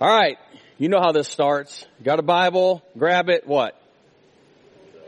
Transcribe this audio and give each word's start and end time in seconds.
All 0.00 0.08
right. 0.08 0.38
You 0.78 0.88
know 0.88 0.98
how 0.98 1.12
this 1.12 1.28
starts. 1.28 1.86
Got 2.02 2.20
a 2.20 2.22
Bible? 2.22 2.82
Grab 2.96 3.28
it. 3.28 3.46
What? 3.46 3.76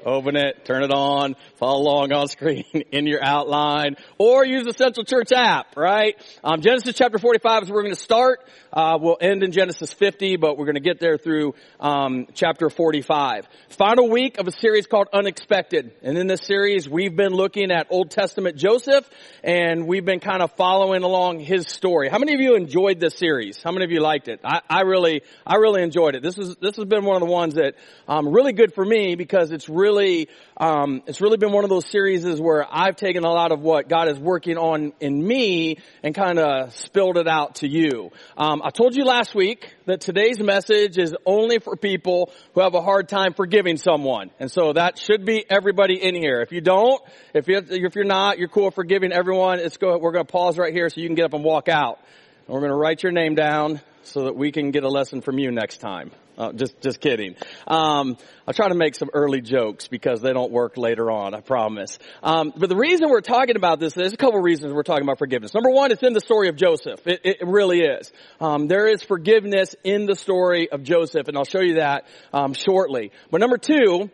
Open 0.05 0.37
it, 0.37 0.65
turn 0.65 0.83
it 0.83 0.91
on, 0.91 1.37
follow 1.59 1.81
along 1.81 2.13
on 2.13 2.27
screen 2.27 2.65
in 2.93 3.07
your 3.07 3.25
outline, 3.25 3.97
or 4.19 4.45
use 4.45 4.65
the 4.65 4.73
Central 4.73 5.05
Church 5.05 5.31
app, 5.31 5.77
right? 5.77 6.17
Um, 6.43 6.61
Genesis 6.61 6.97
chapter 6.97 7.19
45 7.19 7.63
is 7.63 7.69
where 7.69 7.77
we're 7.77 7.83
going 7.85 7.95
to 7.95 8.01
start. 8.01 8.41
Uh, 8.73 8.97
we'll 8.99 9.19
end 9.21 9.43
in 9.43 9.53
Genesis 9.53 9.93
50, 9.93 10.37
but 10.37 10.57
we're 10.57 10.65
going 10.65 10.77
to 10.77 10.81
get 10.81 10.99
there 10.99 11.19
through 11.19 11.55
um, 11.79 12.27
chapter 12.33 12.71
45. 12.71 13.47
Final 13.71 14.09
week 14.09 14.39
of 14.39 14.49
a 14.49 14.51
series 14.51 14.87
called 14.87 15.09
Unexpected, 15.13 15.93
and 16.03 16.17
in 16.17 16.27
this 16.27 16.41
series 16.47 16.89
we've 16.89 17.15
been 17.15 17.33
looking 17.33 17.71
at 17.71 17.89
Old 17.91 18.11
Testament 18.11 18.57
Joseph, 18.57 19.09
and 19.45 19.87
we've 19.87 20.07
been 20.07 20.21
kind 20.21 20.41
of 20.43 20.53
following 20.53 21.03
along 21.03 21.41
his 21.41 21.69
story. 21.69 22.09
How 22.09 22.19
many 22.19 22.33
of 22.33 22.41
you 22.41 22.55
enjoyed 22.55 22.99
this 22.99 23.15
series? 23.15 23.63
How 23.63 23.73
many 23.73 23.85
of 23.85 23.91
you 23.91 24.01
liked 24.01 24.29
it? 24.29 24.41
I, 24.43 24.61
I 24.71 24.81
really, 24.83 25.21
I 25.47 25.57
really 25.57 25.83
enjoyed 25.83 26.15
it. 26.15 26.23
This 26.23 26.39
is 26.39 26.57
this 26.57 26.77
has 26.77 26.87
been 26.87 27.05
one 27.05 27.17
of 27.17 27.29
the 27.29 27.33
ones 27.33 27.55
that 27.57 27.75
um, 28.09 28.29
really 28.29 28.55
good 28.55 28.73
for 28.73 28.85
me 28.85 29.17
because 29.17 29.53
it's 29.53 29.69
really 29.69 30.29
um, 30.57 31.03
it's 31.07 31.21
really 31.21 31.37
been 31.37 31.53
one 31.53 31.65
of 31.65 31.71
those 31.71 31.87
series 31.87 32.25
where 32.41 32.67
I've 32.71 32.97
taken 32.97 33.25
a 33.25 33.31
lot 33.31 33.53
of 33.53 33.61
what 33.61 33.89
God 33.89 34.09
is 34.09 34.19
working 34.19 34.57
on 34.57 34.93
in 35.01 35.27
me 35.27 35.77
and 36.03 36.15
kind 36.15 36.39
of 36.39 36.75
spilled 36.75 37.19
it 37.19 37.29
out 37.29 37.57
to 37.57 37.69
you. 37.69 38.13
Um, 38.39 38.62
I 38.65 38.71
told 38.71 38.95
you 38.95 39.05
last 39.05 39.35
week 39.35 39.75
that 39.87 40.01
today's 40.03 40.39
message 40.39 40.97
is 40.97 41.17
only 41.27 41.59
for 41.59 41.75
people 41.75 42.33
who 42.55 42.61
have 42.61 42.75
a 42.75 42.81
hard 42.81 43.09
time 43.09 43.35
forgiving 43.35 43.77
someone. 43.77 44.31
And 44.39 44.53
so 44.53 44.73
that 44.75 44.99
should 44.99 45.25
be 45.25 45.45
everybody 45.51 46.01
in 46.01 46.15
here. 46.15 46.41
If 46.43 46.53
you 46.53 46.61
don't, 46.61 47.03
if, 47.35 47.49
you, 47.49 47.61
if 47.69 47.97
you're 47.97 48.05
not, 48.05 48.39
you're 48.39 48.47
cool 48.47 48.71
forgiving 48.71 49.11
everyone, 49.11 49.59
let's 49.59 49.79
go, 49.79 49.99
we're 49.99 50.13
going 50.13 50.25
to 50.25 50.31
pause 50.31 50.59
right 50.59 50.73
here 50.73 50.89
so 50.91 51.01
you 51.01 51.09
can 51.09 51.17
get 51.17 51.25
up 51.25 51.35
and 51.35 51.43
walk 51.43 51.69
out. 51.69 51.99
And 52.47 52.55
we're 52.55 52.61
going 52.61 52.71
to 52.71 52.77
write 52.77 53.03
your 53.03 53.11
name 53.11 53.35
down 53.35 53.81
so 54.05 54.27
that 54.27 54.37
we 54.37 54.53
can 54.53 54.71
get 54.71 54.85
a 54.85 54.89
lesson 54.89 55.23
from 55.23 55.41
you 55.41 55.51
next 55.51 55.79
time. 55.79 56.13
Uh, 56.43 56.53
just, 56.53 56.81
just 56.81 57.01
kidding. 57.01 57.37
Um, 57.69 58.17
I'll 58.49 58.55
try 58.55 58.69
to 58.69 58.75
make 58.75 58.97
some 58.97 59.11
early 59.15 59.41
jokes 59.41 59.87
because 59.87 60.23
they 60.23 60.33
don't 60.33 60.51
work 60.51 60.77
later 60.77 61.09
on. 61.09 61.35
I 61.35 61.41
promise. 61.41 62.01
Um, 62.21 62.53
but 62.57 62.69
the 62.69 62.75
reason 62.75 63.09
we're 63.11 63.21
talking 63.21 63.55
about 63.55 63.79
this, 63.79 63.93
there's 63.93 64.13
a 64.13 64.17
couple 64.17 64.41
reasons 64.41 64.73
we're 64.73 64.83
talking 64.83 65.05
about 65.05 65.19
forgiveness. 65.19 65.55
Number 65.55 65.71
one, 65.71 65.93
it's 65.93 66.03
in 66.03 66.15
the 66.15 66.21
story 66.21 66.49
of 66.49 66.57
Joseph. 66.57 67.07
It, 67.07 67.21
it 67.23 67.37
really 67.43 67.83
is. 67.83 68.11
Um, 68.41 68.67
there 68.67 68.89
is 68.89 69.05
forgiveness 69.05 69.77
in 69.85 70.07
the 70.07 70.17
story 70.17 70.69
of 70.69 70.83
Joseph, 70.83 71.29
and 71.29 71.37
I'll 71.37 71.45
show 71.45 71.61
you 71.61 71.75
that 71.75 72.07
um, 72.33 72.55
shortly. 72.55 73.13
But 73.31 73.41
number 73.41 73.59
two, 73.59 74.11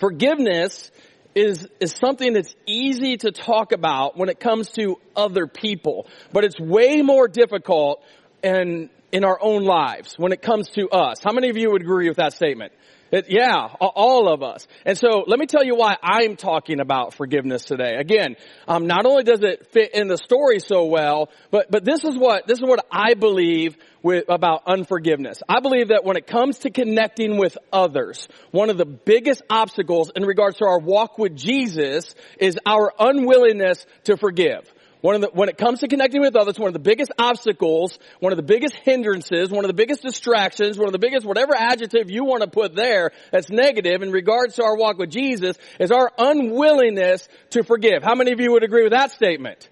forgiveness 0.00 0.90
is, 1.34 1.68
is 1.78 1.92
something 1.92 2.32
that's 2.32 2.54
easy 2.64 3.18
to 3.18 3.32
talk 3.32 3.72
about 3.72 4.16
when 4.16 4.30
it 4.30 4.40
comes 4.40 4.70
to 4.78 4.96
other 5.14 5.46
people, 5.46 6.06
but 6.32 6.44
it's 6.44 6.58
way 6.58 7.02
more 7.02 7.28
difficult 7.28 8.02
and 8.42 8.88
in 9.12 9.24
our 9.24 9.38
own 9.40 9.64
lives 9.64 10.14
when 10.16 10.32
it 10.32 10.42
comes 10.42 10.68
to 10.70 10.88
us. 10.88 11.18
How 11.24 11.32
many 11.32 11.48
of 11.48 11.56
you 11.56 11.70
would 11.70 11.82
agree 11.82 12.08
with 12.08 12.18
that 12.18 12.32
statement? 12.32 12.72
It, 13.10 13.26
yeah, 13.28 13.68
all 13.80 14.28
of 14.28 14.42
us. 14.42 14.66
And 14.84 14.98
so 14.98 15.24
let 15.26 15.38
me 15.38 15.46
tell 15.46 15.64
you 15.64 15.74
why 15.74 15.96
I'm 16.02 16.36
talking 16.36 16.78
about 16.78 17.14
forgiveness 17.14 17.64
today. 17.64 17.94
Again, 17.98 18.36
um, 18.66 18.86
not 18.86 19.06
only 19.06 19.22
does 19.22 19.40
it 19.42 19.72
fit 19.72 19.94
in 19.94 20.08
the 20.08 20.18
story 20.18 20.60
so 20.60 20.84
well, 20.84 21.30
but 21.50 21.70
but 21.70 21.86
this 21.86 22.04
is 22.04 22.18
what 22.18 22.46
this 22.46 22.58
is 22.58 22.64
what 22.64 22.84
I 22.92 23.14
believe 23.14 23.78
with 24.02 24.26
about 24.28 24.64
unforgiveness. 24.66 25.40
I 25.48 25.60
believe 25.60 25.88
that 25.88 26.04
when 26.04 26.18
it 26.18 26.26
comes 26.26 26.58
to 26.60 26.70
connecting 26.70 27.38
with 27.38 27.56
others, 27.72 28.28
one 28.50 28.68
of 28.68 28.76
the 28.76 28.84
biggest 28.84 29.42
obstacles 29.48 30.12
in 30.14 30.24
regards 30.24 30.58
to 30.58 30.66
our 30.66 30.78
walk 30.78 31.16
with 31.16 31.34
Jesus 31.34 32.14
is 32.38 32.58
our 32.66 32.92
unwillingness 32.98 33.86
to 34.04 34.18
forgive. 34.18 34.70
One 35.00 35.14
of 35.14 35.20
the, 35.20 35.30
when 35.32 35.48
it 35.48 35.56
comes 35.56 35.80
to 35.80 35.88
connecting 35.88 36.20
with 36.20 36.34
others, 36.34 36.58
one 36.58 36.66
of 36.68 36.72
the 36.72 36.80
biggest 36.80 37.12
obstacles, 37.18 37.98
one 38.18 38.32
of 38.32 38.36
the 38.36 38.42
biggest 38.42 38.74
hindrances, 38.74 39.50
one 39.50 39.64
of 39.64 39.68
the 39.68 39.74
biggest 39.74 40.02
distractions, 40.02 40.76
one 40.76 40.88
of 40.88 40.92
the 40.92 40.98
biggest 40.98 41.24
whatever 41.24 41.54
adjective 41.54 42.10
you 42.10 42.24
want 42.24 42.42
to 42.42 42.48
put 42.48 42.74
there 42.74 43.12
that's 43.30 43.48
negative 43.48 44.02
in 44.02 44.10
regards 44.10 44.56
to 44.56 44.64
our 44.64 44.76
walk 44.76 44.98
with 44.98 45.10
Jesus 45.10 45.56
is 45.78 45.92
our 45.92 46.10
unwillingness 46.18 47.28
to 47.50 47.62
forgive. 47.62 48.02
How 48.02 48.16
many 48.16 48.32
of 48.32 48.40
you 48.40 48.52
would 48.52 48.64
agree 48.64 48.82
with 48.82 48.92
that 48.92 49.12
statement? 49.12 49.68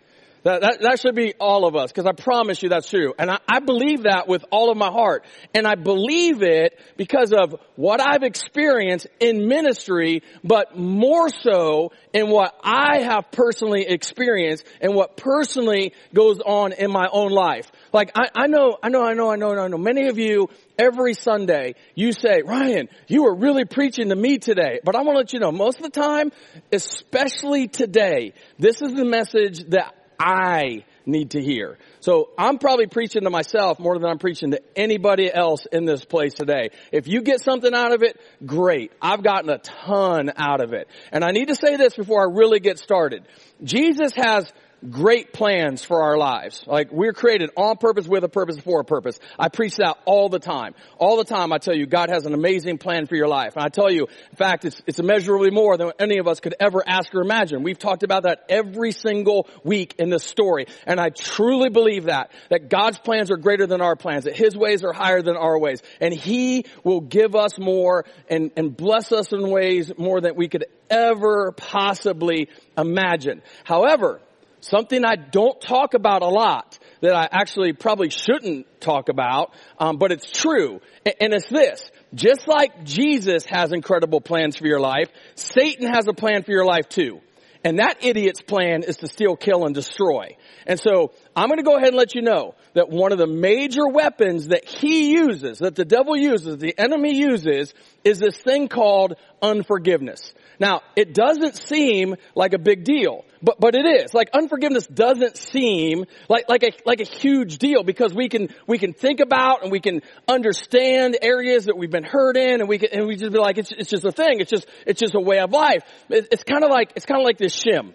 That, 0.47 0.61
that, 0.61 0.79
that, 0.83 1.01
should 1.01 1.17
be 1.17 1.35
all 1.41 1.67
of 1.67 1.75
us, 1.75 1.91
because 1.91 2.07
I 2.07 2.13
promise 2.13 2.63
you 2.63 2.69
that's 2.69 2.89
true. 2.89 3.15
And 3.19 3.33
I, 3.33 3.41
I 3.49 3.59
believe 3.59 4.05
that 4.05 4.29
with 4.29 4.45
all 4.53 4.71
of 4.71 4.77
my 4.77 4.93
heart. 4.93 5.25
And 5.53 5.67
I 5.67 5.75
believe 5.75 6.41
it 6.41 6.79
because 6.97 7.33
of 7.33 7.57
what 7.75 8.01
I've 8.01 8.23
experienced 8.23 9.09
in 9.19 9.49
ministry, 9.49 10.23
but 10.45 10.79
more 10.79 11.31
so 11.31 11.91
in 12.13 12.31
what 12.31 12.55
I 12.63 13.01
have 13.01 13.33
personally 13.33 13.87
experienced 13.89 14.65
and 14.81 14.95
what 14.95 15.17
personally 15.17 15.95
goes 16.15 16.39
on 16.39 16.73
in 16.75 16.93
my 16.93 17.09
own 17.11 17.33
life. 17.33 17.69
Like 17.93 18.13
I, 18.15 18.29
I 18.37 18.47
know, 18.47 18.77
I 18.81 18.89
know, 18.89 19.05
I 19.05 19.15
know, 19.15 19.33
I 19.33 19.35
know, 19.35 19.51
I 19.59 19.67
know. 19.67 19.79
Many 19.79 20.07
of 20.07 20.17
you 20.17 20.49
every 20.79 21.15
Sunday, 21.15 21.75
you 21.97 22.13
say, 22.13 22.43
Ryan, 22.45 22.89
you 23.09 23.25
were 23.25 23.35
really 23.35 23.65
preaching 23.65 24.11
to 24.11 24.17
me 24.17 24.39
today. 24.39 24.79
But 24.85 24.95
I 24.95 25.03
want 25.03 25.17
to 25.17 25.19
let 25.19 25.33
you 25.33 25.41
know, 25.41 25.51
most 25.51 25.79
of 25.79 25.83
the 25.83 26.01
time, 26.01 26.31
especially 26.71 27.67
today, 27.67 28.33
this 28.61 28.81
is 28.81 28.95
the 28.95 29.05
message 29.05 29.65
that 29.71 29.96
I 30.19 30.85
need 31.05 31.31
to 31.31 31.43
hear. 31.43 31.79
So 32.01 32.31
I'm 32.37 32.59
probably 32.59 32.87
preaching 32.87 33.23
to 33.23 33.31
myself 33.31 33.79
more 33.79 33.99
than 33.99 34.11
I'm 34.11 34.19
preaching 34.19 34.51
to 34.51 34.61
anybody 34.75 35.33
else 35.33 35.67
in 35.71 35.85
this 35.85 36.05
place 36.05 36.35
today. 36.35 36.71
If 36.93 37.07
you 37.07 37.23
get 37.23 37.41
something 37.41 37.73
out 37.73 37.93
of 37.93 38.03
it, 38.03 38.21
great. 38.45 38.93
I've 39.01 39.23
gotten 39.23 39.51
a 39.51 39.59
ton 39.59 40.33
out 40.37 40.61
of 40.61 40.73
it. 40.73 40.89
And 41.13 41.25
I 41.25 41.31
need 41.31 41.49
to 41.49 41.55
say 41.55 41.77
this 41.77 41.95
before 41.95 42.23
I 42.23 42.33
really 42.33 42.61
get 42.61 42.79
started. 42.79 43.25
Jesus 43.63 44.13
has 44.17 44.53
great 44.91 45.33
plans 45.33 45.85
for 45.85 46.03
our 46.03 46.17
lives. 46.17 46.63
Like 46.67 46.93
we're 46.93 47.13
created 47.13 47.51
on 47.57 47.77
purpose, 47.77 48.07
with 48.07 48.25
a 48.25 48.29
purpose, 48.29 48.59
for 48.59 48.81
a 48.81 48.85
purpose. 48.85 49.19
I 49.39 49.49
preach 49.49 49.77
that 49.77 49.99
all 50.05 50.29
the 50.29 50.39
time. 50.39 50.75
All 50.99 51.17
the 51.17 51.25
time 51.25 51.53
I 51.53 51.59
tell 51.59 51.75
you 51.75 51.87
God 51.87 52.11
has 52.11 52.27
an 52.27 52.35
amazing 52.35 52.79
plan 52.79 53.07
for 53.07 53.17
your 53.17 53.29
life. 53.29 53.55
And 53.57 53.65
I 53.65 53.69
tell 53.69 53.91
you, 53.91 54.07
in 54.31 54.37
fact, 54.37 54.65
it's, 54.65 54.81
it's 54.87 54.99
immeasurably 54.99 55.51
more 55.51 55.77
than 55.77 55.93
any 55.99 56.19
of 56.19 56.29
us 56.29 56.41
could 56.41 56.55
ever 56.61 56.83
ask 56.87 57.15
or 57.15 57.23
imagine. 57.23 57.63
We've 57.63 57.79
talked 57.79 58.03
about 58.03 58.25
that 58.25 58.45
every 58.49 58.93
single 58.93 59.49
week 59.65 59.95
in 59.99 60.11
this 60.11 60.25
story. 60.25 60.67
And 60.87 61.01
I 61.01 61.11
truly 61.11 61.71
believe 61.71 62.05
that, 62.05 62.31
that 62.51 62.69
God's 62.69 62.99
plans 62.99 63.31
are 63.31 63.37
greater 63.37 63.67
than 63.67 63.81
our 63.81 63.97
plans, 63.97 64.25
that 64.25 64.37
His 64.37 64.57
ways 64.57 64.85
are 64.85 64.93
higher 64.93 65.23
than 65.23 65.37
our 65.37 65.59
ways. 65.59 65.83
And 66.01 66.13
He 66.13 66.67
will 66.85 67.01
give 67.01 67.35
us 67.35 67.59
more 67.59 68.05
and, 68.29 68.51
and 68.57 68.77
bless 68.77 69.13
us 69.13 69.33
in 69.33 69.49
ways 69.51 69.93
more 69.99 70.21
than 70.21 70.37
we 70.37 70.49
could 70.49 70.67
ever 70.91 71.53
possibly 71.53 72.49
imagine. 72.77 73.43
However, 73.65 74.21
Something 74.69 75.05
I 75.05 75.15
don't 75.15 75.61
talk 75.61 75.95
about 75.95 76.23
a 76.23 76.29
lot 76.29 76.79
that 77.01 77.15
I 77.15 77.29
actually 77.31 77.73
probably 77.73 78.11
shouldn't 78.11 78.81
talk 78.81 79.09
about, 79.09 79.53
um, 79.79 79.97
but 79.97 80.11
it's 80.11 80.29
true. 80.29 80.81
And 81.05 81.33
it's 81.33 81.49
this. 81.49 81.89
Just 82.15 82.49
like 82.49 82.83
Jesus 82.83 83.45
has 83.47 83.73
incredible 83.73 84.21
plans 84.21 84.57
for 84.57 84.67
your 84.67 84.81
life, 84.81 85.09
Satan 85.37 85.93
has 85.93 86.09
a 86.09 86.13
plan 86.13 86.43
for 86.43 86.51
your 86.51 86.65
life 86.65 86.89
too. 86.89 87.21
And 87.63 87.79
that 87.79 88.05
idiot's 88.05 88.43
plan 88.43 88.83
is 88.83 88.97
to 88.99 89.09
steal, 89.09 89.37
kill, 89.37 89.67
and 89.67 89.75
destroy. 89.75 90.37
And 90.67 90.79
so 90.81 91.13
I'm 91.35 91.49
going 91.49 91.59
to 91.59 91.65
go 91.65 91.77
ahead 91.77 91.89
and 91.89 91.97
let 91.97 92.15
you 92.15 92.23
know 92.23 92.55
that 92.75 92.91
one 92.91 93.13
of 93.13 93.19
the 93.19 93.27
major 93.27 93.87
weapons 93.89 94.49
that 94.49 94.65
he 94.65 95.13
uses, 95.13 95.59
that 95.59 95.75
the 95.75 95.85
devil 95.85 96.17
uses, 96.17 96.59
the 96.59 96.79
enemy 96.79 97.17
uses, 97.17 97.73
is 98.05 98.19
this 98.19 98.37
thing 98.37 98.69
called 98.69 99.15
unforgiveness. 99.43 100.33
Now, 100.59 100.83
it 100.97 101.15
doesn't 101.15 101.57
seem 101.57 102.17
like 102.35 102.55
a 102.55 102.59
big 102.59 102.85
deal, 102.85 103.25
but, 103.43 103.61
but 103.61 103.75
it 103.75 103.85
is. 103.85 104.15
Like 104.15 104.31
unforgiveness 104.33 104.87
doesn't 104.87 105.37
seem 105.37 106.05
like, 106.29 106.49
like 106.49 106.63
a, 106.63 106.71
like 106.85 107.01
a 107.01 107.05
huge 107.05 107.59
deal 107.59 107.83
because 107.83 108.15
we 108.15 108.29
can, 108.29 108.49
we 108.67 108.79
can 108.79 108.93
think 108.93 109.21
about 109.21 109.63
and 109.63 109.71
we 109.71 109.81
can 109.81 110.03
understand 110.29 111.19
areas 111.21 111.67
that 111.67 111.77
we've 111.77 111.91
been 111.91 112.05
hurt 112.05 112.37
in 112.37 112.61
and 112.61 112.69
we 112.69 112.79
can, 112.79 112.91
and 112.93 113.07
we 113.07 113.17
just 113.17 113.33
be 113.33 113.39
like, 113.39 113.59
it's, 113.59 113.73
it's 113.73 113.91
just 113.91 114.05
a 114.05 114.13
thing. 114.13 114.41
It's 114.41 114.51
just, 114.51 114.67
it's 114.87 115.01
just 115.01 115.15
a 115.15 115.21
way 115.21 115.39
of 115.41 115.53
life. 115.53 115.83
It, 116.09 116.29
it's 116.33 116.45
kind 116.45 116.65
of 116.65 116.71
like, 116.71 116.93
it's 116.97 117.07
kind 117.07 117.21
of 117.21 117.25
like 117.25 117.39
this 117.39 117.55
shim. 117.55 117.93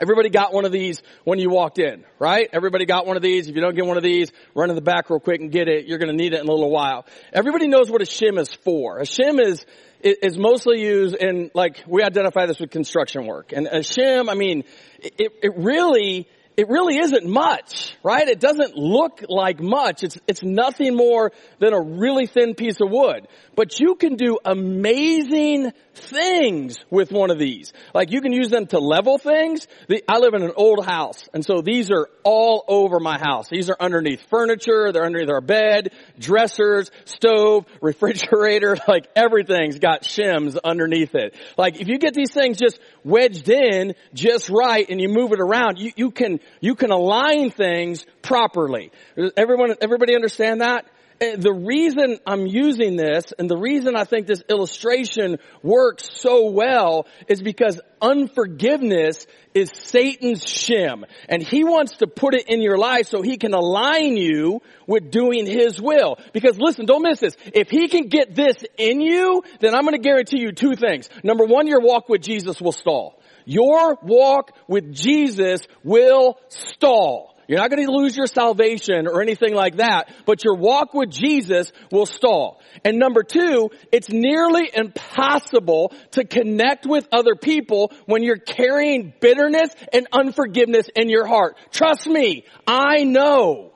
Everybody 0.00 0.30
got 0.30 0.54
one 0.54 0.64
of 0.64 0.72
these 0.72 1.02
when 1.24 1.38
you 1.38 1.50
walked 1.50 1.78
in, 1.78 2.04
right? 2.18 2.48
Everybody 2.52 2.86
got 2.86 3.06
one 3.06 3.16
of 3.16 3.22
these. 3.22 3.48
If 3.48 3.54
you 3.54 3.60
don't 3.60 3.74
get 3.74 3.84
one 3.84 3.98
of 3.98 4.02
these, 4.02 4.32
run 4.54 4.70
in 4.70 4.76
the 4.76 4.82
back 4.82 5.10
real 5.10 5.20
quick 5.20 5.40
and 5.40 5.52
get 5.52 5.68
it. 5.68 5.86
You're 5.86 5.98
going 5.98 6.10
to 6.10 6.16
need 6.16 6.32
it 6.32 6.40
in 6.40 6.48
a 6.48 6.50
little 6.50 6.70
while. 6.70 7.04
Everybody 7.32 7.68
knows 7.68 7.90
what 7.90 8.00
a 8.00 8.06
shim 8.06 8.38
is 8.38 8.52
for. 8.54 8.98
A 8.98 9.04
shim 9.04 9.40
is 9.40 9.64
is 10.02 10.38
mostly 10.38 10.80
used 10.80 11.14
in 11.14 11.50
like 11.54 11.84
we 11.86 12.02
identify 12.02 12.46
this 12.46 12.58
with 12.58 12.70
construction 12.70 13.26
work. 13.26 13.52
And 13.52 13.66
a 13.66 13.80
shim, 13.80 14.30
I 14.30 14.34
mean, 14.34 14.64
it, 14.98 15.32
it 15.42 15.52
really 15.56 16.26
it 16.60 16.68
really 16.68 16.98
isn't 16.98 17.24
much, 17.24 17.96
right? 18.02 18.28
It 18.28 18.38
doesn't 18.38 18.76
look 18.76 19.24
like 19.30 19.62
much. 19.62 20.04
It's, 20.04 20.18
it's 20.26 20.42
nothing 20.42 20.94
more 20.94 21.32
than 21.58 21.72
a 21.72 21.80
really 21.80 22.26
thin 22.26 22.54
piece 22.54 22.82
of 22.82 22.90
wood. 22.90 23.28
But 23.56 23.80
you 23.80 23.94
can 23.94 24.16
do 24.16 24.38
amazing 24.44 25.72
things 25.94 26.78
with 26.90 27.12
one 27.12 27.30
of 27.30 27.38
these. 27.38 27.72
Like 27.94 28.12
you 28.12 28.20
can 28.20 28.32
use 28.32 28.50
them 28.50 28.66
to 28.68 28.78
level 28.78 29.16
things. 29.16 29.66
The, 29.88 30.04
I 30.06 30.18
live 30.18 30.34
in 30.34 30.42
an 30.42 30.52
old 30.54 30.84
house, 30.84 31.28
and 31.32 31.42
so 31.42 31.62
these 31.62 31.90
are 31.90 32.08
all 32.24 32.64
over 32.68 33.00
my 33.00 33.18
house. 33.18 33.48
These 33.48 33.70
are 33.70 33.76
underneath 33.80 34.20
furniture, 34.28 34.92
they're 34.92 35.04
underneath 35.04 35.30
our 35.30 35.40
bed, 35.40 35.92
dressers, 36.18 36.90
stove, 37.06 37.64
refrigerator, 37.80 38.76
like 38.86 39.08
everything's 39.16 39.78
got 39.78 40.02
shims 40.02 40.58
underneath 40.62 41.14
it. 41.14 41.34
Like 41.56 41.80
if 41.80 41.88
you 41.88 41.98
get 41.98 42.14
these 42.14 42.32
things 42.32 42.58
just 42.58 42.78
wedged 43.02 43.48
in 43.48 43.94
just 44.12 44.50
right 44.50 44.86
and 44.88 45.00
you 45.00 45.08
move 45.08 45.32
it 45.32 45.40
around, 45.40 45.78
you, 45.78 45.92
you 45.96 46.10
can, 46.10 46.40
you 46.60 46.74
can 46.74 46.90
align 46.90 47.50
things 47.50 48.04
properly. 48.22 48.92
Everyone, 49.36 49.74
everybody 49.80 50.14
understand 50.14 50.60
that? 50.60 50.86
eh, 51.20 51.36
the 51.36 51.52
reason 51.52 52.18
I'm 52.26 52.46
using 52.46 52.96
this 52.96 53.32
and 53.38 53.48
the 53.48 53.56
reason 53.56 53.96
I 53.96 54.04
think 54.04 54.26
this 54.26 54.42
illustration 54.48 55.38
works 55.62 56.08
so 56.14 56.50
well 56.50 57.06
is 57.28 57.42
because 57.42 57.80
unforgiveness 58.00 59.26
is 59.52 59.70
Satan's 59.74 60.44
shim 60.44 61.04
and 61.28 61.42
he 61.42 61.64
wants 61.64 61.98
to 61.98 62.06
put 62.06 62.34
it 62.34 62.48
in 62.48 62.62
your 62.62 62.78
life 62.78 63.08
so 63.08 63.20
he 63.20 63.36
can 63.36 63.52
align 63.52 64.16
you 64.16 64.62
with 64.86 65.10
doing 65.10 65.46
his 65.46 65.80
will. 65.80 66.18
Because 66.32 66.58
listen, 66.58 66.86
don't 66.86 67.02
miss 67.02 67.20
this. 67.20 67.36
If 67.52 67.68
he 67.68 67.88
can 67.88 68.08
get 68.08 68.34
this 68.34 68.56
in 68.78 69.00
you, 69.00 69.42
then 69.60 69.74
I'm 69.74 69.82
going 69.82 69.94
to 69.94 69.98
guarantee 69.98 70.40
you 70.40 70.52
two 70.52 70.76
things. 70.76 71.08
Number 71.22 71.44
one, 71.44 71.66
your 71.66 71.80
walk 71.80 72.08
with 72.08 72.22
Jesus 72.22 72.60
will 72.60 72.72
stall. 72.72 73.19
Your 73.50 73.98
walk 74.00 74.52
with 74.68 74.94
Jesus 74.94 75.62
will 75.82 76.38
stall. 76.46 77.34
You're 77.48 77.58
not 77.58 77.68
going 77.68 77.84
to 77.84 77.90
lose 77.90 78.16
your 78.16 78.28
salvation 78.28 79.08
or 79.08 79.20
anything 79.22 79.54
like 79.54 79.78
that, 79.78 80.08
but 80.24 80.44
your 80.44 80.54
walk 80.54 80.94
with 80.94 81.10
Jesus 81.10 81.72
will 81.90 82.06
stall. 82.06 82.60
And 82.84 83.00
number 83.00 83.24
two, 83.24 83.70
it's 83.90 84.08
nearly 84.08 84.70
impossible 84.72 85.92
to 86.12 86.24
connect 86.24 86.86
with 86.86 87.08
other 87.10 87.34
people 87.34 87.92
when 88.06 88.22
you're 88.22 88.38
carrying 88.38 89.12
bitterness 89.20 89.70
and 89.92 90.06
unforgiveness 90.12 90.88
in 90.94 91.08
your 91.08 91.26
heart. 91.26 91.56
Trust 91.72 92.06
me, 92.06 92.44
I 92.68 93.02
know. 93.02 93.72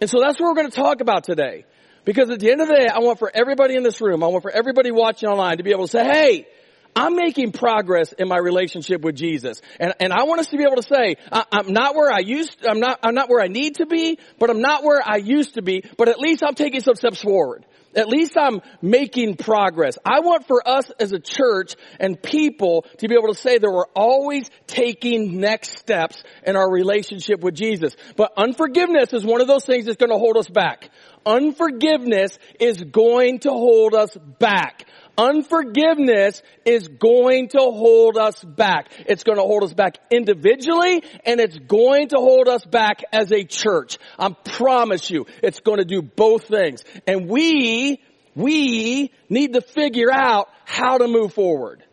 And 0.00 0.08
so 0.08 0.20
that's 0.20 0.38
what 0.38 0.46
we're 0.46 0.62
going 0.62 0.70
to 0.70 0.76
talk 0.76 1.00
about 1.00 1.24
today. 1.24 1.64
Because 2.04 2.30
at 2.30 2.38
the 2.38 2.52
end 2.52 2.60
of 2.60 2.68
the 2.68 2.74
day, 2.74 2.86
I 2.86 3.00
want 3.00 3.18
for 3.18 3.32
everybody 3.34 3.74
in 3.74 3.82
this 3.82 4.00
room, 4.00 4.22
I 4.22 4.28
want 4.28 4.42
for 4.44 4.50
everybody 4.52 4.92
watching 4.92 5.28
online 5.28 5.56
to 5.56 5.64
be 5.64 5.72
able 5.72 5.88
to 5.88 5.90
say, 5.90 6.04
hey, 6.04 6.46
I'm 6.94 7.16
making 7.16 7.52
progress 7.52 8.12
in 8.12 8.28
my 8.28 8.38
relationship 8.38 9.02
with 9.02 9.16
Jesus. 9.16 9.60
And, 9.78 9.94
and 10.00 10.12
I 10.12 10.24
want 10.24 10.40
us 10.40 10.48
to 10.48 10.56
be 10.56 10.64
able 10.64 10.76
to 10.76 10.82
say, 10.82 11.16
I, 11.30 11.44
am 11.52 11.72
not 11.72 11.94
where 11.94 12.12
I 12.12 12.18
used, 12.18 12.64
I'm 12.66 12.80
not, 12.80 12.98
I'm 13.02 13.14
not 13.14 13.28
where 13.28 13.42
I 13.42 13.48
need 13.48 13.76
to 13.76 13.86
be, 13.86 14.18
but 14.38 14.50
I'm 14.50 14.60
not 14.60 14.82
where 14.82 15.02
I 15.04 15.16
used 15.16 15.54
to 15.54 15.62
be, 15.62 15.84
but 15.96 16.08
at 16.08 16.18
least 16.18 16.42
I'm 16.42 16.54
taking 16.54 16.80
some 16.80 16.94
steps 16.94 17.22
forward. 17.22 17.64
At 17.94 18.08
least 18.08 18.36
I'm 18.38 18.60
making 18.80 19.36
progress. 19.36 19.98
I 20.04 20.20
want 20.20 20.46
for 20.46 20.66
us 20.66 20.90
as 21.00 21.12
a 21.12 21.18
church 21.18 21.74
and 21.98 22.20
people 22.22 22.86
to 22.98 23.08
be 23.08 23.14
able 23.14 23.34
to 23.34 23.40
say 23.40 23.58
that 23.58 23.68
we're 23.68 23.90
always 23.96 24.48
taking 24.68 25.40
next 25.40 25.78
steps 25.78 26.22
in 26.46 26.54
our 26.54 26.70
relationship 26.70 27.40
with 27.40 27.54
Jesus. 27.54 27.96
But 28.16 28.32
unforgiveness 28.36 29.12
is 29.12 29.24
one 29.24 29.40
of 29.40 29.48
those 29.48 29.64
things 29.64 29.86
that's 29.86 29.96
going 29.96 30.12
to 30.12 30.18
hold 30.18 30.36
us 30.36 30.48
back. 30.48 30.88
Unforgiveness 31.26 32.38
is 32.58 32.82
going 32.82 33.40
to 33.40 33.50
hold 33.50 33.94
us 33.94 34.16
back. 34.38 34.86
Unforgiveness 35.18 36.42
is 36.64 36.88
going 36.88 37.48
to 37.48 37.58
hold 37.58 38.16
us 38.16 38.42
back. 38.42 38.90
It's 39.06 39.22
going 39.22 39.36
to 39.36 39.44
hold 39.44 39.64
us 39.64 39.74
back 39.74 39.98
individually 40.10 41.02
and 41.26 41.40
it's 41.40 41.58
going 41.58 42.08
to 42.08 42.16
hold 42.16 42.48
us 42.48 42.64
back 42.64 43.02
as 43.12 43.30
a 43.30 43.44
church. 43.44 43.98
I 44.18 44.30
promise 44.30 45.10
you, 45.10 45.26
it's 45.42 45.60
going 45.60 45.78
to 45.78 45.84
do 45.84 46.00
both 46.00 46.44
things. 46.44 46.84
And 47.06 47.28
we, 47.28 48.00
we 48.34 49.12
need 49.28 49.52
to 49.52 49.60
figure 49.60 50.10
out 50.10 50.48
how 50.64 50.96
to 50.96 51.06
move 51.06 51.34
forward. 51.34 51.84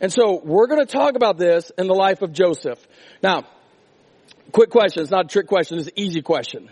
And 0.00 0.10
so 0.10 0.40
we're 0.42 0.66
going 0.66 0.84
to 0.84 0.90
talk 0.90 1.14
about 1.14 1.36
this 1.36 1.70
in 1.76 1.86
the 1.86 1.94
life 1.94 2.22
of 2.22 2.32
Joseph. 2.32 2.78
Now, 3.22 3.46
quick 4.50 4.70
question. 4.70 5.02
It's 5.02 5.12
not 5.12 5.26
a 5.26 5.28
trick 5.28 5.46
question. 5.46 5.78
It's 5.78 5.88
an 5.88 5.94
easy 5.96 6.22
question. 6.22 6.70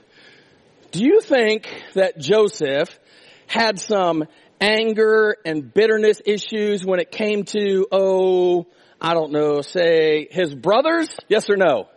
Do 0.90 1.04
you 1.04 1.20
think 1.20 1.68
that 1.94 2.18
Joseph 2.18 2.98
had 3.46 3.78
some 3.78 4.24
anger 4.60 5.36
and 5.44 5.72
bitterness 5.72 6.20
issues 6.24 6.84
when 6.84 6.98
it 6.98 7.12
came 7.12 7.44
to, 7.44 7.86
oh, 7.92 8.66
I 9.00 9.14
don't 9.14 9.30
know, 9.30 9.62
say 9.62 10.26
his 10.30 10.52
brothers? 10.52 11.08
Yes 11.28 11.48
or 11.48 11.56
no? 11.56 11.88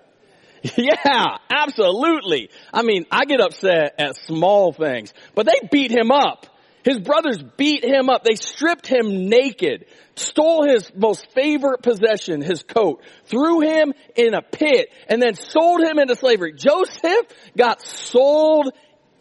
Yeah, 0.78 1.38
absolutely. 1.50 2.50
I 2.74 2.84
mean, 2.84 3.06
I 3.12 3.25
get 3.25 3.42
upset 3.42 3.95
at 4.00 4.16
small 4.16 4.72
things, 4.72 5.13
but 5.36 5.46
they 5.46 5.68
beat 5.69 5.92
him 5.92 6.10
up. 6.10 6.46
His 6.84 7.00
brothers 7.00 7.42
beat 7.57 7.84
him 7.84 8.10
up. 8.10 8.24
They 8.24 8.36
stripped 8.36 8.88
him 8.88 9.30
naked, 9.30 9.86
stole 10.16 10.68
his 10.68 10.92
most 10.96 11.28
favorite 11.34 11.81
possession, 11.81 12.42
his 12.42 12.63
coat, 12.63 13.01
threw 13.25 13.62
him 13.62 13.94
in 14.16 14.34
a 14.34 14.42
pit, 14.42 14.89
and 15.07 15.22
then 15.22 15.36
sold 15.36 15.81
him 15.81 15.98
into 15.98 16.16
slavery. 16.16 16.54
Joseph 16.54 17.25
got 17.57 17.81
sold 17.81 18.72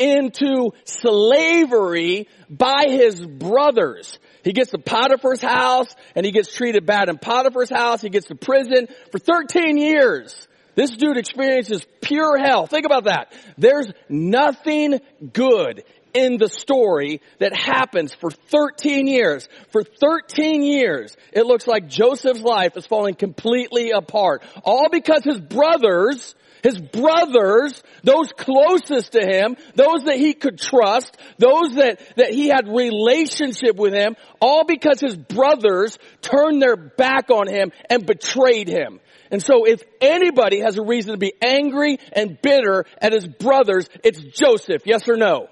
into 0.02 0.72
slavery 0.84 2.28
by 2.50 2.86
his 2.88 3.24
brothers. 3.24 4.18
He 4.44 4.52
gets 4.52 4.72
to 4.72 4.78
Potiphar's 4.78 5.40
house 5.40 5.94
and 6.14 6.26
he 6.26 6.32
gets 6.32 6.52
treated 6.52 6.84
bad 6.84 7.08
in 7.08 7.18
Potiphar's 7.18 7.70
house. 7.70 8.02
He 8.02 8.10
gets 8.10 8.26
to 8.26 8.34
prison 8.34 8.88
for 9.12 9.18
13 9.18 9.78
years. 9.78 10.48
This 10.74 10.90
dude 10.90 11.18
experiences 11.18 11.84
pure 12.00 12.38
hell. 12.38 12.66
Think 12.66 12.86
about 12.86 13.04
that. 13.04 13.32
There's 13.58 13.92
nothing 14.08 15.00
good 15.32 15.84
in 16.14 16.38
the 16.38 16.48
story 16.48 17.20
that 17.38 17.54
happens 17.54 18.14
for 18.14 18.30
13 18.30 19.06
years. 19.06 19.48
For 19.70 19.82
13 19.82 20.62
years, 20.62 21.16
it 21.32 21.46
looks 21.46 21.66
like 21.66 21.88
Joseph's 21.88 22.40
life 22.40 22.76
is 22.76 22.86
falling 22.86 23.14
completely 23.14 23.90
apart. 23.90 24.42
All 24.64 24.88
because 24.90 25.24
his 25.24 25.40
brothers 25.40 26.34
his 26.62 26.80
brothers, 26.80 27.82
those 28.04 28.32
closest 28.32 29.12
to 29.12 29.20
him, 29.20 29.56
those 29.74 30.04
that 30.04 30.16
he 30.16 30.32
could 30.32 30.58
trust, 30.58 31.16
those 31.38 31.74
that, 31.74 32.00
that 32.16 32.30
he 32.30 32.48
had 32.48 32.68
relationship 32.68 33.76
with 33.76 33.92
him, 33.92 34.16
all 34.40 34.64
because 34.64 35.00
his 35.00 35.16
brothers 35.16 35.98
turned 36.20 36.62
their 36.62 36.76
back 36.76 37.30
on 37.30 37.48
him 37.48 37.72
and 37.90 38.06
betrayed 38.06 38.68
him. 38.68 39.00
And 39.30 39.42
so 39.42 39.64
if 39.64 39.82
anybody 40.00 40.60
has 40.60 40.78
a 40.78 40.82
reason 40.82 41.12
to 41.12 41.18
be 41.18 41.32
angry 41.42 41.98
and 42.12 42.38
bitter 42.40 42.84
at 43.00 43.12
his 43.12 43.26
brothers, 43.26 43.88
it's 44.04 44.20
Joseph. 44.20 44.82
Yes 44.84 45.08
or 45.08 45.16
no? 45.16 45.48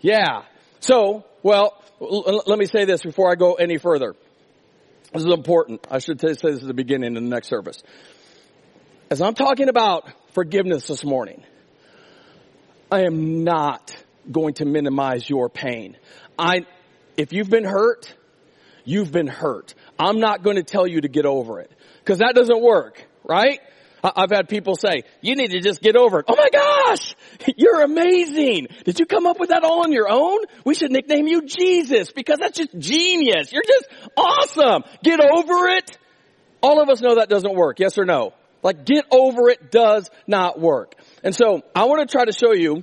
Yeah. 0.00 0.42
So, 0.80 1.24
well, 1.42 1.82
l- 2.00 2.42
let 2.46 2.58
me 2.58 2.66
say 2.66 2.84
this 2.84 3.02
before 3.02 3.30
I 3.30 3.34
go 3.34 3.54
any 3.54 3.76
further. 3.76 4.14
This 5.12 5.24
is 5.24 5.32
important. 5.32 5.86
I 5.90 5.98
should 5.98 6.20
say 6.20 6.28
this 6.28 6.62
at 6.62 6.66
the 6.66 6.74
beginning 6.74 7.16
of 7.16 7.22
the 7.22 7.28
next 7.28 7.48
service. 7.48 7.82
As 9.08 9.20
I'm 9.20 9.34
talking 9.34 9.68
about 9.68 10.10
forgiveness 10.32 10.88
this 10.88 11.04
morning, 11.04 11.44
I 12.90 13.02
am 13.02 13.44
not 13.44 13.96
going 14.30 14.54
to 14.54 14.64
minimize 14.64 15.30
your 15.30 15.48
pain. 15.48 15.96
I, 16.36 16.66
if 17.16 17.32
you've 17.32 17.48
been 17.48 17.64
hurt, 17.64 18.12
you've 18.84 19.12
been 19.12 19.28
hurt. 19.28 19.74
I'm 19.96 20.18
not 20.18 20.42
going 20.42 20.56
to 20.56 20.64
tell 20.64 20.88
you 20.88 21.02
to 21.02 21.08
get 21.08 21.24
over 21.24 21.60
it 21.60 21.70
because 22.00 22.18
that 22.18 22.34
doesn't 22.34 22.60
work, 22.60 23.06
right? 23.22 23.60
I've 24.02 24.30
had 24.30 24.48
people 24.48 24.74
say, 24.74 25.04
you 25.20 25.36
need 25.36 25.52
to 25.52 25.60
just 25.60 25.80
get 25.80 25.94
over 25.96 26.20
it. 26.20 26.24
Oh 26.26 26.36
my 26.36 26.48
gosh, 26.52 27.14
you're 27.56 27.82
amazing. 27.82 28.66
Did 28.84 28.98
you 28.98 29.06
come 29.06 29.26
up 29.26 29.38
with 29.38 29.50
that 29.50 29.62
all 29.62 29.84
on 29.84 29.92
your 29.92 30.10
own? 30.10 30.40
We 30.64 30.74
should 30.74 30.90
nickname 30.90 31.28
you 31.28 31.42
Jesus 31.46 32.10
because 32.10 32.38
that's 32.40 32.58
just 32.58 32.76
genius. 32.76 33.52
You're 33.52 33.62
just 33.62 33.86
awesome. 34.16 34.82
Get 35.04 35.20
over 35.20 35.68
it. 35.68 35.96
All 36.60 36.82
of 36.82 36.88
us 36.88 37.00
know 37.00 37.16
that 37.16 37.28
doesn't 37.28 37.54
work. 37.54 37.78
Yes 37.78 37.98
or 37.98 38.04
no? 38.04 38.32
Like 38.66 38.84
get 38.84 39.04
over 39.12 39.48
it 39.48 39.70
does 39.70 40.10
not 40.26 40.58
work. 40.58 40.96
And 41.22 41.32
so 41.32 41.62
I 41.72 41.84
want 41.84 42.00
to 42.00 42.12
try 42.12 42.24
to 42.24 42.32
show 42.32 42.52
you 42.52 42.82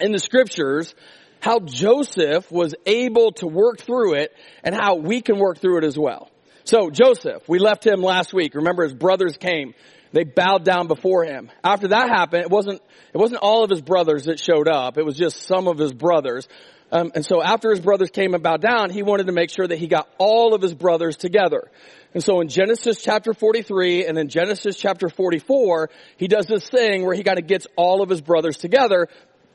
in 0.00 0.12
the 0.12 0.18
scriptures 0.18 0.94
how 1.40 1.60
Joseph 1.60 2.50
was 2.50 2.74
able 2.86 3.32
to 3.32 3.46
work 3.46 3.80
through 3.80 4.14
it 4.14 4.34
and 4.64 4.74
how 4.74 4.94
we 4.94 5.20
can 5.20 5.38
work 5.38 5.58
through 5.58 5.76
it 5.76 5.84
as 5.84 5.98
well. 5.98 6.30
So 6.64 6.88
Joseph, 6.88 7.46
we 7.46 7.58
left 7.58 7.86
him 7.86 8.00
last 8.00 8.32
week. 8.32 8.54
Remember 8.54 8.82
his 8.82 8.94
brothers 8.94 9.36
came. 9.36 9.74
They 10.12 10.24
bowed 10.24 10.64
down 10.64 10.86
before 10.86 11.22
him. 11.22 11.50
After 11.62 11.88
that 11.88 12.08
happened, 12.08 12.44
it 12.44 12.50
wasn't, 12.50 12.80
it 13.12 13.18
wasn't 13.18 13.42
all 13.42 13.64
of 13.64 13.68
his 13.68 13.82
brothers 13.82 14.24
that 14.24 14.40
showed 14.40 14.68
up. 14.68 14.96
It 14.96 15.04
was 15.04 15.18
just 15.18 15.42
some 15.42 15.68
of 15.68 15.76
his 15.76 15.92
brothers. 15.92 16.48
Um, 16.90 17.12
and 17.14 17.24
so 17.24 17.42
after 17.42 17.70
his 17.70 17.80
brothers 17.80 18.10
came 18.10 18.34
and 18.34 18.42
bowed 18.42 18.62
down, 18.62 18.90
he 18.90 19.02
wanted 19.02 19.26
to 19.26 19.32
make 19.32 19.50
sure 19.50 19.66
that 19.66 19.78
he 19.78 19.86
got 19.88 20.08
all 20.18 20.54
of 20.54 20.62
his 20.62 20.74
brothers 20.74 21.16
together. 21.16 21.70
And 22.14 22.24
so 22.24 22.40
in 22.40 22.48
Genesis 22.48 23.02
chapter 23.02 23.34
43 23.34 24.06
and 24.06 24.16
in 24.18 24.28
Genesis 24.28 24.76
chapter 24.76 25.10
44, 25.10 25.90
he 26.16 26.28
does 26.28 26.46
this 26.46 26.66
thing 26.68 27.04
where 27.04 27.14
he 27.14 27.22
kind 27.22 27.38
of 27.38 27.46
gets 27.46 27.66
all 27.76 28.02
of 28.02 28.08
his 28.08 28.22
brothers 28.22 28.56
together. 28.56 29.08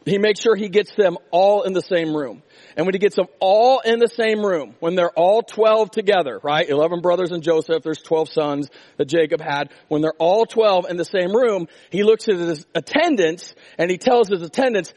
He 0.06 0.20
makes 0.20 0.42
sure 0.42 0.56
he 0.56 0.70
gets 0.70 0.94
them 0.96 1.18
all 1.32 1.63
in 1.63 1.74
the 1.74 1.82
same 1.82 2.16
room. 2.16 2.44
And 2.75 2.86
when 2.86 2.94
he 2.94 3.00
gets 3.00 3.16
them 3.16 3.28
all 3.40 3.80
in 3.80 4.00
the 4.00 4.08
same 4.08 4.46
room, 4.46 4.75
when 4.80 4.96
they're 4.96 5.12
all 5.12 5.42
12 5.42 5.92
together, 5.92 6.40
right? 6.44 6.68
11 6.68 7.02
brothers 7.02 7.32
and 7.32 7.42
Joseph, 7.42 7.84
there's 7.84 8.02
12 8.02 8.30
sons 8.30 8.70
that 8.98 9.06
Jacob 9.06 9.42
had. 9.42 9.72
When 9.88 10.02
they're 10.02 10.13
all 10.20 10.46
12 10.46 10.88
in 10.90 10.98
the 10.98 11.06
same 11.06 11.36
room, 11.36 11.68
he 11.90 12.04
looks 12.04 12.28
at 12.28 12.36
his 12.36 12.66
attendants 12.75 13.56
and 13.78 13.90
he 13.90 13.98
tells 13.98 14.28
his 14.28 14.42
attendants, 14.42 14.94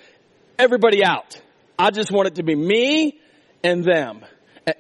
everybody 0.59 1.05
out. 1.05 1.41
I 1.79 1.91
just 1.91 2.11
want 2.11 2.29
it 2.29 2.35
to 2.37 2.43
be 2.43 2.55
me 2.55 3.21
and 3.63 3.85
them. 3.85 4.25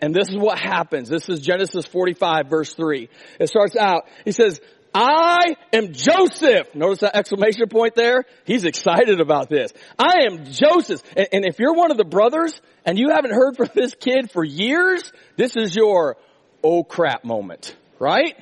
And 0.03 0.15
this 0.15 0.29
is 0.29 0.37
what 0.37 0.59
happens. 0.59 1.09
This 1.09 1.29
is 1.29 1.41
Genesis 1.41 1.87
45 1.87 2.49
verse 2.49 2.75
3. 2.75 3.09
It 3.39 3.49
starts 3.49 3.77
out, 3.77 4.09
he 4.25 4.33
says, 4.33 4.61
I 4.99 5.57
am 5.75 5.93
Joseph. 5.93 6.75
Notice 6.75 7.01
that 7.01 7.15
exclamation 7.15 7.69
point 7.69 7.95
there? 7.95 8.25
He's 8.47 8.65
excited 8.65 9.21
about 9.21 9.51
this. 9.51 9.73
I 9.99 10.25
am 10.25 10.47
Joseph. 10.47 11.03
And, 11.15 11.45
if 11.45 11.59
you're 11.59 11.75
one 11.75 11.91
of 11.91 11.99
the 11.99 12.05
brothers 12.05 12.59
and 12.85 12.99
you 12.99 13.11
haven't 13.11 13.33
heard 13.33 13.57
from 13.57 13.69
this 13.75 13.95
kid 13.95 14.31
for 14.31 14.43
years, 14.43 15.13
this 15.37 15.55
is 15.55 15.77
your 15.77 16.17
oh 16.65 16.83
crap 16.83 17.25
moment, 17.25 17.77
right? 17.99 18.35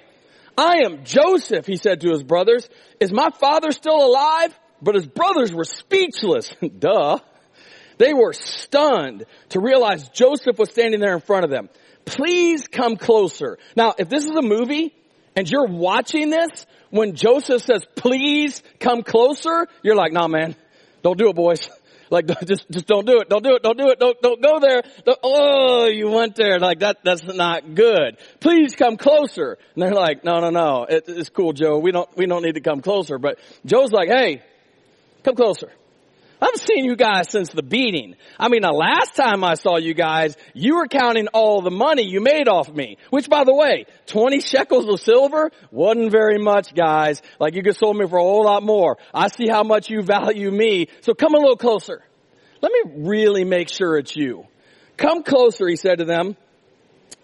I 0.56 0.82
am 0.86 1.04
Joseph, 1.04 1.66
he 1.66 1.76
said 1.76 2.02
to 2.02 2.10
his 2.10 2.22
brothers. 2.22 2.68
Is 3.00 3.12
my 3.12 3.30
father 3.40 3.72
still 3.72 4.06
alive? 4.06 4.56
But 4.80 4.94
his 4.94 5.06
brothers 5.06 5.52
were 5.52 5.64
speechless. 5.64 6.54
Duh. 6.78 7.18
They 7.98 8.14
were 8.14 8.32
stunned 8.32 9.24
to 9.50 9.60
realize 9.60 10.08
Joseph 10.08 10.58
was 10.58 10.70
standing 10.70 11.00
there 11.00 11.14
in 11.14 11.20
front 11.20 11.44
of 11.44 11.50
them. 11.50 11.68
Please 12.04 12.66
come 12.66 12.96
closer. 12.96 13.58
Now, 13.76 13.94
if 13.98 14.08
this 14.08 14.24
is 14.24 14.32
a 14.32 14.42
movie 14.42 14.94
and 15.36 15.50
you're 15.50 15.66
watching 15.66 16.30
this, 16.30 16.66
when 16.90 17.14
Joseph 17.14 17.62
says, 17.62 17.84
please 17.96 18.62
come 18.78 19.02
closer, 19.02 19.66
you're 19.82 19.96
like, 19.96 20.12
nah 20.12 20.28
man, 20.28 20.54
don't 21.02 21.18
do 21.18 21.28
it 21.28 21.36
boys. 21.36 21.68
Like, 22.10 22.26
just, 22.46 22.70
just 22.70 22.86
don't 22.86 23.06
do 23.06 23.20
it. 23.20 23.28
Don't 23.28 23.42
do 23.42 23.56
it. 23.56 23.62
Don't 23.62 23.78
do 23.78 23.88
it. 23.88 23.98
Don't, 23.98 24.20
don't 24.20 24.40
go 24.40 24.60
there. 24.60 24.82
Don't, 25.04 25.18
oh, 25.22 25.86
you 25.86 26.10
went 26.10 26.36
there. 26.36 26.60
Like 26.60 26.80
that, 26.80 26.98
that's 27.02 27.24
not 27.24 27.74
good. 27.74 28.18
Please 28.40 28.74
come 28.76 28.96
closer. 28.96 29.58
And 29.74 29.82
they're 29.82 29.94
like, 29.94 30.22
no, 30.22 30.38
no, 30.38 30.50
no. 30.50 30.84
It, 30.84 31.04
it's 31.08 31.30
cool, 31.30 31.52
Joe. 31.52 31.78
We 31.78 31.92
don't, 31.92 32.08
we 32.16 32.26
don't 32.26 32.42
need 32.42 32.54
to 32.54 32.60
come 32.60 32.82
closer. 32.82 33.18
But 33.18 33.38
Joe's 33.66 33.90
like, 33.90 34.10
hey, 34.10 34.42
come 35.24 35.34
closer. 35.34 35.72
I've 36.44 36.60
seen 36.60 36.84
you 36.84 36.94
guys 36.94 37.30
since 37.30 37.48
the 37.50 37.62
beating. 37.62 38.16
I 38.38 38.48
mean, 38.48 38.62
the 38.62 38.70
last 38.70 39.16
time 39.16 39.42
I 39.42 39.54
saw 39.54 39.78
you 39.78 39.94
guys, 39.94 40.36
you 40.52 40.76
were 40.76 40.88
counting 40.88 41.28
all 41.28 41.62
the 41.62 41.70
money 41.70 42.02
you 42.06 42.20
made 42.20 42.48
off 42.48 42.68
me. 42.68 42.98
Which, 43.08 43.30
by 43.30 43.44
the 43.44 43.54
way, 43.54 43.86
20 44.06 44.40
shekels 44.40 44.86
of 44.86 45.00
silver 45.00 45.50
wasn't 45.70 46.12
very 46.12 46.38
much, 46.38 46.74
guys. 46.74 47.22
Like, 47.40 47.54
you 47.54 47.62
could 47.62 47.76
sold 47.76 47.96
me 47.96 48.06
for 48.06 48.18
a 48.18 48.22
whole 48.22 48.44
lot 48.44 48.62
more. 48.62 48.98
I 49.14 49.28
see 49.28 49.48
how 49.48 49.62
much 49.62 49.88
you 49.88 50.02
value 50.02 50.50
me. 50.50 50.88
So 51.00 51.14
come 51.14 51.34
a 51.34 51.38
little 51.38 51.56
closer. 51.56 52.02
Let 52.60 52.72
me 52.72 53.06
really 53.06 53.44
make 53.44 53.70
sure 53.70 53.96
it's 53.96 54.14
you. 54.14 54.46
Come 54.98 55.22
closer, 55.22 55.66
he 55.66 55.76
said 55.76 55.98
to 55.98 56.04
them. 56.04 56.36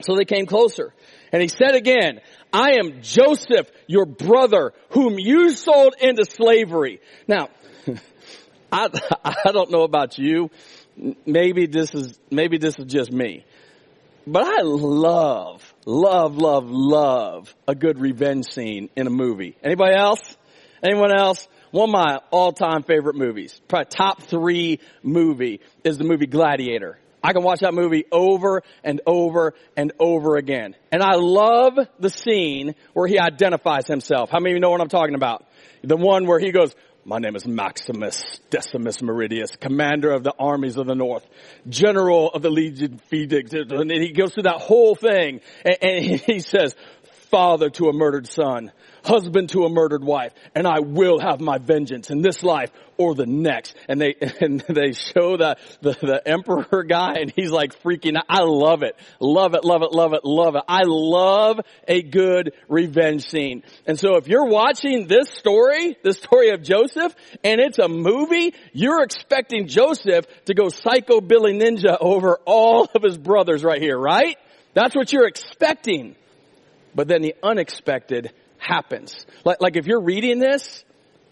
So 0.01 0.17
they 0.17 0.25
came 0.25 0.47
closer. 0.47 0.95
And 1.31 1.43
he 1.43 1.49
said 1.49 1.75
again, 1.75 2.21
I 2.53 2.79
am 2.83 3.03
Joseph, 3.03 3.71
your 3.87 4.07
brother, 4.07 4.73
whom 4.91 5.19
you 5.19 5.51
sold 5.51 5.95
into 6.01 6.25
slavery. 6.25 7.01
Now, 7.29 7.49
I, 8.73 8.89
I 9.25 9.53
don't 9.53 9.71
know 9.71 9.83
about 9.83 10.19
you. 10.19 10.51
Maybe 11.27 11.67
this 11.67 11.95
is, 11.95 12.19
maybe 12.31 12.59
this 12.59 12.79
is 12.79 12.87
just 12.87 13.13
me. 13.13 13.45
But 14.27 14.45
I 14.45 14.63
love, 14.63 15.75
love, 15.87 16.37
love, 16.37 16.65
love 16.69 17.55
a 17.67 17.75
good 17.75 17.99
revenge 17.99 18.47
scene 18.53 18.91
in 18.95 19.07
a 19.07 19.11
movie. 19.11 19.57
Anybody 19.63 19.97
else? 19.97 20.21
Anyone 20.83 21.13
else? 21.13 21.49
One 21.71 21.89
of 21.89 21.93
my 21.93 22.19
all-time 22.31 22.83
favorite 22.83 23.15
movies, 23.15 23.61
probably 23.69 23.87
top 23.87 24.23
three 24.23 24.81
movie, 25.03 25.61
is 25.85 25.99
the 25.99 26.05
movie 26.05 26.27
Gladiator. 26.27 26.99
I 27.23 27.33
can 27.33 27.43
watch 27.43 27.61
that 27.61 27.75
movie 27.75 28.05
over 28.11 28.63
and 28.83 29.01
over 29.07 29.55
and 29.77 29.93
over 29.99 30.37
again. 30.37 30.75
And 30.91 31.03
I 31.03 31.15
love 31.17 31.79
the 31.99 32.09
scene 32.09 32.75
where 32.93 33.07
he 33.07 33.19
identifies 33.19 33.87
himself. 33.87 34.31
How 34.31 34.41
many 34.41 34.53
of 34.53 34.57
you 34.57 34.61
know 34.61 34.71
what 34.71 34.81
I'm 34.81 34.89
talking 34.89 35.15
about? 35.15 35.47
The 35.83 35.97
one 35.97 36.27
where 36.27 36.39
he 36.39 36.51
goes, 36.51 36.75
my 37.05 37.19
name 37.19 37.35
is 37.35 37.47
Maximus 37.47 38.41
Decimus 38.51 38.99
Meridius, 38.99 39.59
commander 39.59 40.13
of 40.13 40.23
the 40.23 40.35
armies 40.39 40.77
of 40.77 40.87
the 40.87 40.95
north, 40.95 41.27
general 41.69 42.29
of 42.31 42.43
the 42.43 42.51
legion 42.51 42.99
Felix. 43.09 43.53
And 43.53 43.91
he 43.91 44.13
goes 44.13 44.35
through 44.35 44.45
that 44.45 44.61
whole 44.61 44.95
thing 44.95 45.41
and, 45.65 45.77
and 45.83 46.21
he 46.21 46.41
says, 46.41 46.77
father 47.31 47.71
to 47.71 47.89
a 47.89 47.93
murdered 47.93 48.27
son, 48.27 48.73
husband 49.05 49.51
to 49.51 49.65
a 49.65 49.71
murdered 49.71 50.05
wife, 50.05 50.33
and 50.55 50.67
I 50.67 50.81
will 50.81 51.19
have 51.19 51.41
my 51.41 51.59
vengeance 51.59 52.11
in 52.11 52.23
this 52.23 52.43
life 52.43 52.71
or 53.01 53.15
the 53.15 53.27
next. 53.27 53.75
And 53.89 54.01
they, 54.01 54.15
and 54.41 54.61
they 54.69 54.93
show 54.93 55.37
the, 55.37 55.57
the, 55.81 55.93
the 55.93 56.23
emperor 56.27 56.85
guy 56.85 57.15
and 57.15 57.33
he's 57.35 57.51
like 57.51 57.83
freaking 57.83 58.17
out. 58.17 58.25
I 58.29 58.43
love 58.43 58.83
it. 58.83 58.97
Love 59.21 59.55
it, 59.55 59.65
love 59.65 59.83
it, 59.83 59.93
love 59.93 60.13
it, 60.13 60.25
love 60.25 60.55
it. 60.57 60.63
I 60.69 60.83
love 60.85 61.61
a 61.89 62.03
good 62.03 62.53
revenge 62.69 63.29
scene. 63.29 63.63
And 63.87 63.99
so 63.99 64.17
if 64.17 64.29
you're 64.29 64.47
watching 64.47 65.07
this 65.07 65.31
story, 65.31 65.97
the 66.03 66.13
story 66.13 66.51
of 66.51 66.63
Joseph, 66.63 67.15
and 67.43 67.61
it's 67.61 67.79
a 67.79 67.89
movie, 67.89 68.55
you're 68.73 69.03
expecting 69.03 69.67
Joseph 69.67 70.27
to 70.45 70.55
go 70.55 70.69
psycho 70.69 71.21
Billy 71.21 71.55
Ninja 71.55 71.97
over 72.01 72.39
all 72.45 72.89
of 72.95 73.03
his 73.03 73.17
brothers 73.17 73.65
right 73.65 73.81
here, 73.81 73.99
right? 73.99 74.37
That's 74.75 74.95
what 74.95 75.13
you're 75.13 75.27
expecting. 75.27 76.17
But 76.95 77.09
then 77.09 77.23
the 77.23 77.35
unexpected 77.43 78.33
happens. 78.59 79.27
Like, 79.45 79.61
like 79.61 79.77
if 79.77 79.87
you're 79.87 80.03
reading 80.03 80.39
this, 80.39 80.85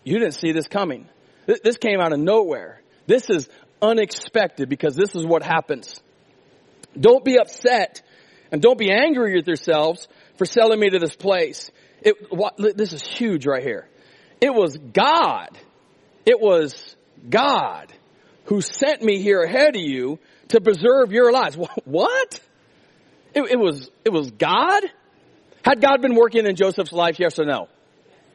you 0.05 0.19
didn't 0.19 0.35
see 0.35 0.53
this 0.53 0.69
coming. 0.69 1.09
This 1.47 1.77
came 1.77 2.01
out 2.01 2.13
of 2.13 2.21
nowhere. 2.21 2.83
This 3.07 3.31
is 3.31 3.49
unexpected 3.81 4.69
because 4.69 4.95
this 4.95 5.15
is 5.15 5.25
what 5.25 5.43
happens. 5.43 6.01
Don't 6.99 7.25
be 7.25 7.39
upset 7.39 8.03
and 8.51 8.61
don't 8.61 8.79
be 8.79 8.91
angry 8.91 9.35
with 9.35 9.47
yourselves 9.47 10.09
for 10.37 10.45
selling 10.45 10.81
me 10.81 10.91
to 10.91 10.99
this 10.99 11.17
place. 11.17 11.71
It, 12.03 12.17
what, 12.31 12.57
this 12.57 12.93
is 12.93 13.03
huge 13.03 13.47
right 13.47 13.63
here. 13.63 13.89
It 14.41 14.55
was 14.55 14.77
God. 14.77 15.59
It 16.25 16.41
was 16.41 16.97
God 17.29 17.93
who 18.45 18.61
sent 18.61 19.03
me 19.03 19.21
here 19.21 19.43
ahead 19.43 19.77
of 19.77 19.83
you 19.83 20.19
to 20.49 20.61
preserve 20.61 21.13
your 21.13 21.33
lives. 21.33 21.57
What? 21.85 22.41
It, 23.35 23.43
it 23.51 23.59
was, 23.59 23.91
it 24.05 24.13
was 24.13 24.31
God? 24.31 24.83
Had 25.65 25.81
God 25.81 26.01
been 26.03 26.15
working 26.15 26.47
in 26.47 26.57
Joseph's 26.57 26.93
life, 26.93 27.19
yes 27.19 27.39
or 27.39 27.45
no? 27.45 27.69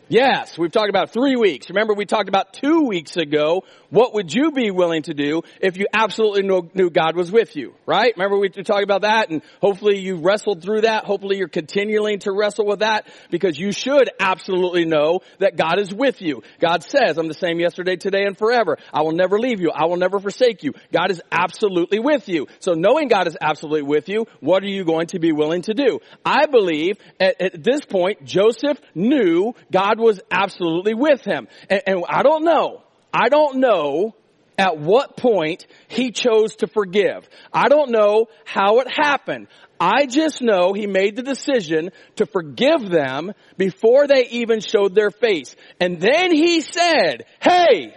Yes, 0.10 0.58
we've 0.58 0.72
talked 0.72 0.90
about 0.90 1.12
three 1.12 1.38
weeks. 1.38 1.70
Remember 1.70 1.94
we 1.94 2.06
talked 2.06 2.28
about 2.28 2.52
two 2.54 2.88
weeks 2.88 3.16
ago, 3.16 3.64
what 3.90 4.14
would 4.14 4.34
you 4.34 4.52
be 4.52 4.70
willing 4.70 5.04
to 5.04 5.14
do 5.14 5.44
if 5.62 5.78
you 5.78 5.88
absolutely 5.94 6.44
knew 6.74 6.90
God 6.90 7.16
was 7.16 7.32
with 7.32 7.56
you, 7.56 7.74
right? 7.86 8.14
Remember 8.18 8.38
we 8.38 8.50
talked 8.50 8.84
about 8.84 9.04
that 9.04 9.30
and 9.30 9.42
hopefully 9.62 10.00
you 10.00 10.18
wrestled 10.18 10.62
through 10.62 10.82
that. 10.82 11.06
Hopefully 11.06 11.38
you're 11.38 11.48
continuing 11.48 12.20
to 12.20 12.34
wrestle 12.34 12.66
with 12.66 12.80
that 12.80 13.08
because 13.32 13.58
you 13.58 13.72
should 13.72 14.10
absolutely 14.20 14.84
know 14.84 15.22
that 15.40 15.56
God 15.56 15.80
is 15.80 15.94
with 15.94 16.22
you. 16.22 16.44
God 16.60 16.84
says, 16.84 17.18
I'm 17.18 17.30
the 17.30 17.34
same 17.34 17.60
yesterday, 17.60 17.96
today, 17.96 18.26
and 18.26 18.38
forever. 18.38 18.78
I 18.94 19.04
will 19.04 19.14
never 19.14 19.40
leave 19.40 19.62
you. 19.62 19.72
I 19.72 19.86
will 19.86 19.98
never 19.98 20.20
forsake 20.20 20.64
you. 20.64 20.74
God 20.92 21.12
is 21.12 21.22
absolutely 21.32 22.00
with 22.00 22.28
you. 22.28 22.48
So 22.60 22.74
knowing 22.74 23.08
God 23.08 23.28
is 23.28 23.38
absolutely 23.40 23.84
with 23.84 24.10
you, 24.10 24.26
what 24.42 24.64
are 24.64 24.70
you 24.70 24.84
going 24.84 25.08
to 25.08 25.20
be 25.20 25.32
willing 25.32 25.62
to 25.64 25.74
do? 25.74 26.00
I 26.26 26.48
believe 26.48 26.98
at, 27.22 27.40
at 27.40 27.64
this 27.64 27.86
point, 27.86 28.26
Joseph 28.26 28.82
knew 28.94 29.54
God 29.72 29.93
God 29.94 30.04
was 30.04 30.20
absolutely 30.32 30.94
with 30.94 31.24
him. 31.24 31.48
And, 31.70 31.82
and 31.86 32.06
I 32.08 32.24
don't 32.24 32.44
know. 32.44 32.84
I 33.14 33.30
don't 33.30 33.58
know 33.58 34.16
at 34.58 34.78
what 34.78 35.18
point 35.18 35.66
he 35.88 36.12
chose 36.12 36.58
to 36.58 36.68
forgive. 36.68 37.28
I 37.52 37.70
don't 37.70 37.92
know 37.92 38.28
how 38.46 38.80
it 38.80 38.88
happened. 38.92 39.48
I 39.80 40.06
just 40.06 40.42
know 40.42 40.74
he 40.74 40.88
made 40.88 41.16
the 41.16 41.24
decision 41.24 41.92
to 42.18 42.26
forgive 42.26 42.90
them 42.90 43.34
before 43.58 44.08
they 44.08 44.28
even 44.30 44.62
showed 44.62 44.96
their 44.96 45.12
face. 45.12 45.56
And 45.80 46.00
then 46.00 46.32
he 46.32 46.62
said, 46.62 47.26
hey, 47.40 47.94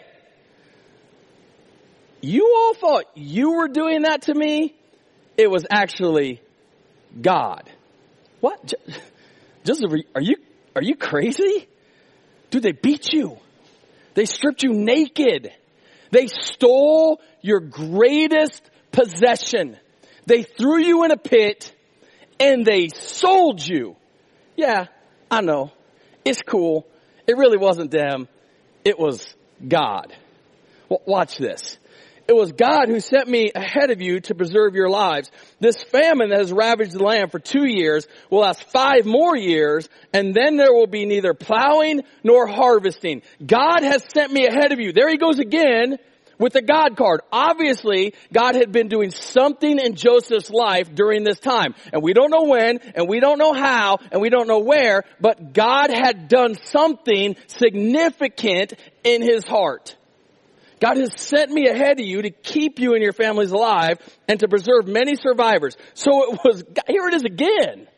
you 2.20 2.52
all 2.56 2.74
thought 2.74 3.04
you 3.14 3.52
were 3.52 3.68
doing 3.68 4.02
that 4.02 4.22
to 4.22 4.34
me? 4.34 4.74
It 5.36 5.50
was 5.50 5.66
actually 5.70 6.40
God. 7.20 7.68
What? 8.40 8.74
Joseph, 9.64 9.92
are 10.14 10.20
you, 10.20 10.36
are 10.74 10.82
you 10.82 10.96
crazy? 10.96 11.68
Dude, 12.50 12.62
they 12.62 12.72
beat 12.72 13.12
you. 13.12 13.38
They 14.14 14.24
stripped 14.24 14.62
you 14.62 14.72
naked. 14.72 15.52
They 16.10 16.26
stole 16.26 17.20
your 17.42 17.60
greatest 17.60 18.62
possession. 18.92 19.76
They 20.26 20.42
threw 20.42 20.78
you 20.78 21.04
in 21.04 21.10
a 21.10 21.16
pit 21.16 21.72
and 22.40 22.64
they 22.64 22.88
sold 22.88 23.66
you. 23.66 23.96
Yeah, 24.56 24.86
I 25.30 25.40
know. 25.42 25.72
It's 26.24 26.42
cool. 26.42 26.86
It 27.26 27.36
really 27.36 27.58
wasn't 27.58 27.90
them. 27.90 28.28
It 28.84 28.98
was 28.98 29.26
God. 29.66 30.14
watch 30.88 31.38
this. 31.38 31.78
It 32.28 32.34
was 32.34 32.50
God 32.52 32.88
who 32.88 32.98
sent 32.98 33.28
me 33.28 33.52
ahead 33.54 33.90
of 33.90 34.00
you 34.00 34.20
to 34.22 34.34
preserve 34.34 34.74
your 34.74 34.90
lives. 34.90 35.30
This 35.60 35.82
famine 35.84 36.30
that 36.30 36.40
has 36.40 36.52
ravaged 36.52 36.92
the 36.92 37.04
land 37.04 37.30
for 37.30 37.38
two 37.38 37.66
years 37.66 38.08
will 38.30 38.40
last 38.40 38.64
five 38.70 39.06
more 39.06 39.36
years, 39.36 39.88
and 40.12 40.34
then 40.34 40.56
there 40.56 40.72
will 40.72 40.88
be 40.88 41.06
neither 41.06 41.34
plowing 41.34 42.02
nor 42.24 42.48
harvesting. 42.48 43.22
God 43.44 43.82
has 43.82 44.04
sent 44.12 44.32
me 44.32 44.46
ahead 44.46 44.72
of 44.72 44.80
you. 44.80 44.92
There 44.92 45.08
he 45.08 45.18
goes 45.18 45.38
again 45.38 45.98
with 46.38 46.52
the 46.52 46.62
God 46.62 46.96
card. 46.96 47.20
Obviously, 47.30 48.12
God 48.32 48.56
had 48.56 48.72
been 48.72 48.88
doing 48.88 49.10
something 49.10 49.78
in 49.78 49.94
Joseph's 49.94 50.50
life 50.50 50.92
during 50.94 51.22
this 51.22 51.38
time. 51.38 51.74
And 51.92 52.02
we 52.02 52.12
don't 52.12 52.30
know 52.30 52.44
when, 52.44 52.78
and 52.94 53.08
we 53.08 53.20
don't 53.20 53.38
know 53.38 53.52
how, 53.52 53.98
and 54.10 54.20
we 54.20 54.30
don't 54.30 54.48
know 54.48 54.58
where, 54.58 55.04
but 55.20 55.52
God 55.52 55.90
had 55.90 56.28
done 56.28 56.56
something 56.56 57.36
significant 57.46 58.74
in 59.04 59.22
his 59.22 59.44
heart. 59.44 59.96
God 60.80 60.98
has 60.98 61.18
sent 61.20 61.50
me 61.50 61.68
ahead 61.68 61.98
of 62.00 62.06
you 62.06 62.22
to 62.22 62.30
keep 62.30 62.78
you 62.78 62.94
and 62.94 63.02
your 63.02 63.12
families 63.12 63.50
alive 63.50 63.98
and 64.28 64.38
to 64.40 64.48
preserve 64.48 64.86
many 64.86 65.16
survivors. 65.16 65.76
So 65.94 66.32
it 66.32 66.40
was, 66.44 66.64
here 66.86 67.08
it 67.08 67.14
is 67.14 67.24
again. 67.24 67.88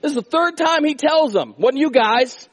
This 0.00 0.10
is 0.10 0.14
the 0.14 0.22
third 0.22 0.56
time 0.56 0.84
he 0.84 0.94
tells 0.94 1.32
them, 1.32 1.54
wasn't 1.58 1.80
you 1.80 1.90
guys? 1.90 2.48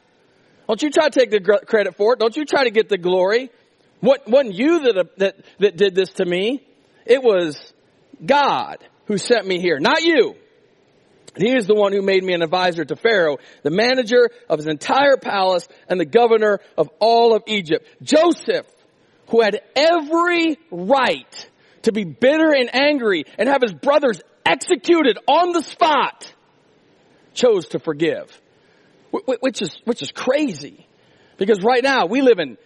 Don't 0.67 0.81
you 0.81 0.89
try 0.89 1.10
to 1.10 1.19
take 1.19 1.31
the 1.31 1.39
credit 1.65 1.96
for 1.96 2.13
it. 2.13 2.19
Don't 2.19 2.36
you 2.36 2.46
try 2.46 2.63
to 2.63 2.72
get 2.72 2.89
the 2.89 2.98
glory. 2.98 3.50
What, 4.00 4.27
wasn't 4.27 4.55
you 4.55 4.79
that, 4.84 4.98
uh, 4.98 5.03
that, 5.17 5.36
that 5.60 5.77
did 5.77 5.96
this 5.96 6.10
to 6.13 6.25
me. 6.25 6.65
It 7.05 7.24
was 7.24 7.74
God 8.24 8.77
who 9.05 9.17
sent 9.17 9.48
me 9.48 9.60
here, 9.62 9.79
not 9.79 10.03
you. 10.03 10.36
he 11.38 11.55
is 11.55 11.67
the 11.67 11.75
one 11.75 11.93
who 11.93 12.01
made 12.01 12.24
me 12.24 12.34
an 12.34 12.41
advisor 12.41 12.84
to 12.84 12.96
Pharaoh, 12.96 13.38
the 13.63 13.72
manager 13.72 14.29
of 14.50 14.60
his 14.60 14.67
entire 14.67 15.17
palace 15.17 15.67
and 15.88 16.00
the 16.00 16.05
governor 16.05 16.60
of 16.77 16.89
all 17.00 17.34
of 17.34 17.43
Egypt. 17.48 17.88
Joseph 18.03 18.65
who 19.29 19.41
had 19.41 19.62
every 19.75 20.57
right 20.72 21.50
to 21.84 21.91
be 21.91 22.03
bitter 22.03 22.53
and 22.53 22.74
angry 22.74 23.25
and 23.38 23.48
have 23.48 23.62
his 23.62 23.74
brothers 23.74 24.22
executed 24.46 25.17
on 25.27 25.51
the 25.51 25.62
spot, 25.62 26.31
chose 27.34 27.69
to 27.69 27.79
forgive. 27.79 28.41
Which 29.12 29.62
is, 29.62 29.77
which 29.86 30.01
is 30.01 30.12
crazy. 30.12 30.86
Because 31.38 31.62
right 31.63 31.84
now 31.84 32.05
we 32.05 32.22
live 32.22 32.39
in 32.39 32.57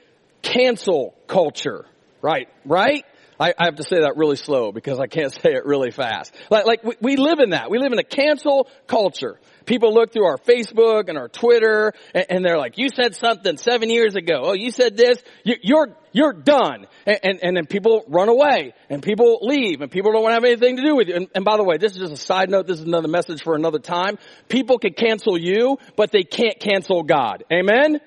cancel 0.41 1.15
culture. 1.27 1.85
Right? 2.21 2.47
Right? 2.65 3.05
I, 3.39 3.53
I, 3.57 3.65
have 3.65 3.77
to 3.77 3.83
say 3.83 4.01
that 4.01 4.17
really 4.17 4.35
slow 4.35 4.71
because 4.71 4.99
I 4.99 5.07
can't 5.07 5.31
say 5.41 5.53
it 5.53 5.65
really 5.65 5.91
fast. 5.91 6.33
Like, 6.49 6.65
like 6.65 6.83
we, 6.83 6.95
we 7.01 7.15
live 7.15 7.39
in 7.39 7.51
that. 7.51 7.71
We 7.71 7.79
live 7.79 7.91
in 7.91 7.99
a 7.99 8.03
cancel 8.03 8.67
culture. 8.87 9.39
People 9.65 9.93
look 9.93 10.11
through 10.11 10.25
our 10.25 10.37
Facebook 10.37 11.09
and 11.09 11.17
our 11.17 11.27
Twitter 11.27 11.93
and, 12.13 12.25
and 12.29 12.45
they're 12.45 12.57
like, 12.57 12.77
you 12.77 12.89
said 12.89 13.15
something 13.15 13.57
seven 13.57 13.89
years 13.89 14.15
ago. 14.15 14.41
Oh, 14.43 14.53
you 14.53 14.71
said 14.71 14.97
this. 14.97 15.21
You, 15.43 15.55
you're, 15.61 15.97
you're 16.11 16.33
done. 16.33 16.87
And, 17.05 17.19
and, 17.23 17.39
and, 17.43 17.57
then 17.57 17.65
people 17.65 18.03
run 18.07 18.29
away 18.29 18.73
and 18.89 19.01
people 19.01 19.39
leave 19.41 19.81
and 19.81 19.91
people 19.91 20.11
don't 20.11 20.23
want 20.23 20.31
to 20.31 20.35
have 20.35 20.43
anything 20.43 20.77
to 20.77 20.83
do 20.83 20.95
with 20.95 21.07
you. 21.07 21.15
And, 21.15 21.27
and 21.35 21.45
by 21.45 21.57
the 21.57 21.63
way, 21.63 21.77
this 21.77 21.93
is 21.93 21.99
just 21.99 22.13
a 22.13 22.17
side 22.17 22.49
note. 22.49 22.67
This 22.67 22.79
is 22.79 22.85
another 22.85 23.07
message 23.07 23.43
for 23.43 23.55
another 23.55 23.79
time. 23.79 24.17
People 24.47 24.77
can 24.77 24.93
cancel 24.93 25.37
you, 25.37 25.77
but 25.95 26.11
they 26.11 26.23
can't 26.23 26.59
cancel 26.59 27.03
God. 27.03 27.43
Amen? 27.51 27.99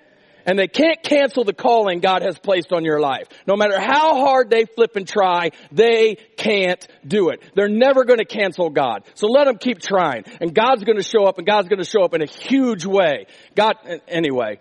And 0.46 0.58
they 0.58 0.68
can't 0.68 1.02
cancel 1.02 1.44
the 1.44 1.52
calling 1.52 2.00
God 2.00 2.22
has 2.22 2.38
placed 2.38 2.72
on 2.72 2.84
your 2.84 3.00
life. 3.00 3.28
No 3.46 3.56
matter 3.56 3.78
how 3.78 4.24
hard 4.24 4.50
they 4.50 4.64
flip 4.64 4.96
and 4.96 5.06
try, 5.06 5.50
they 5.72 6.16
can't 6.36 6.86
do 7.06 7.30
it. 7.30 7.42
They're 7.54 7.68
never 7.68 8.04
going 8.04 8.18
to 8.18 8.24
cancel 8.24 8.70
God. 8.70 9.04
So 9.14 9.26
let 9.26 9.44
them 9.44 9.58
keep 9.58 9.80
trying. 9.80 10.24
And 10.40 10.54
God's 10.54 10.84
going 10.84 10.98
to 10.98 11.02
show 11.02 11.24
up 11.24 11.38
and 11.38 11.46
God's 11.46 11.68
going 11.68 11.82
to 11.82 11.88
show 11.88 12.02
up 12.02 12.14
in 12.14 12.22
a 12.22 12.26
huge 12.26 12.84
way. 12.84 13.26
God, 13.54 13.76
anyway, 14.08 14.60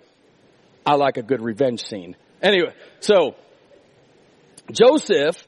I 0.86 0.96
like 0.96 1.18
a 1.18 1.24
good 1.24 1.42
revenge 1.42 1.84
scene. 1.84 2.16
Anyway, 2.42 2.74
so 3.00 3.36
Joseph 4.72 5.48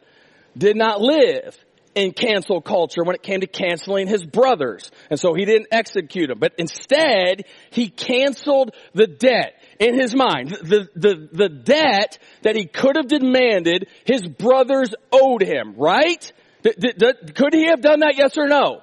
did 0.58 0.77
not 0.77 1.01
live 1.01 1.58
in 1.96 2.12
cancel 2.12 2.62
culture 2.62 3.04
when 3.04 3.15
it 3.15 3.24
came 3.24 3.39
to 3.39 3.48
canceling 3.48 4.08
his 4.08 4.24
brothers. 4.24 4.92
And 5.10 5.20
so 5.20 5.34
he 5.34 5.46
didn't 5.46 5.68
execute 5.72 6.27
them, 6.27 6.39
but 6.39 6.54
instead 6.58 7.46
he 7.72 7.89
canceled 7.89 8.75
the 8.94 9.08
debt 9.08 9.56
in 9.79 10.00
his 10.00 10.15
mind. 10.15 10.50
The, 10.50 10.89
the, 10.96 11.29
the 11.32 11.50
debt 11.50 12.17
that 12.44 12.55
he 12.55 12.65
could 12.65 12.96
have 12.96 13.08
demanded 13.08 13.88
his 14.05 14.27
brothers 14.27 14.94
owed 15.12 15.41
him, 15.41 15.75
right? 15.77 16.32
could 16.63 17.53
he 17.53 17.67
have 17.67 17.82
done 17.82 18.00
that? 18.00 18.15
Yes 18.17 18.38
or 18.38 18.48
no? 18.48 18.82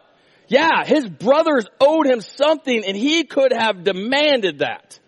Yeah, 0.49 0.85
his 0.85 1.09
brothers 1.09 1.67
owed 1.81 2.07
him 2.07 2.21
something 2.21 2.85
and 2.85 2.97
he 2.97 3.25
could 3.25 3.53
have 3.53 3.85
demanded 3.85 4.59
that. 4.59 4.99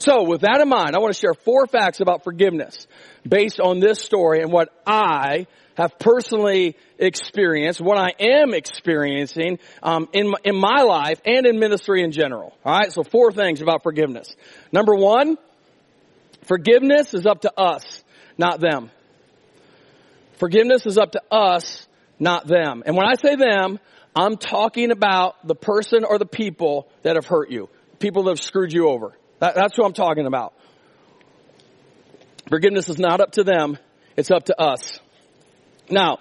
So 0.00 0.22
with 0.22 0.40
that 0.40 0.60
in 0.62 0.68
mind, 0.68 0.96
I 0.96 0.98
want 0.98 1.12
to 1.12 1.20
share 1.20 1.34
four 1.34 1.66
facts 1.66 2.00
about 2.00 2.24
forgiveness 2.24 2.86
based 3.28 3.60
on 3.60 3.80
this 3.80 4.00
story 4.00 4.40
and 4.40 4.50
what 4.50 4.70
I 4.86 5.46
have 5.74 5.98
personally 5.98 6.74
experienced, 6.98 7.82
what 7.82 7.98
I 7.98 8.12
am 8.18 8.54
experiencing 8.54 9.58
um, 9.82 10.08
in 10.14 10.32
in 10.42 10.56
my 10.56 10.82
life 10.82 11.20
and 11.26 11.44
in 11.44 11.58
ministry 11.58 12.02
in 12.02 12.12
general. 12.12 12.56
All 12.64 12.78
right, 12.78 12.90
so 12.90 13.02
four 13.02 13.30
things 13.30 13.60
about 13.60 13.82
forgiveness. 13.82 14.34
Number 14.72 14.94
one, 14.94 15.36
forgiveness 16.44 17.12
is 17.12 17.26
up 17.26 17.42
to 17.42 17.52
us, 17.60 18.02
not 18.38 18.58
them. 18.58 18.90
Forgiveness 20.38 20.86
is 20.86 20.96
up 20.96 21.12
to 21.12 21.22
us, 21.30 21.86
not 22.18 22.46
them. 22.46 22.82
And 22.86 22.96
when 22.96 23.06
I 23.06 23.16
say 23.16 23.36
them, 23.36 23.78
I'm 24.16 24.38
talking 24.38 24.92
about 24.92 25.46
the 25.46 25.54
person 25.54 26.04
or 26.04 26.18
the 26.18 26.24
people 26.24 26.88
that 27.02 27.16
have 27.16 27.26
hurt 27.26 27.50
you, 27.50 27.68
people 27.98 28.22
that 28.24 28.30
have 28.30 28.40
screwed 28.40 28.72
you 28.72 28.88
over. 28.88 29.14
That, 29.40 29.54
that's 29.54 29.76
who 29.76 29.84
I'm 29.84 29.92
talking 29.92 30.26
about. 30.26 30.54
Forgiveness 32.48 32.88
is 32.88 32.98
not 32.98 33.20
up 33.20 33.32
to 33.32 33.44
them, 33.44 33.78
it's 34.16 34.30
up 34.30 34.44
to 34.44 34.60
us. 34.60 35.00
Now, 35.88 36.18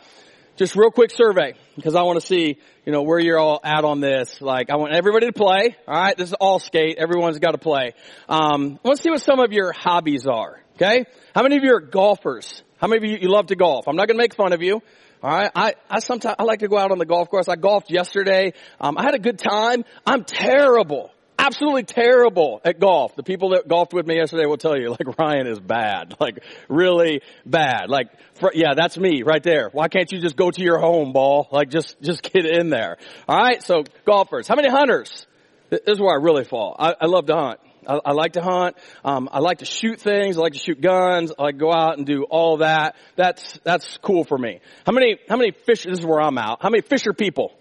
just 0.57 0.75
real 0.75 0.91
quick 0.91 1.11
survey 1.11 1.53
because 1.75 1.95
I 1.95 2.03
want 2.03 2.19
to 2.19 2.25
see, 2.25 2.57
you 2.85 2.91
know, 2.91 3.03
where 3.03 3.19
you're 3.19 3.39
all 3.39 3.59
at 3.63 3.85
on 3.85 4.01
this. 4.01 4.41
Like, 4.41 4.69
I 4.69 4.75
want 4.75 4.93
everybody 4.93 5.27
to 5.27 5.33
play. 5.33 5.75
All 5.87 5.93
right, 5.93 6.17
this 6.17 6.29
is 6.29 6.33
all 6.33 6.59
skate. 6.59 6.97
Everyone's 6.97 7.39
got 7.39 7.51
to 7.51 7.57
play. 7.57 7.93
Um, 8.27 8.79
to 8.85 8.97
see 8.97 9.09
what 9.09 9.21
some 9.21 9.39
of 9.39 9.53
your 9.53 9.71
hobbies 9.71 10.27
are. 10.27 10.61
Okay, 10.75 11.05
how 11.35 11.43
many 11.43 11.57
of 11.57 11.63
you 11.63 11.75
are 11.75 11.81
golfers? 11.81 12.63
How 12.77 12.87
many 12.87 13.05
of 13.05 13.11
you 13.11 13.17
you 13.21 13.29
love 13.29 13.47
to 13.47 13.55
golf? 13.55 13.87
I'm 13.87 13.95
not 13.95 14.07
going 14.07 14.17
to 14.17 14.23
make 14.23 14.33
fun 14.33 14.53
of 14.53 14.61
you. 14.61 14.81
All 15.21 15.29
right, 15.29 15.51
I 15.53 15.73
I 15.89 15.99
sometimes 15.99 16.35
I 16.39 16.43
like 16.43 16.59
to 16.59 16.67
go 16.67 16.77
out 16.77 16.91
on 16.91 16.97
the 16.97 17.05
golf 17.05 17.29
course. 17.29 17.49
I 17.49 17.55
golfed 17.55 17.89
yesterday. 17.89 18.53
Um, 18.79 18.97
I 18.97 19.03
had 19.03 19.15
a 19.15 19.19
good 19.19 19.39
time. 19.39 19.83
I'm 20.05 20.23
terrible 20.23 21.11
absolutely 21.39 21.83
terrible 21.83 22.61
at 22.63 22.79
golf. 22.79 23.15
The 23.15 23.23
people 23.23 23.49
that 23.49 23.67
golfed 23.67 23.93
with 23.93 24.05
me 24.05 24.17
yesterday 24.17 24.45
will 24.45 24.57
tell 24.57 24.77
you, 24.77 24.89
like, 24.89 25.17
Ryan 25.17 25.47
is 25.47 25.59
bad. 25.59 26.15
Like, 26.19 26.43
really 26.67 27.21
bad. 27.45 27.89
Like, 27.89 28.09
yeah, 28.53 28.73
that's 28.75 28.97
me 28.97 29.23
right 29.23 29.41
there. 29.41 29.69
Why 29.71 29.87
can't 29.87 30.11
you 30.11 30.19
just 30.19 30.35
go 30.35 30.51
to 30.51 30.61
your 30.61 30.77
home, 30.77 31.13
ball? 31.13 31.47
Like, 31.51 31.69
just, 31.69 31.99
just 32.01 32.21
get 32.21 32.45
in 32.45 32.69
there. 32.69 32.97
Alright, 33.27 33.63
so 33.63 33.83
golfers. 34.05 34.47
How 34.47 34.55
many 34.55 34.69
hunters? 34.69 35.25
This 35.69 35.81
is 35.87 35.99
where 35.99 36.11
I 36.11 36.21
really 36.21 36.43
fall. 36.43 36.75
I, 36.77 36.95
I 37.01 37.05
love 37.05 37.27
to 37.27 37.35
hunt. 37.35 37.59
I, 37.87 37.99
I, 38.05 38.11
like 38.11 38.33
to 38.33 38.41
hunt. 38.41 38.75
Um, 39.05 39.29
I 39.31 39.39
like 39.39 39.59
to 39.59 39.65
shoot 39.65 39.99
things. 39.99 40.37
I 40.37 40.41
like 40.41 40.53
to 40.53 40.59
shoot 40.59 40.81
guns. 40.81 41.31
I 41.37 41.43
like 41.43 41.57
go 41.57 41.71
out 41.71 41.97
and 41.97 42.05
do 42.05 42.23
all 42.23 42.57
that. 42.57 42.95
That's 43.15 43.59
that's 43.63 43.97
cool 43.97 44.25
for 44.25 44.37
me. 44.37 44.59
How 44.85 44.91
many 44.91 45.17
how 45.27 45.37
many 45.37 45.51
fish? 45.51 45.83
This 45.83 45.99
is 45.99 46.05
where 46.05 46.21
I'm 46.21 46.37
out. 46.37 46.61
How 46.61 46.69
many 46.69 46.81
fisher 46.81 47.13
people? 47.13 47.53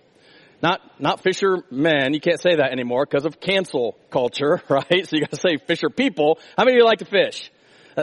Not, 0.63 0.81
not 1.01 1.23
fishermen. 1.23 2.15
You 2.15 2.21
can't 2.21 2.41
say 2.41 2.57
that 2.57 2.73
anymore 2.73 3.07
because 3.07 3.25
of 3.25 3.41
cancel 3.41 3.97
culture, 4.11 4.63
right? 4.69 5.07
So 5.07 5.17
you 5.17 5.21
gotta 5.21 5.37
say 5.37 5.57
fisher 5.57 5.91
people. 5.91 6.39
How 6.57 6.65
many 6.65 6.77
of 6.77 6.79
you 6.81 6.85
like 6.85 6.99
to 6.99 7.05
fish? 7.05 7.51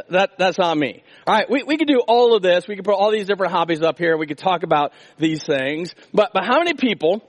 That, 0.09 0.31
that's 0.37 0.57
not 0.57 0.77
me. 0.77 1.03
Alright, 1.27 1.49
we, 1.49 1.63
we 1.63 1.77
could 1.77 1.87
do 1.87 2.01
all 2.05 2.35
of 2.35 2.41
this. 2.41 2.67
We 2.67 2.75
could 2.75 2.83
put 2.83 2.95
all 2.95 3.11
these 3.11 3.27
different 3.27 3.53
hobbies 3.53 3.81
up 3.81 3.97
here. 3.97 4.17
We 4.17 4.27
could 4.27 4.37
talk 4.37 4.63
about 4.63 4.91
these 5.17 5.43
things. 5.43 5.95
But, 6.13 6.31
but 6.33 6.43
how 6.43 6.59
many 6.59 6.73
people, 6.73 7.21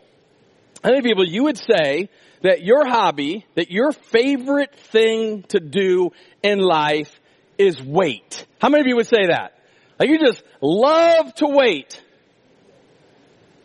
how 0.82 0.90
many 0.90 1.02
people 1.02 1.24
you 1.24 1.44
would 1.44 1.58
say 1.58 2.08
that 2.42 2.62
your 2.62 2.86
hobby, 2.86 3.46
that 3.54 3.70
your 3.70 3.92
favorite 3.92 4.74
thing 4.74 5.44
to 5.48 5.60
do 5.60 6.10
in 6.42 6.58
life 6.58 7.20
is 7.56 7.80
wait? 7.80 8.46
How 8.60 8.68
many 8.68 8.80
of 8.80 8.86
you 8.88 8.96
would 8.96 9.06
say 9.06 9.26
that? 9.28 9.52
Like 9.98 10.08
you 10.08 10.18
just 10.18 10.42
love 10.60 11.34
to 11.36 11.46
wait. 11.46 12.02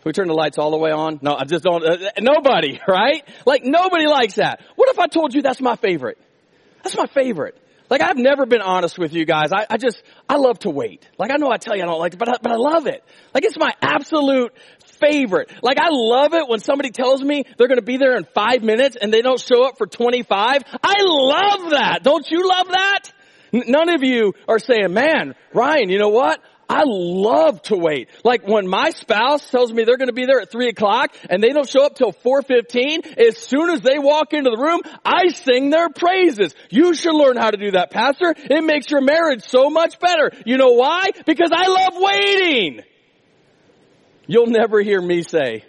Can 0.02 0.10
we 0.10 0.14
turn 0.14 0.28
the 0.28 0.34
lights 0.34 0.58
all 0.58 0.72
the 0.72 0.78
way 0.78 0.90
on? 0.90 1.20
No, 1.22 1.36
I 1.36 1.44
just 1.44 1.64
don't, 1.64 1.86
uh, 1.86 2.10
nobody, 2.20 2.80
right? 2.88 3.24
Like 3.46 3.64
nobody 3.64 4.08
likes 4.08 4.36
that. 4.36 4.62
What 4.76 4.90
if 4.90 4.98
I 4.98 5.06
told 5.06 5.36
you 5.36 5.44
that's 5.44 5.62
my 5.62 5.76
favorite? 5.76 6.18
That's 6.82 6.98
my 6.98 7.06
favorite. 7.06 7.56
Like 7.88 8.02
I've 8.02 8.18
never 8.18 8.48
been 8.48 8.62
honest 8.62 8.98
with 8.98 9.14
you 9.14 9.26
guys. 9.26 9.52
I, 9.52 9.68
I 9.70 9.78
just, 9.78 10.02
I 10.28 10.38
love 10.38 10.58
to 10.60 10.72
wait. 10.72 11.08
Like 11.20 11.30
I 11.30 11.36
know 11.36 11.52
I 11.52 11.58
tell 11.58 11.76
you 11.76 11.84
I 11.84 11.86
don't 11.86 12.00
like 12.00 12.14
it, 12.14 12.18
but 12.18 12.30
I, 12.30 12.34
but 12.42 12.52
I 12.52 12.56
love 12.56 12.88
it. 12.88 13.04
Like 13.32 13.46
it's 13.46 13.60
my 13.60 13.74
absolute 13.80 14.54
favorite. 15.00 15.52
Like 15.62 15.78
I 15.78 15.90
love 15.92 16.34
it 16.34 16.48
when 16.48 16.62
somebody 16.62 16.90
tells 16.90 17.22
me 17.22 17.44
they're 17.58 17.68
gonna 17.68 17.84
be 17.84 17.98
there 17.98 18.18
in 18.18 18.24
five 18.24 18.64
minutes 18.64 18.96
and 19.00 19.14
they 19.14 19.22
don't 19.22 19.40
show 19.40 19.68
up 19.68 19.78
for 19.78 19.86
25. 19.86 20.64
I 20.84 20.96
love 21.02 21.72
that. 21.72 22.00
Don't 22.02 22.26
you 22.32 22.50
love 22.50 22.70
that? 22.70 23.12
None 23.52 23.90
of 23.90 24.04
you 24.04 24.34
are 24.48 24.60
saying, 24.60 24.94
man, 24.94 25.36
Ryan, 25.54 25.90
you 25.90 26.00
know 26.00 26.10
what? 26.10 26.42
I 26.72 26.84
love 26.86 27.62
to 27.64 27.76
wait. 27.76 28.08
Like 28.24 28.48
when 28.48 28.66
my 28.66 28.92
spouse 28.92 29.52
tells 29.52 29.74
me 29.74 29.84
they're 29.84 29.98
going 29.98 30.08
to 30.08 30.14
be 30.14 30.26
there 30.26 30.40
at 30.40 30.50
three 30.50 30.70
o'clock 30.70 31.14
and 31.30 31.44
they 31.44 31.50
don't 31.50 31.68
show 31.68 31.84
up 31.84 31.96
till 31.96 32.14
4.15, 32.14 33.18
as 33.18 33.38
soon 33.38 33.72
as 33.72 33.82
they 33.82 34.00
walk 34.00 34.32
into 34.32 34.50
the 34.50 34.58
room, 34.58 34.80
I 35.04 35.28
sing 35.34 35.70
their 35.70 35.90
praises. 35.90 36.56
You 36.70 36.94
should 36.94 37.14
learn 37.14 37.36
how 37.36 37.52
to 37.52 37.58
do 37.58 37.72
that, 37.72 37.92
pastor. 37.92 38.34
It 38.38 38.64
makes 38.64 38.90
your 38.90 39.02
marriage 39.02 39.44
so 39.44 39.70
much 39.70 40.00
better. 40.00 40.32
You 40.46 40.56
know 40.56 40.72
why? 40.72 41.10
Because 41.26 41.50
I 41.54 41.68
love 41.68 41.94
waiting. 41.96 42.84
You'll 44.26 44.48
never 44.48 44.80
hear 44.82 45.02
me 45.02 45.24
say, 45.24 45.66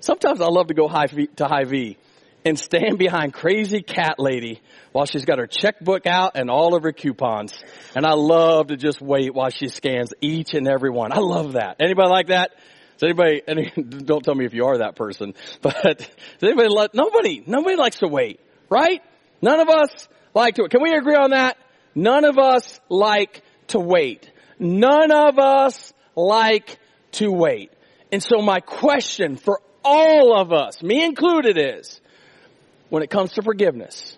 sometimes 0.00 0.40
I 0.40 0.46
love 0.46 0.68
to 0.68 0.74
go 0.74 0.88
high 0.88 1.08
v, 1.08 1.26
to 1.36 1.44
Hy-Vee 1.46 1.98
and 2.44 2.58
stand 2.58 2.98
behind 2.98 3.32
crazy 3.32 3.82
cat 3.82 4.18
lady 4.18 4.60
while 4.92 5.06
she's 5.06 5.24
got 5.24 5.38
her 5.38 5.46
checkbook 5.46 6.06
out 6.06 6.32
and 6.36 6.50
all 6.50 6.74
of 6.74 6.82
her 6.82 6.92
coupons. 6.92 7.52
And 7.94 8.06
I 8.06 8.14
love 8.14 8.68
to 8.68 8.76
just 8.76 9.00
wait 9.00 9.34
while 9.34 9.50
she 9.50 9.68
scans 9.68 10.12
each 10.20 10.54
and 10.54 10.68
every 10.68 10.90
one. 10.90 11.12
I 11.12 11.18
love 11.18 11.52
that. 11.52 11.76
Anybody 11.80 12.08
like 12.08 12.26
that? 12.28 12.52
Does 12.98 13.08
anybody, 13.08 13.42
any, 13.48 13.72
don't 13.76 14.22
tell 14.24 14.34
me 14.34 14.44
if 14.44 14.54
you 14.54 14.66
are 14.66 14.78
that 14.78 14.96
person, 14.96 15.34
but 15.62 15.82
does 15.82 16.08
anybody 16.42 16.68
like, 16.68 16.94
nobody, 16.94 17.42
nobody 17.46 17.76
likes 17.76 17.98
to 17.98 18.08
wait, 18.08 18.40
right? 18.68 19.02
None 19.42 19.60
of 19.60 19.68
us 19.68 20.08
like 20.34 20.56
to, 20.56 20.68
can 20.68 20.82
we 20.82 20.92
agree 20.92 21.16
on 21.16 21.30
that? 21.30 21.56
None 21.94 22.24
of 22.24 22.38
us 22.38 22.80
like 22.88 23.42
to 23.68 23.80
wait. 23.80 24.30
None 24.58 25.10
of 25.10 25.38
us 25.38 25.92
like 26.14 26.78
to 27.12 27.30
wait. 27.30 27.72
And 28.12 28.22
so 28.22 28.42
my 28.42 28.60
question 28.60 29.36
for 29.36 29.60
all 29.84 30.38
of 30.38 30.52
us, 30.52 30.82
me 30.82 31.02
included 31.04 31.58
is, 31.58 32.00
when 32.90 33.02
it 33.02 33.08
comes 33.08 33.32
to 33.32 33.42
forgiveness, 33.42 34.16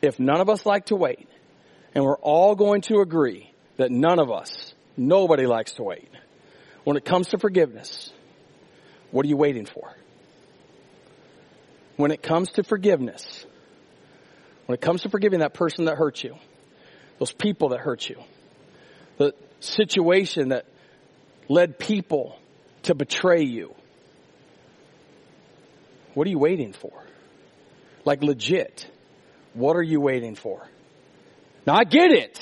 if 0.00 0.20
none 0.20 0.40
of 0.40 0.48
us 0.48 0.64
like 0.64 0.86
to 0.86 0.96
wait, 0.96 1.28
and 1.94 2.04
we're 2.04 2.18
all 2.18 2.54
going 2.54 2.82
to 2.82 3.00
agree 3.00 3.50
that 3.76 3.90
none 3.90 4.18
of 4.18 4.30
us, 4.30 4.74
nobody 4.96 5.46
likes 5.46 5.72
to 5.72 5.82
wait, 5.82 6.08
when 6.84 6.96
it 6.96 7.04
comes 7.04 7.28
to 7.28 7.38
forgiveness, 7.38 8.12
what 9.10 9.26
are 9.26 9.28
you 9.28 9.36
waiting 9.36 9.66
for? 9.66 9.92
When 11.96 12.10
it 12.10 12.22
comes 12.22 12.52
to 12.52 12.62
forgiveness, 12.62 13.44
when 14.66 14.74
it 14.74 14.80
comes 14.80 15.02
to 15.02 15.10
forgiving 15.10 15.40
that 15.40 15.52
person 15.52 15.86
that 15.86 15.96
hurt 15.96 16.22
you, 16.22 16.36
those 17.18 17.32
people 17.32 17.70
that 17.70 17.80
hurt 17.80 18.08
you, 18.08 18.16
the 19.18 19.34
situation 19.60 20.50
that 20.50 20.64
led 21.48 21.78
people 21.78 22.38
to 22.84 22.94
betray 22.94 23.42
you. 23.42 23.74
What 26.14 26.26
are 26.26 26.30
you 26.30 26.38
waiting 26.38 26.72
for? 26.72 26.92
Like 28.10 28.24
legit. 28.24 28.90
What 29.54 29.76
are 29.76 29.82
you 29.84 30.00
waiting 30.00 30.34
for? 30.34 30.68
Now 31.64 31.76
I 31.76 31.84
get 31.84 32.10
it. 32.10 32.40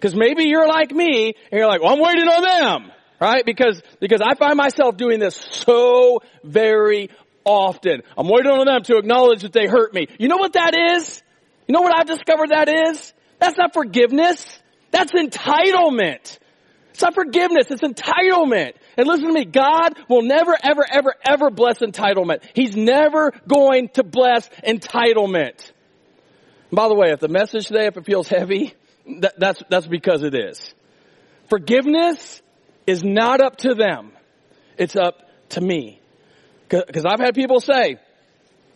Cause 0.00 0.14
maybe 0.14 0.44
you're 0.44 0.68
like 0.68 0.92
me 0.92 1.34
and 1.50 1.58
you're 1.58 1.66
like, 1.66 1.82
well, 1.82 1.94
I'm 1.94 2.00
waiting 2.00 2.28
on 2.28 2.42
them. 2.44 2.92
Right? 3.20 3.44
Because, 3.44 3.82
because 3.98 4.20
I 4.20 4.36
find 4.36 4.56
myself 4.56 4.96
doing 4.96 5.18
this 5.18 5.34
so 5.34 6.22
very 6.44 7.10
often. 7.44 8.02
I'm 8.16 8.28
waiting 8.28 8.52
on 8.52 8.66
them 8.66 8.84
to 8.84 8.98
acknowledge 8.98 9.42
that 9.42 9.52
they 9.52 9.66
hurt 9.66 9.92
me. 9.92 10.06
You 10.20 10.28
know 10.28 10.36
what 10.36 10.52
that 10.52 10.76
is? 10.94 11.20
You 11.66 11.72
know 11.72 11.80
what 11.80 11.92
I've 11.98 12.06
discovered 12.06 12.50
that 12.50 12.68
is? 12.68 13.12
That's 13.40 13.58
not 13.58 13.72
forgiveness. 13.72 14.46
That's 14.92 15.10
entitlement. 15.10 16.38
It's 16.90 17.02
not 17.02 17.16
forgiveness. 17.16 17.66
It's 17.68 17.82
entitlement. 17.82 18.74
And 19.00 19.08
listen 19.08 19.28
to 19.28 19.32
me. 19.32 19.46
God 19.46 19.98
will 20.10 20.20
never, 20.20 20.54
ever, 20.62 20.84
ever, 20.86 21.14
ever 21.26 21.48
bless 21.48 21.78
entitlement. 21.78 22.42
He's 22.52 22.76
never 22.76 23.32
going 23.48 23.88
to 23.94 24.04
bless 24.04 24.46
entitlement. 24.62 25.72
By 26.70 26.86
the 26.88 26.94
way, 26.94 27.10
if 27.10 27.18
the 27.18 27.28
message 27.28 27.68
today, 27.68 27.86
if 27.86 27.96
it 27.96 28.04
feels 28.04 28.28
heavy, 28.28 28.74
that, 29.20 29.40
that's, 29.40 29.62
that's 29.70 29.86
because 29.86 30.22
it 30.22 30.34
is. 30.34 30.74
Forgiveness 31.48 32.42
is 32.86 33.02
not 33.02 33.40
up 33.40 33.56
to 33.60 33.72
them. 33.72 34.12
It's 34.76 34.96
up 34.96 35.22
to 35.50 35.62
me. 35.62 35.98
Cause 36.68 37.06
I've 37.06 37.20
had 37.20 37.34
people 37.34 37.60
say, 37.60 37.96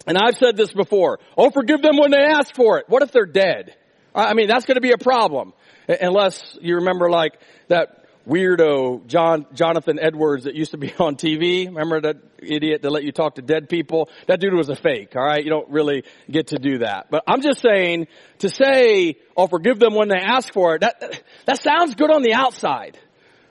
and 0.06 0.16
I've 0.16 0.38
said 0.38 0.56
this 0.56 0.72
before, 0.72 1.20
oh, 1.36 1.50
forgive 1.50 1.82
them 1.82 1.98
when 1.98 2.12
they 2.12 2.24
ask 2.24 2.54
for 2.54 2.78
it. 2.78 2.86
What 2.88 3.02
if 3.02 3.12
they're 3.12 3.26
dead? 3.26 3.74
I 4.14 4.32
mean, 4.32 4.48
that's 4.48 4.64
going 4.64 4.76
to 4.76 4.80
be 4.80 4.92
a 4.92 4.98
problem. 4.98 5.52
Unless 5.86 6.56
you 6.62 6.76
remember 6.76 7.10
like 7.10 7.34
that 7.68 8.03
weirdo 8.28 9.06
John, 9.06 9.46
Jonathan 9.54 9.98
Edwards 10.00 10.44
that 10.44 10.54
used 10.54 10.72
to 10.72 10.78
be 10.78 10.92
on 10.98 11.16
TV. 11.16 11.66
Remember 11.66 12.00
that 12.00 12.16
idiot 12.38 12.82
that 12.82 12.90
let 12.90 13.04
you 13.04 13.12
talk 13.12 13.36
to 13.36 13.42
dead 13.42 13.68
people? 13.68 14.08
That 14.26 14.40
dude 14.40 14.54
was 14.54 14.68
a 14.68 14.76
fake, 14.76 15.14
alright? 15.16 15.44
You 15.44 15.50
don't 15.50 15.70
really 15.70 16.04
get 16.30 16.48
to 16.48 16.58
do 16.58 16.78
that. 16.78 17.10
But 17.10 17.24
I'm 17.26 17.42
just 17.42 17.60
saying, 17.60 18.08
to 18.38 18.48
say, 18.48 19.16
oh, 19.36 19.46
forgive 19.46 19.78
them 19.78 19.94
when 19.94 20.08
they 20.08 20.20
ask 20.20 20.52
for 20.52 20.74
it, 20.74 20.80
that, 20.80 21.22
that 21.46 21.62
sounds 21.62 21.94
good 21.94 22.10
on 22.10 22.22
the 22.22 22.34
outside. 22.34 22.98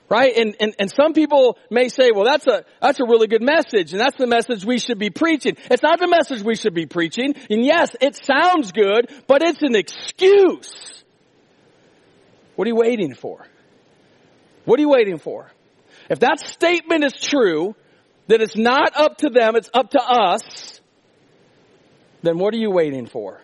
Right? 0.06 0.36
And, 0.36 0.54
and, 0.60 0.74
and 0.78 0.90
some 0.90 1.14
people 1.14 1.58
may 1.70 1.88
say, 1.88 2.10
well, 2.14 2.24
that's 2.24 2.46
a, 2.46 2.64
that's 2.80 3.00
a 3.00 3.04
really 3.04 3.26
good 3.26 3.42
message, 3.42 3.92
and 3.92 4.00
that's 4.00 4.18
the 4.18 4.26
message 4.26 4.62
we 4.62 4.78
should 4.78 4.98
be 4.98 5.08
preaching. 5.08 5.56
It's 5.70 5.82
not 5.82 5.98
the 5.98 6.06
message 6.06 6.42
we 6.42 6.56
should 6.56 6.74
be 6.74 6.84
preaching, 6.84 7.34
and 7.48 7.64
yes, 7.64 7.96
it 8.02 8.14
sounds 8.14 8.70
good, 8.72 9.10
but 9.26 9.42
it's 9.42 9.62
an 9.62 9.74
excuse. 9.74 11.02
What 12.54 12.66
are 12.66 12.68
you 12.68 12.76
waiting 12.76 13.14
for? 13.14 13.46
What 14.64 14.78
are 14.78 14.82
you 14.82 14.90
waiting 14.90 15.18
for? 15.18 15.50
If 16.10 16.20
that 16.20 16.40
statement 16.40 17.04
is 17.04 17.12
true, 17.12 17.74
that 18.28 18.40
it's 18.40 18.56
not 18.56 18.96
up 18.96 19.18
to 19.18 19.30
them, 19.30 19.56
it's 19.56 19.70
up 19.72 19.90
to 19.90 20.02
us, 20.02 20.80
then 22.22 22.38
what 22.38 22.54
are 22.54 22.58
you 22.58 22.70
waiting 22.70 23.06
for? 23.06 23.40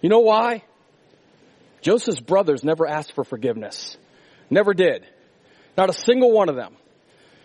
You 0.00 0.08
know 0.08 0.20
why? 0.20 0.62
Joseph's 1.80 2.20
brothers 2.20 2.64
never 2.64 2.86
asked 2.86 3.12
for 3.12 3.24
forgiveness. 3.24 3.96
Never 4.50 4.74
did. 4.74 5.06
Not 5.76 5.90
a 5.90 5.92
single 5.92 6.32
one 6.32 6.48
of 6.48 6.56
them. 6.56 6.76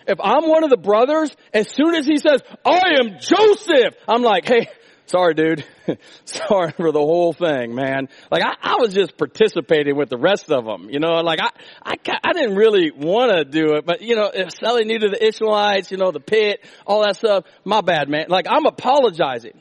If 0.07 0.19
I'm 0.19 0.47
one 0.47 0.63
of 0.63 0.69
the 0.69 0.77
brothers, 0.77 1.35
as 1.53 1.69
soon 1.71 1.95
as 1.95 2.05
he 2.05 2.17
says, 2.17 2.41
I 2.65 2.97
am 2.99 3.19
Joseph, 3.19 3.95
I'm 4.07 4.23
like, 4.23 4.47
hey, 4.47 4.67
sorry 5.11 5.33
dude. 5.33 5.65
sorry 6.25 6.71
for 6.71 6.91
the 6.91 6.99
whole 6.99 7.33
thing, 7.33 7.75
man. 7.75 8.07
Like 8.31 8.43
I, 8.43 8.55
I, 8.61 8.75
was 8.79 8.93
just 8.93 9.17
participating 9.17 9.95
with 9.97 10.09
the 10.09 10.17
rest 10.17 10.49
of 10.49 10.65
them, 10.65 10.89
you 10.89 10.99
know, 10.99 11.21
like 11.21 11.39
I, 11.41 11.49
I, 11.83 11.95
I 12.23 12.33
didn't 12.33 12.55
really 12.55 12.91
want 12.91 13.31
to 13.31 13.43
do 13.43 13.75
it, 13.75 13.85
but 13.85 14.01
you 14.01 14.15
know, 14.15 14.31
if 14.33 14.51
Sally 14.51 14.85
to 14.85 15.09
the 15.09 15.27
Ishmaelites, 15.27 15.91
you 15.91 15.97
know, 15.97 16.11
the 16.11 16.19
pit, 16.19 16.63
all 16.87 17.03
that 17.03 17.17
stuff, 17.17 17.43
my 17.65 17.81
bad, 17.81 18.09
man. 18.09 18.25
Like 18.29 18.47
I'm 18.49 18.65
apologizing. 18.65 19.59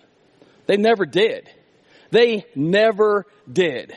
They 0.66 0.76
never 0.76 1.04
did. 1.04 1.50
They 2.10 2.44
never 2.54 3.26
did. 3.50 3.96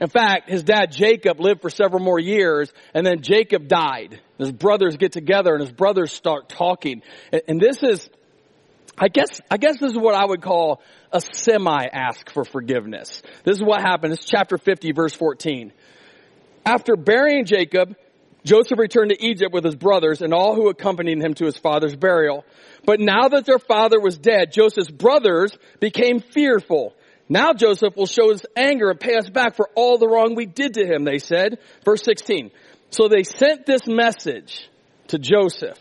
In 0.00 0.08
fact, 0.08 0.50
his 0.50 0.62
dad 0.62 0.92
Jacob 0.92 1.40
lived 1.40 1.62
for 1.62 1.70
several 1.70 2.02
more 2.02 2.18
years 2.18 2.72
and 2.94 3.06
then 3.06 3.22
Jacob 3.22 3.68
died. 3.68 4.20
His 4.38 4.52
brothers 4.52 4.96
get 4.96 5.12
together 5.12 5.54
and 5.54 5.62
his 5.62 5.72
brothers 5.72 6.12
start 6.12 6.48
talking. 6.48 7.02
And 7.48 7.60
this 7.60 7.82
is, 7.82 8.08
I 8.98 9.08
guess, 9.08 9.40
I 9.50 9.56
guess 9.56 9.78
this 9.80 9.92
is 9.92 9.98
what 9.98 10.14
I 10.14 10.24
would 10.24 10.42
call 10.42 10.82
a 11.12 11.20
semi 11.20 11.84
ask 11.86 12.30
for 12.30 12.44
forgiveness. 12.44 13.22
This 13.44 13.56
is 13.56 13.62
what 13.62 13.80
happened. 13.80 14.12
It's 14.12 14.24
chapter 14.24 14.58
50 14.58 14.92
verse 14.92 15.14
14. 15.14 15.72
After 16.64 16.96
burying 16.96 17.44
Jacob, 17.44 17.96
Joseph 18.44 18.78
returned 18.78 19.10
to 19.10 19.24
Egypt 19.24 19.52
with 19.52 19.64
his 19.64 19.74
brothers 19.74 20.22
and 20.22 20.32
all 20.32 20.54
who 20.54 20.68
accompanied 20.68 21.22
him 21.22 21.34
to 21.34 21.46
his 21.46 21.56
father's 21.56 21.96
burial. 21.96 22.44
But 22.84 23.00
now 23.00 23.28
that 23.28 23.46
their 23.46 23.58
father 23.58 24.00
was 24.00 24.18
dead, 24.18 24.52
Joseph's 24.52 24.90
brothers 24.90 25.56
became 25.80 26.20
fearful 26.20 26.94
now 27.28 27.52
Joseph 27.54 27.96
will 27.96 28.06
show 28.06 28.30
his 28.30 28.44
anger 28.56 28.90
and 28.90 29.00
pay 29.00 29.16
us 29.16 29.30
back 29.30 29.56
for 29.56 29.70
all 29.74 29.98
the 29.98 30.08
wrong 30.08 30.34
we 30.34 30.46
did 30.46 30.74
to 30.74 30.86
him, 30.86 31.04
they 31.04 31.18
said. 31.18 31.58
Verse 31.84 32.02
16. 32.04 32.50
So 32.90 33.08
they 33.08 33.22
sent 33.22 33.66
this 33.66 33.86
message 33.86 34.68
to 35.08 35.18
Joseph. 35.18 35.78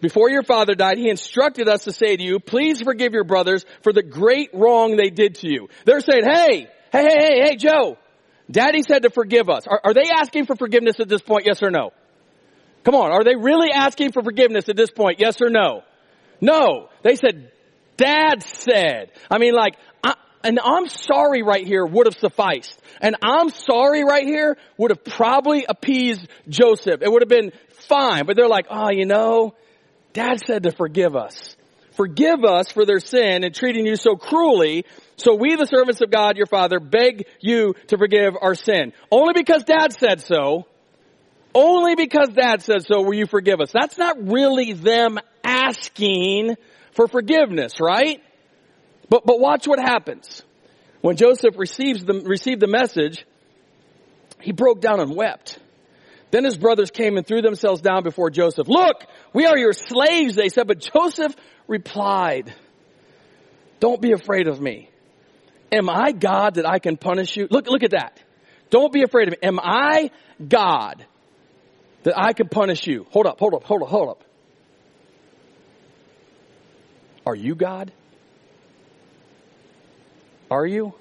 Before 0.00 0.30
your 0.30 0.42
father 0.42 0.74
died, 0.74 0.98
he 0.98 1.10
instructed 1.10 1.68
us 1.68 1.84
to 1.84 1.92
say 1.92 2.16
to 2.16 2.22
you, 2.22 2.40
please 2.40 2.80
forgive 2.80 3.12
your 3.12 3.24
brothers 3.24 3.64
for 3.82 3.92
the 3.92 4.02
great 4.02 4.50
wrong 4.54 4.96
they 4.96 5.10
did 5.10 5.36
to 5.36 5.48
you. 5.50 5.68
They're 5.84 6.00
saying, 6.00 6.24
hey, 6.24 6.68
hey, 6.92 7.02
hey, 7.02 7.18
hey, 7.18 7.40
hey, 7.44 7.56
Joe, 7.56 7.98
daddy 8.50 8.82
said 8.82 9.02
to 9.02 9.10
forgive 9.10 9.48
us. 9.48 9.66
Are, 9.66 9.80
are 9.84 9.94
they 9.94 10.10
asking 10.10 10.46
for 10.46 10.56
forgiveness 10.56 11.00
at 11.00 11.08
this 11.08 11.20
point? 11.20 11.44
Yes 11.46 11.62
or 11.62 11.70
no? 11.70 11.90
Come 12.84 12.94
on. 12.94 13.12
Are 13.12 13.24
they 13.24 13.36
really 13.36 13.70
asking 13.72 14.12
for 14.12 14.22
forgiveness 14.22 14.68
at 14.68 14.76
this 14.76 14.90
point? 14.90 15.20
Yes 15.20 15.40
or 15.42 15.50
no? 15.50 15.82
No. 16.40 16.88
They 17.02 17.16
said, 17.16 17.52
dad 17.96 18.42
said. 18.42 19.10
I 19.30 19.38
mean 19.38 19.54
like, 19.54 19.76
and 20.42 20.58
I'm 20.62 20.88
sorry 20.88 21.42
right 21.42 21.66
here 21.66 21.84
would 21.84 22.06
have 22.06 22.18
sufficed. 22.18 22.80
And 23.00 23.16
I'm 23.22 23.50
sorry 23.50 24.04
right 24.04 24.24
here 24.24 24.56
would 24.78 24.90
have 24.90 25.04
probably 25.04 25.66
appeased 25.68 26.26
Joseph. 26.48 27.02
It 27.02 27.12
would 27.12 27.22
have 27.22 27.28
been 27.28 27.52
fine. 27.88 28.24
But 28.26 28.36
they're 28.36 28.48
like, 28.48 28.66
oh, 28.70 28.90
you 28.90 29.04
know, 29.04 29.54
dad 30.12 30.40
said 30.44 30.64
to 30.64 30.72
forgive 30.72 31.16
us. 31.16 31.56
Forgive 31.92 32.44
us 32.44 32.70
for 32.70 32.84
their 32.86 33.00
sin 33.00 33.44
and 33.44 33.54
treating 33.54 33.84
you 33.84 33.96
so 33.96 34.16
cruelly. 34.16 34.84
So 35.16 35.34
we, 35.34 35.56
the 35.56 35.66
servants 35.66 36.00
of 36.00 36.10
God, 36.10 36.36
your 36.36 36.46
father, 36.46 36.80
beg 36.80 37.26
you 37.40 37.74
to 37.88 37.98
forgive 37.98 38.34
our 38.40 38.54
sin. 38.54 38.92
Only 39.10 39.34
because 39.34 39.64
dad 39.64 39.92
said 39.92 40.20
so. 40.20 40.66
Only 41.54 41.96
because 41.96 42.30
dad 42.30 42.62
said 42.62 42.86
so 42.86 43.02
will 43.02 43.14
you 43.14 43.26
forgive 43.26 43.60
us. 43.60 43.70
That's 43.72 43.98
not 43.98 44.16
really 44.30 44.72
them 44.72 45.18
asking 45.42 46.56
for 46.92 47.08
forgiveness, 47.08 47.80
right? 47.80 48.22
But, 49.08 49.26
but 49.26 49.40
watch 49.40 49.66
what 49.66 49.80
happens. 49.80 50.42
When 51.00 51.16
Joseph 51.16 51.58
receives 51.58 52.04
the, 52.04 52.22
received 52.24 52.60
the 52.60 52.68
message, 52.68 53.26
he 54.40 54.52
broke 54.52 54.80
down 54.80 55.00
and 55.00 55.16
wept. 55.16 55.58
Then 56.30 56.44
his 56.44 56.56
brothers 56.56 56.90
came 56.90 57.16
and 57.16 57.26
threw 57.26 57.42
themselves 57.42 57.80
down 57.80 58.02
before 58.04 58.30
Joseph. 58.30 58.68
Look, 58.68 59.04
we 59.32 59.46
are 59.46 59.58
your 59.58 59.72
slaves, 59.72 60.36
they 60.36 60.48
said. 60.48 60.66
But 60.66 60.78
Joseph 60.78 61.34
replied, 61.66 62.54
don't 63.80 64.00
be 64.00 64.12
afraid 64.12 64.46
of 64.46 64.60
me. 64.60 64.90
Am 65.72 65.88
I 65.88 66.12
God 66.12 66.54
that 66.54 66.68
I 66.68 66.78
can 66.78 66.96
punish 66.96 67.36
you? 67.36 67.48
Look, 67.50 67.66
look 67.66 67.82
at 67.82 67.92
that. 67.92 68.22
Don't 68.70 68.92
be 68.92 69.02
afraid 69.02 69.28
of 69.28 69.32
me. 69.32 69.38
Am 69.42 69.58
I 69.60 70.10
God 70.46 71.04
that 72.04 72.14
I 72.16 72.32
can 72.32 72.48
punish 72.48 72.86
you? 72.86 73.06
Hold 73.10 73.26
up, 73.26 73.38
hold 73.38 73.54
up, 73.54 73.64
hold 73.64 73.82
up, 73.82 73.88
hold 73.88 74.08
up. 74.10 74.24
Are 77.26 77.34
you 77.34 77.54
God? 77.54 77.92
Are 80.50 80.66
you? 80.66 80.94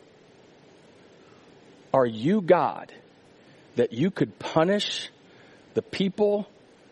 Are 1.94 2.06
you 2.06 2.42
God 2.42 2.92
that 3.76 3.94
you 3.94 4.12
could 4.12 4.38
punish 4.38 5.10
the 5.80 5.84
people 5.84 6.46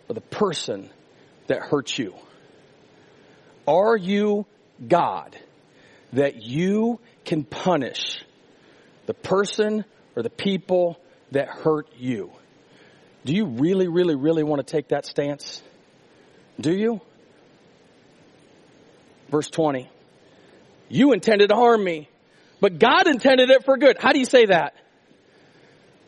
or 0.07 0.15
the 0.15 0.21
person 0.21 0.89
that 1.47 1.59
hurt 1.59 1.97
you? 1.97 2.15
Are 3.67 3.97
you 3.97 4.45
God 4.87 5.35
that 6.13 6.41
you 6.41 7.01
can 7.25 7.43
punish 7.43 8.23
the 9.05 9.13
person 9.13 9.83
or 10.15 10.23
the 10.23 10.29
people 10.29 10.97
that 11.31 11.49
hurt 11.49 11.89
you? 11.97 12.31
Do 13.25 13.35
you 13.35 13.47
really, 13.47 13.89
really, 13.89 14.15
really 14.15 14.43
want 14.43 14.65
to 14.65 14.71
take 14.71 14.87
that 14.87 15.05
stance? 15.05 15.61
Do 16.57 16.71
you? 16.73 17.01
Verse 19.29 19.49
20. 19.49 19.91
You 20.87 21.11
intended 21.11 21.49
to 21.49 21.55
harm 21.55 21.83
me 21.83 22.07
but 22.59 22.79
God 22.79 23.07
intended 23.07 23.49
it 23.49 23.65
for 23.65 23.77
good. 23.77 23.97
How 23.99 24.13
do 24.13 24.19
you 24.19 24.25
say 24.25 24.47
that? 24.47 24.73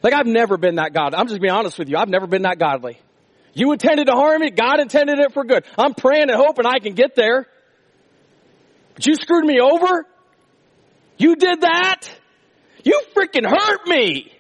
Like 0.02 0.14
I've 0.14 0.26
never 0.26 0.58
been 0.58 0.76
that 0.76 0.94
God. 0.94 1.14
I'm 1.14 1.28
just 1.28 1.42
being 1.42 1.54
honest 1.54 1.78
with 1.78 1.90
you. 1.90 1.98
I've 1.98 2.10
never 2.10 2.28
been 2.28 2.44
that 2.44 2.60
godly. 2.60 3.00
You 3.54 3.72
intended 3.72 4.08
to 4.08 4.14
harm 4.14 4.42
me. 4.42 4.52
God 4.52 4.80
intended 4.80 5.20
it 5.20 5.34
for 5.34 5.44
good. 5.44 5.66
I'm 5.78 5.94
praying 5.94 6.30
and 6.30 6.36
hoping 6.36 6.66
I 6.66 6.80
can 6.80 6.94
get 6.94 7.16
there. 7.16 7.48
But 8.96 9.06
you 9.06 9.16
screwed 9.16 9.46
me 9.46 9.60
over. 9.60 10.06
You 11.18 11.36
did 11.36 11.62
that. 11.62 12.04
You 12.84 13.02
freaking 13.16 13.46
hurt 13.50 13.88
me. 13.88 14.32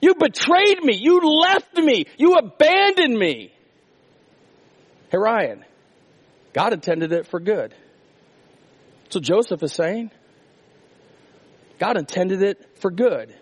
You 0.00 0.14
betrayed 0.14 0.82
me. 0.82 0.96
You 1.00 1.20
left 1.20 1.76
me. 1.76 2.04
You 2.18 2.34
abandoned 2.34 3.18
me. 3.18 3.52
Hey, 5.10 5.18
Ryan, 5.18 5.64
God 6.52 6.74
intended 6.74 7.12
it 7.12 7.26
for 7.26 7.40
good. 7.40 7.74
So 9.08 9.20
Joseph 9.20 9.62
is 9.62 9.72
saying, 9.72 10.10
God 11.78 11.96
intended 11.96 12.42
it 12.42 12.78
for 12.80 12.90
good. 12.90 13.34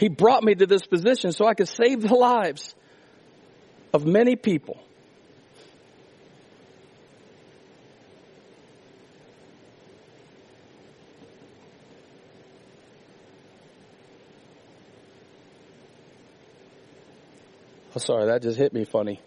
He 0.00 0.08
brought 0.08 0.42
me 0.42 0.54
to 0.54 0.64
this 0.64 0.86
position 0.86 1.30
so 1.32 1.46
I 1.46 1.52
could 1.52 1.68
save 1.68 2.00
the 2.00 2.14
lives 2.14 2.74
of 3.92 4.06
many 4.06 4.34
people. 4.34 4.82
Oh, 17.94 17.98
sorry, 17.98 18.24
that 18.24 18.40
just 18.40 18.56
hit 18.56 18.72
me 18.72 18.86
funny. 18.86 19.20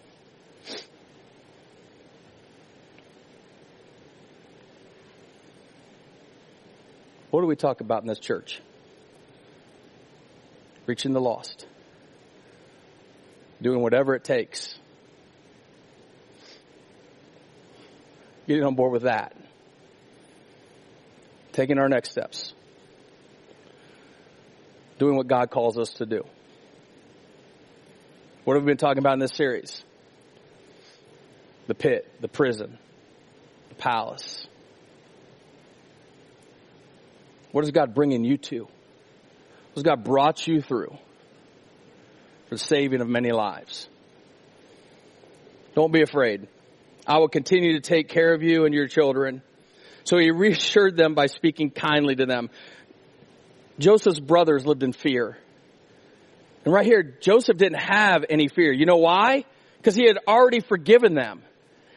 What 7.29 7.41
do 7.41 7.45
we 7.45 7.55
talk 7.55 7.81
about 7.81 8.01
in 8.01 8.07
this 8.07 8.17
church? 8.17 8.59
Reaching 10.85 11.13
the 11.13 11.21
lost. 11.21 11.65
Doing 13.61 13.81
whatever 13.81 14.15
it 14.15 14.23
takes. 14.23 14.77
Getting 18.47 18.63
on 18.63 18.75
board 18.75 18.91
with 18.91 19.03
that. 19.03 19.35
Taking 21.53 21.77
our 21.77 21.87
next 21.87 22.11
steps. 22.11 22.53
Doing 24.99 25.15
what 25.15 25.27
God 25.27 25.49
calls 25.49 25.77
us 25.77 25.89
to 25.93 26.05
do. 26.05 26.23
What 28.43 28.55
have 28.55 28.63
we 28.63 28.71
been 28.71 28.77
talking 28.77 28.99
about 28.99 29.13
in 29.13 29.19
this 29.19 29.31
series? 29.33 29.83
The 31.67 31.75
pit, 31.75 32.11
the 32.19 32.27
prison, 32.27 32.77
the 33.69 33.75
palace. 33.75 34.45
What 37.53 37.63
is 37.63 37.71
God 37.71 37.93
bringing 37.93 38.25
you 38.25 38.37
to? 38.37 38.67
Has 39.75 39.83
God 39.83 40.03
brought 40.03 40.47
you 40.47 40.61
through 40.61 40.95
for 42.47 42.55
the 42.55 42.57
saving 42.57 43.01
of 43.01 43.07
many 43.07 43.31
lives? 43.31 43.89
Don't 45.75 45.91
be 45.91 46.03
afraid. 46.03 46.47
I 47.07 47.17
will 47.17 47.29
continue 47.29 47.73
to 47.73 47.81
take 47.81 48.07
care 48.07 48.33
of 48.33 48.43
you 48.43 48.65
and 48.65 48.73
your 48.73 48.87
children. 48.87 49.41
So 50.03 50.17
he 50.17 50.31
reassured 50.31 50.95
them 50.95 51.15
by 51.15 51.25
speaking 51.25 51.71
kindly 51.71 52.15
to 52.15 52.25
them. 52.25 52.49
Joseph's 53.79 54.19
brothers 54.19 54.65
lived 54.65 54.83
in 54.83 54.93
fear. 54.93 55.37
And 56.63 56.73
right 56.73 56.85
here, 56.85 57.03
Joseph 57.03 57.57
didn't 57.57 57.81
have 57.81 58.23
any 58.29 58.47
fear. 58.47 58.71
You 58.71 58.85
know 58.85 58.97
why? 58.97 59.45
Because 59.77 59.95
he 59.95 60.05
had 60.05 60.17
already 60.27 60.59
forgiven 60.59 61.13
them. 61.13 61.41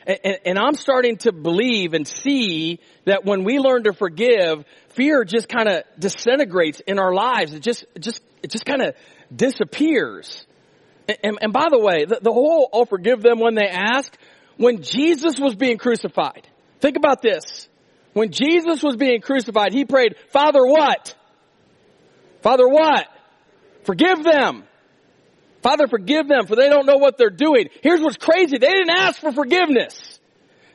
And, 0.06 0.38
and, 0.44 0.58
I'm 0.58 0.74
starting 0.74 1.16
to 1.18 1.32
believe 1.32 1.92
and 1.92 2.06
see 2.06 2.78
that 3.06 3.24
when 3.24 3.42
we 3.42 3.58
learn 3.58 3.84
to 3.84 3.92
forgive, 3.92 4.64
fear 4.90 5.24
just 5.24 5.48
kind 5.48 5.68
of 5.68 5.82
disintegrates 5.98 6.78
in 6.78 7.00
our 7.00 7.12
lives. 7.12 7.52
It 7.52 7.60
just, 7.60 7.84
just, 7.98 8.22
it 8.40 8.52
just 8.52 8.64
kind 8.64 8.82
of 8.82 8.94
disappears. 9.34 10.46
And, 11.08 11.38
and, 11.42 11.52
by 11.52 11.66
the 11.70 11.80
way, 11.80 12.04
the, 12.04 12.20
the 12.22 12.32
whole, 12.32 12.70
I'll 12.72 12.86
forgive 12.86 13.20
them 13.20 13.40
when 13.40 13.56
they 13.56 13.66
ask, 13.66 14.16
when 14.56 14.82
Jesus 14.82 15.40
was 15.40 15.56
being 15.56 15.76
crucified, 15.76 16.46
think 16.80 16.96
about 16.96 17.20
this. 17.20 17.68
When 18.12 18.30
Jesus 18.30 18.84
was 18.84 18.96
being 18.96 19.20
crucified, 19.20 19.72
he 19.72 19.84
prayed, 19.84 20.14
Father 20.30 20.64
what? 20.64 21.14
Father 22.42 22.68
what? 22.68 23.08
Forgive 23.82 24.22
them. 24.22 24.64
Father, 25.66 25.88
forgive 25.88 26.28
them 26.28 26.46
for 26.46 26.54
they 26.54 26.68
don't 26.68 26.86
know 26.86 26.98
what 26.98 27.18
they're 27.18 27.28
doing. 27.28 27.70
Here's 27.82 28.00
what's 28.00 28.16
crazy. 28.16 28.56
They 28.56 28.68
didn't 28.68 28.90
ask 28.90 29.20
for 29.20 29.32
forgiveness. 29.32 30.20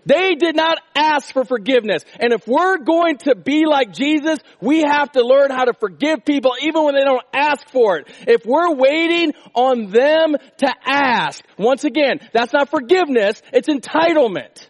They 0.06 0.36
did 0.36 0.54
not 0.54 0.80
ask 0.94 1.32
for 1.32 1.46
forgiveness. 1.46 2.04
And 2.20 2.34
if 2.34 2.46
we're 2.46 2.78
going 2.80 3.20
to 3.20 3.36
be 3.36 3.66
like 3.66 3.94
Jesus, 3.94 4.40
we 4.60 4.82
have 4.82 5.10
to 5.14 5.26
learn 5.26 5.50
how 5.50 5.64
to 5.64 5.74
forgive 5.74 6.26
people 6.26 6.56
even 6.62 6.84
when 6.84 6.96
they 6.96 7.06
don't 7.06 7.24
ask 7.34 7.70
for 7.70 8.00
it. 8.00 8.08
If 8.28 8.46
we're 8.46 8.76
waiting 8.76 9.32
on 9.54 9.92
them 9.92 10.36
to 10.58 10.74
ask, 10.86 11.42
once 11.58 11.86
again, 11.86 12.20
that's 12.34 12.52
not 12.52 12.70
forgiveness, 12.70 13.42
it's 13.54 13.70
entitlement. 13.70 14.68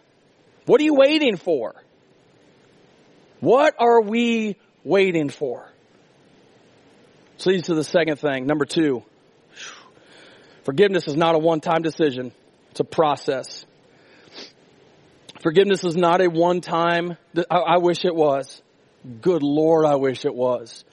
What 0.66 0.80
are 0.80 0.84
you 0.84 0.94
waiting 0.94 1.36
for? 1.36 1.74
What 3.40 3.74
are 3.76 4.00
we 4.00 4.56
waiting 4.84 5.30
for? 5.30 5.68
This 7.38 7.46
leads 7.46 7.66
to 7.66 7.74
the 7.74 7.82
second 7.82 8.20
thing. 8.20 8.46
Number 8.46 8.66
two, 8.66 9.02
forgiveness 10.64 11.06
is 11.08 11.16
not 11.16 11.34
a 11.34 11.38
one-time 11.38 11.82
decision. 11.82 12.32
It's 12.70 12.80
a 12.80 12.84
process. 12.84 13.64
Forgiveness 15.42 15.84
is 15.84 15.96
not 15.96 16.20
a 16.20 16.28
one-time, 16.28 17.16
I, 17.50 17.78
wish 17.78 18.04
it 18.04 18.14
was. 18.14 18.62
Good 19.20 19.42
Lord, 19.42 19.84
I 19.84 19.96
wish 19.96 20.24
it 20.24 20.34
was. 20.34 20.84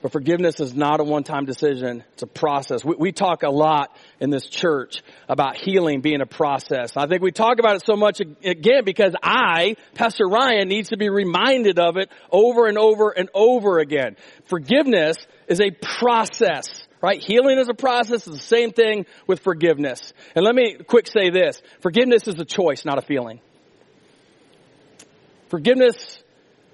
But 0.00 0.12
forgiveness 0.12 0.60
is 0.60 0.74
not 0.74 1.00
a 1.00 1.04
one-time 1.04 1.44
decision. 1.44 2.02
It's 2.14 2.22
a 2.22 2.26
process. 2.26 2.82
We, 2.82 2.94
we, 2.98 3.12
talk 3.12 3.42
a 3.42 3.50
lot 3.50 3.94
in 4.18 4.30
this 4.30 4.46
church 4.46 5.02
about 5.28 5.56
healing 5.56 6.00
being 6.00 6.22
a 6.22 6.26
process. 6.26 6.96
I 6.96 7.06
think 7.06 7.20
we 7.20 7.32
talk 7.32 7.58
about 7.58 7.76
it 7.76 7.84
so 7.84 7.96
much 7.96 8.20
again 8.20 8.84
because 8.84 9.14
I, 9.22 9.76
Pastor 9.94 10.26
Ryan, 10.26 10.68
needs 10.68 10.88
to 10.88 10.96
be 10.96 11.10
reminded 11.10 11.78
of 11.78 11.98
it 11.98 12.10
over 12.32 12.66
and 12.66 12.78
over 12.78 13.10
and 13.10 13.28
over 13.34 13.78
again. 13.78 14.16
Forgiveness 14.46 15.18
is 15.48 15.60
a 15.60 15.70
process. 15.70 16.82
Right? 17.02 17.22
Healing 17.22 17.58
is 17.58 17.68
a 17.68 17.74
process. 17.74 18.26
It's 18.26 18.36
the 18.36 18.38
same 18.38 18.72
thing 18.72 19.06
with 19.26 19.40
forgiveness. 19.40 20.12
And 20.34 20.44
let 20.44 20.54
me 20.54 20.76
quick 20.86 21.06
say 21.06 21.30
this. 21.30 21.60
Forgiveness 21.80 22.28
is 22.28 22.38
a 22.38 22.44
choice, 22.44 22.84
not 22.84 22.98
a 22.98 23.02
feeling. 23.02 23.40
Forgiveness 25.48 26.22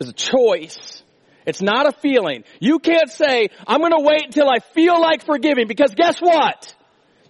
is 0.01 0.09
a 0.09 0.13
choice 0.13 1.03
it's 1.47 1.63
not 1.63 1.87
a 1.87 1.93
feeling. 1.93 2.43
You 2.59 2.81
can't 2.81 3.11
say, 3.11 3.49
I'm 3.67 3.81
gonna 3.81 4.01
wait 4.03 4.25
until 4.27 4.51
I 4.51 4.59
feel 4.75 5.01
like 5.01 5.25
forgiving 5.25 5.69
because 5.69 5.95
guess 5.95 6.21
what? 6.21 6.75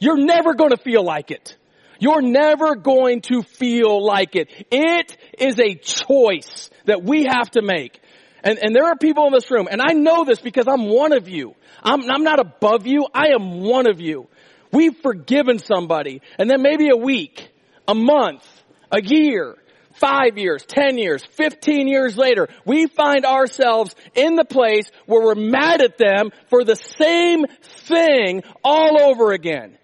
You're 0.00 0.16
never 0.16 0.54
gonna 0.54 0.78
feel 0.78 1.04
like 1.04 1.30
it. 1.30 1.56
You're 1.98 2.22
never 2.22 2.74
going 2.74 3.20
to 3.22 3.42
feel 3.42 4.04
like 4.04 4.36
it. 4.36 4.50
It 4.70 5.16
is 5.38 5.58
a 5.58 5.74
choice 5.74 6.70
that 6.86 7.02
we 7.02 7.24
have 7.24 7.50
to 7.52 7.62
make. 7.62 8.00
And, 8.46 8.60
and 8.60 8.76
there 8.76 8.84
are 8.84 8.96
people 8.96 9.26
in 9.26 9.32
this 9.32 9.50
room, 9.50 9.66
and 9.68 9.82
I 9.82 9.92
know 9.92 10.24
this 10.24 10.38
because 10.38 10.68
I'm 10.68 10.86
one 10.86 11.12
of 11.12 11.28
you. 11.28 11.56
I'm, 11.82 12.08
I'm 12.08 12.22
not 12.22 12.38
above 12.38 12.86
you. 12.86 13.08
I 13.12 13.30
am 13.34 13.62
one 13.62 13.90
of 13.90 14.00
you. 14.00 14.28
We've 14.70 14.96
forgiven 14.98 15.58
somebody, 15.58 16.22
and 16.38 16.48
then 16.48 16.62
maybe 16.62 16.88
a 16.88 16.96
week, 16.96 17.50
a 17.88 17.94
month, 17.94 18.46
a 18.92 19.02
year, 19.02 19.56
five 19.94 20.38
years, 20.38 20.64
ten 20.64 20.96
years, 20.96 21.24
fifteen 21.24 21.88
years 21.88 22.16
later, 22.16 22.46
we 22.64 22.86
find 22.86 23.24
ourselves 23.24 23.96
in 24.14 24.36
the 24.36 24.44
place 24.44 24.88
where 25.06 25.24
we're 25.24 25.34
mad 25.34 25.80
at 25.80 25.98
them 25.98 26.30
for 26.48 26.62
the 26.62 26.76
same 26.76 27.46
thing 27.62 28.44
all 28.62 29.00
over 29.00 29.32
again. 29.32 29.76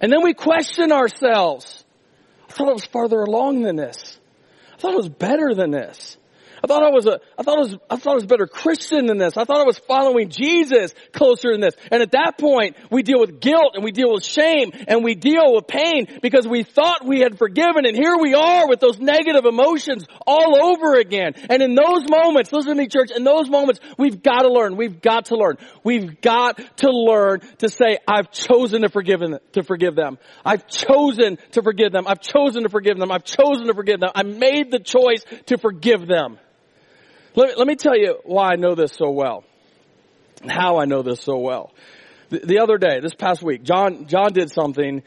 And 0.00 0.12
then 0.12 0.22
we 0.22 0.34
question 0.34 0.92
ourselves. 0.92 1.84
I 2.48 2.52
thought 2.52 2.68
it 2.68 2.74
was 2.74 2.86
farther 2.86 3.22
along 3.22 3.62
than 3.62 3.74
this. 3.74 4.20
I 4.74 4.76
thought 4.76 4.92
it 4.92 4.98
was 4.98 5.08
better 5.08 5.52
than 5.52 5.72
this. 5.72 6.16
I 6.64 6.66
thought 6.66 6.82
I 6.82 6.88
was 6.88 7.04
a, 7.04 7.20
I 7.38 7.42
thought 7.42 7.58
I 7.58 7.60
was, 7.60 7.76
I 7.90 7.96
thought 7.96 8.12
I 8.12 8.14
was 8.14 8.24
a 8.24 8.26
better 8.26 8.46
Christian 8.46 9.04
than 9.04 9.18
this. 9.18 9.36
I 9.36 9.44
thought 9.44 9.60
I 9.60 9.64
was 9.64 9.76
following 9.76 10.30
Jesus 10.30 10.94
closer 11.12 11.52
than 11.52 11.60
this. 11.60 11.74
And 11.92 12.00
at 12.00 12.12
that 12.12 12.38
point, 12.38 12.76
we 12.90 13.02
deal 13.02 13.20
with 13.20 13.38
guilt 13.38 13.72
and 13.74 13.84
we 13.84 13.92
deal 13.92 14.14
with 14.14 14.24
shame 14.24 14.72
and 14.88 15.04
we 15.04 15.14
deal 15.14 15.52
with 15.52 15.66
pain 15.66 16.06
because 16.22 16.48
we 16.48 16.62
thought 16.62 17.04
we 17.04 17.20
had 17.20 17.36
forgiven 17.36 17.84
and 17.84 17.94
here 17.94 18.16
we 18.18 18.32
are 18.32 18.66
with 18.66 18.80
those 18.80 18.98
negative 18.98 19.44
emotions 19.44 20.06
all 20.26 20.56
over 20.56 20.94
again. 20.94 21.34
And 21.50 21.62
in 21.62 21.74
those 21.74 22.08
moments, 22.08 22.50
listen 22.50 22.70
to 22.70 22.74
me 22.74 22.88
church, 22.88 23.10
in 23.14 23.24
those 23.24 23.50
moments, 23.50 23.80
we've 23.98 24.22
got 24.22 24.40
to 24.40 24.48
learn. 24.48 24.76
We've 24.76 25.02
got 25.02 25.26
to 25.26 25.36
learn. 25.36 25.58
We've 25.82 26.18
got 26.22 26.56
to 26.78 26.88
learn 26.90 27.40
to 27.58 27.68
say, 27.68 27.98
I've 28.08 28.30
chosen 28.30 28.82
to 28.82 28.88
forgive 28.88 29.20
to 29.52 29.62
forgive 29.62 29.96
them. 29.96 30.18
I've 30.46 30.66
chosen 30.66 31.36
to 31.52 31.62
forgive 31.62 31.92
them. 31.92 32.06
I've 32.06 32.20
chosen 32.20 32.62
to 32.62 32.70
forgive 32.70 32.98
them. 32.98 33.12
I've 33.12 33.24
chosen 33.24 33.66
to 33.66 33.74
forgive 33.74 34.00
them. 34.00 34.10
I 34.14 34.22
made 34.22 34.70
the 34.70 34.78
choice 34.78 35.24
to 35.46 35.58
forgive 35.58 36.06
them. 36.06 36.38
Let 37.36 37.48
me, 37.48 37.54
let 37.56 37.66
me 37.66 37.76
tell 37.76 37.96
you 37.96 38.18
why 38.24 38.52
I 38.52 38.56
know 38.56 38.74
this 38.74 38.92
so 38.92 39.10
well. 39.10 39.44
And 40.42 40.50
how 40.50 40.78
I 40.78 40.84
know 40.84 41.02
this 41.02 41.20
so 41.20 41.38
well. 41.38 41.72
The, 42.30 42.40
the 42.40 42.58
other 42.60 42.78
day, 42.78 43.00
this 43.00 43.14
past 43.14 43.42
week, 43.42 43.62
John, 43.62 44.06
John 44.06 44.32
did 44.32 44.50
something 44.50 45.02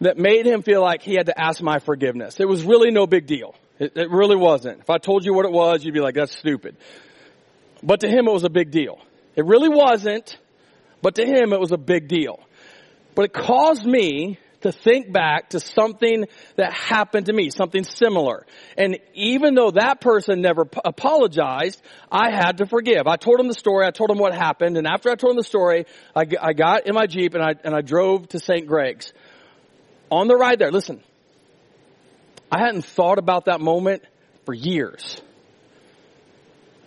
that 0.00 0.16
made 0.16 0.46
him 0.46 0.62
feel 0.62 0.80
like 0.80 1.02
he 1.02 1.14
had 1.14 1.26
to 1.26 1.38
ask 1.38 1.62
my 1.62 1.78
forgiveness. 1.78 2.40
It 2.40 2.48
was 2.48 2.64
really 2.64 2.90
no 2.90 3.06
big 3.06 3.26
deal. 3.26 3.54
It, 3.78 3.96
it 3.96 4.10
really 4.10 4.36
wasn't. 4.36 4.80
If 4.80 4.90
I 4.90 4.98
told 4.98 5.24
you 5.24 5.34
what 5.34 5.44
it 5.44 5.52
was, 5.52 5.84
you'd 5.84 5.94
be 5.94 6.00
like, 6.00 6.14
that's 6.14 6.36
stupid. 6.36 6.76
But 7.82 8.00
to 8.00 8.08
him, 8.08 8.26
it 8.26 8.32
was 8.32 8.44
a 8.44 8.50
big 8.50 8.70
deal. 8.70 8.98
It 9.36 9.44
really 9.44 9.68
wasn't, 9.68 10.38
but 11.02 11.14
to 11.16 11.24
him, 11.24 11.52
it 11.52 11.60
was 11.60 11.72
a 11.72 11.78
big 11.78 12.08
deal. 12.08 12.40
But 13.14 13.26
it 13.26 13.32
caused 13.32 13.84
me 13.84 14.38
to 14.62 14.72
think 14.72 15.12
back 15.12 15.50
to 15.50 15.60
something 15.60 16.26
that 16.56 16.72
happened 16.72 17.26
to 17.26 17.32
me, 17.32 17.50
something 17.50 17.84
similar. 17.84 18.46
And 18.76 18.98
even 19.14 19.54
though 19.54 19.70
that 19.72 20.00
person 20.00 20.40
never 20.40 20.68
apologized, 20.84 21.80
I 22.10 22.30
had 22.30 22.58
to 22.58 22.66
forgive. 22.66 23.06
I 23.06 23.16
told 23.16 23.40
him 23.40 23.48
the 23.48 23.54
story, 23.54 23.86
I 23.86 23.90
told 23.90 24.10
him 24.10 24.18
what 24.18 24.34
happened, 24.34 24.76
and 24.76 24.86
after 24.86 25.10
I 25.10 25.14
told 25.14 25.32
him 25.32 25.36
the 25.36 25.44
story, 25.44 25.86
I, 26.14 26.26
I 26.40 26.52
got 26.52 26.86
in 26.86 26.94
my 26.94 27.06
Jeep 27.06 27.34
and 27.34 27.42
I, 27.42 27.54
and 27.64 27.74
I 27.74 27.80
drove 27.80 28.28
to 28.28 28.38
St. 28.38 28.66
Greg's. 28.66 29.12
On 30.10 30.28
the 30.28 30.36
ride 30.36 30.58
there, 30.58 30.72
listen, 30.72 31.02
I 32.50 32.58
hadn't 32.58 32.84
thought 32.84 33.18
about 33.18 33.44
that 33.44 33.60
moment 33.60 34.02
for 34.44 34.54
years. 34.54 35.20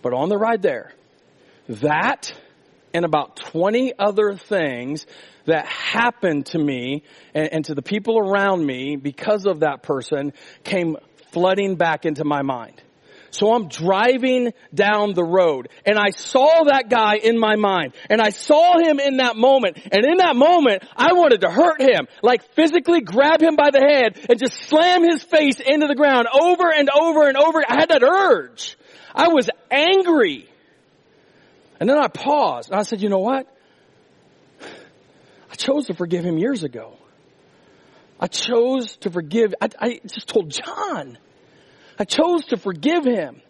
But 0.02 0.12
on 0.12 0.28
the 0.28 0.36
ride 0.36 0.60
there, 0.60 0.92
that 1.68 2.32
and 2.92 3.04
about 3.04 3.36
20 3.36 3.94
other 3.98 4.36
things 4.36 5.06
that 5.46 5.66
happened 5.66 6.46
to 6.46 6.58
me 6.58 7.02
and, 7.34 7.52
and, 7.52 7.64
to 7.66 7.74
the 7.74 7.82
people 7.82 8.18
around 8.18 8.64
me 8.64 8.96
because 8.96 9.46
of 9.46 9.60
that 9.60 9.82
person 9.82 10.32
came 10.62 10.96
flooding 11.32 11.76
back 11.76 12.06
into 12.06 12.24
my 12.24 12.42
mind. 12.42 12.82
So 13.34 13.52
I'm 13.52 13.66
driving 13.66 14.52
down 14.72 15.14
the 15.14 15.24
road 15.24 15.68
and 15.84 15.98
I 15.98 16.10
saw 16.10 16.64
that 16.64 16.88
guy 16.88 17.16
in 17.16 17.36
my 17.36 17.56
mind 17.56 17.94
and 18.08 18.20
I 18.20 18.30
saw 18.30 18.78
him 18.78 19.00
in 19.00 19.16
that 19.16 19.36
moment 19.36 19.76
and 19.90 20.04
in 20.04 20.18
that 20.18 20.36
moment 20.36 20.84
I 20.96 21.14
wanted 21.14 21.40
to 21.40 21.50
hurt 21.50 21.82
him, 21.82 22.06
like 22.22 22.54
physically 22.54 23.00
grab 23.00 23.42
him 23.42 23.56
by 23.56 23.70
the 23.70 23.80
head 23.80 24.24
and 24.30 24.38
just 24.38 24.54
slam 24.68 25.02
his 25.02 25.24
face 25.24 25.58
into 25.58 25.88
the 25.88 25.96
ground 25.96 26.28
over 26.32 26.72
and 26.72 26.88
over 26.88 27.26
and 27.26 27.36
over. 27.36 27.60
I 27.68 27.80
had 27.80 27.88
that 27.88 28.04
urge. 28.04 28.78
I 29.12 29.28
was 29.28 29.50
angry. 29.68 30.48
And 31.80 31.88
then 31.88 31.98
I 31.98 32.06
paused 32.06 32.70
and 32.70 32.78
I 32.78 32.84
said, 32.84 33.02
you 33.02 33.08
know 33.08 33.18
what? 33.18 33.48
I 35.54 35.56
chose 35.56 35.86
to 35.86 35.94
forgive 35.94 36.24
him 36.24 36.36
years 36.36 36.64
ago. 36.64 36.96
I 38.18 38.26
chose 38.26 38.96
to 39.02 39.10
forgive. 39.10 39.54
I, 39.60 39.68
I 39.78 40.00
just 40.04 40.26
told 40.26 40.50
John. 40.50 41.16
I 41.96 42.02
chose 42.02 42.46
to 42.46 42.56
forgive 42.56 43.04
him. 43.04 43.40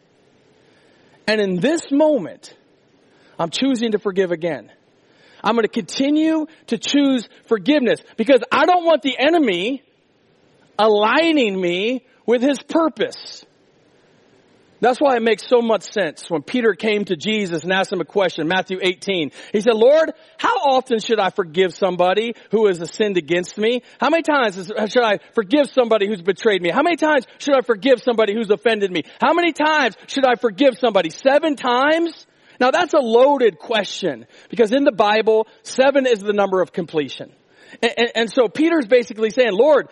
And 1.27 1.41
in 1.41 1.61
this 1.61 1.91
moment, 1.91 2.55
I'm 3.39 3.49
choosing 3.49 3.93
to 3.93 3.99
forgive 3.99 4.33
again. 4.33 4.71
I'm 5.43 5.55
going 5.55 5.63
to 5.63 5.69
continue 5.69 6.45
to 6.67 6.77
choose 6.77 7.27
forgiveness 7.47 8.01
because 8.19 8.43
I 8.53 8.67
don't 8.67 8.85
want 8.85 9.01
the 9.01 9.19
enemy 9.19 9.83
aligning 10.79 11.59
me 11.59 12.05
with 12.27 12.43
his 12.43 12.63
purpose. 12.63 13.47
That's 14.81 15.01
why 15.01 15.17
it 15.17 15.23
makes 15.23 15.47
so 15.49 15.63
much 15.63 15.83
sense 15.93 16.29
when 16.29 16.43
Peter 16.43 16.75
came 16.75 17.05
to 17.07 17.17
Jesus 17.17 17.63
and 17.63 17.73
asked 17.73 17.93
him 17.93 18.01
a 18.01 18.05
question, 18.05 18.49
Matthew 18.49 18.79
18. 18.83 19.31
He 19.53 19.61
said, 19.61 19.75
Lord, 19.75 20.13
how 20.37 20.55
often 20.57 20.99
should 20.99 21.19
I 21.19 21.31
forgive 21.31 21.75
somebody 21.75 22.35
who 22.51 22.67
has 22.67 22.79
sinned 22.91 23.17
against 23.17 23.57
me? 23.57 23.83
How 23.99 24.11
many 24.11 24.23
times 24.23 24.57
should 24.57 25.05
I 25.05 25.21
forgive 25.35 25.71
somebody 25.71 26.07
who's 26.07 26.23
betrayed 26.23 26.61
me? 26.61 26.71
How 26.71 26.83
many 26.83 26.97
times 26.97 27.27
should 27.39 27.55
I 27.55 27.63
forgive 27.63 28.03
somebody 28.03 28.35
who's 28.35 28.51
offended 28.51 28.91
me? 28.91 29.05
How 29.21 29.33
many 29.33 29.53
times 29.53 29.97
should 30.07 30.27
I 30.27 30.35
forgive 30.35 30.77
somebody? 30.79 31.11
Seven 31.11 31.57
times? 31.57 32.27
Now 32.61 32.71
that's 32.71 32.95
a 32.95 33.01
loaded 33.01 33.59
question 33.59 34.27
because 34.51 34.73
in 34.73 34.85
the 34.85 34.93
Bible, 34.93 35.47
seven 35.63 36.07
is 36.07 36.21
the 36.21 36.33
number 36.33 36.61
of 36.61 36.73
completion. 36.73 37.33
And, 37.83 37.93
and, 37.97 38.13
and 38.15 38.31
so 38.33 38.49
Peter's 38.49 38.87
basically 38.87 39.31
saying, 39.31 39.53
Lord, 39.53 39.89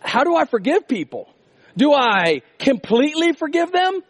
how 0.00 0.24
do 0.24 0.34
I 0.34 0.44
forgive 0.44 0.88
people? 0.88 1.28
Do 1.76 1.92
I 1.92 2.42
completely 2.58 3.32
forgive 3.32 3.72
them? 3.72 4.00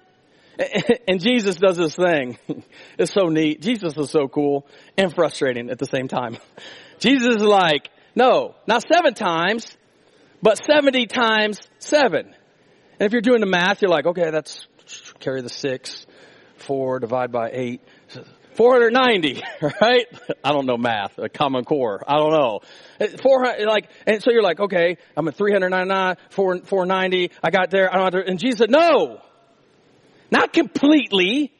And 1.08 1.20
Jesus 1.20 1.56
does 1.56 1.76
this 1.76 1.96
thing. 1.96 2.38
It's 2.98 3.12
so 3.12 3.28
neat. 3.28 3.62
Jesus 3.62 3.96
is 3.96 4.10
so 4.10 4.28
cool 4.28 4.66
and 4.96 5.12
frustrating 5.12 5.70
at 5.70 5.78
the 5.78 5.86
same 5.86 6.08
time. 6.08 6.36
Jesus 6.98 7.36
is 7.36 7.42
like, 7.42 7.88
no, 8.14 8.54
not 8.66 8.84
seven 8.92 9.14
times, 9.14 9.76
but 10.42 10.58
70 10.64 11.06
times 11.06 11.58
seven. 11.78 12.26
And 12.26 13.06
if 13.06 13.12
you're 13.12 13.22
doing 13.22 13.40
the 13.40 13.46
math, 13.46 13.80
you're 13.82 13.90
like, 13.90 14.06
okay, 14.06 14.30
that's 14.30 14.66
carry 15.18 15.40
the 15.40 15.48
six, 15.48 16.06
four, 16.58 17.00
divide 17.00 17.32
by 17.32 17.50
eight. 17.52 17.80
490, 18.54 19.42
right? 19.80 20.06
I 20.44 20.52
don't 20.52 20.66
know 20.66 20.76
math, 20.76 21.18
a 21.18 21.28
common 21.28 21.64
core. 21.64 22.02
I 22.06 22.16
don't 22.16 22.32
know. 22.32 22.60
400, 23.22 23.66
like, 23.66 23.88
and 24.06 24.22
so 24.22 24.30
you're 24.30 24.42
like, 24.42 24.60
okay, 24.60 24.98
I'm 25.16 25.26
at 25.28 25.36
399, 25.36 26.16
4, 26.30 26.58
490, 26.58 27.30
I 27.42 27.50
got 27.50 27.70
there, 27.70 27.92
I 27.92 27.96
don't 27.96 28.12
have 28.12 28.24
to, 28.24 28.30
and 28.30 28.38
Jesus 28.38 28.58
said, 28.58 28.70
no! 28.70 29.20
Not 30.30 30.52
completely, 30.52 31.52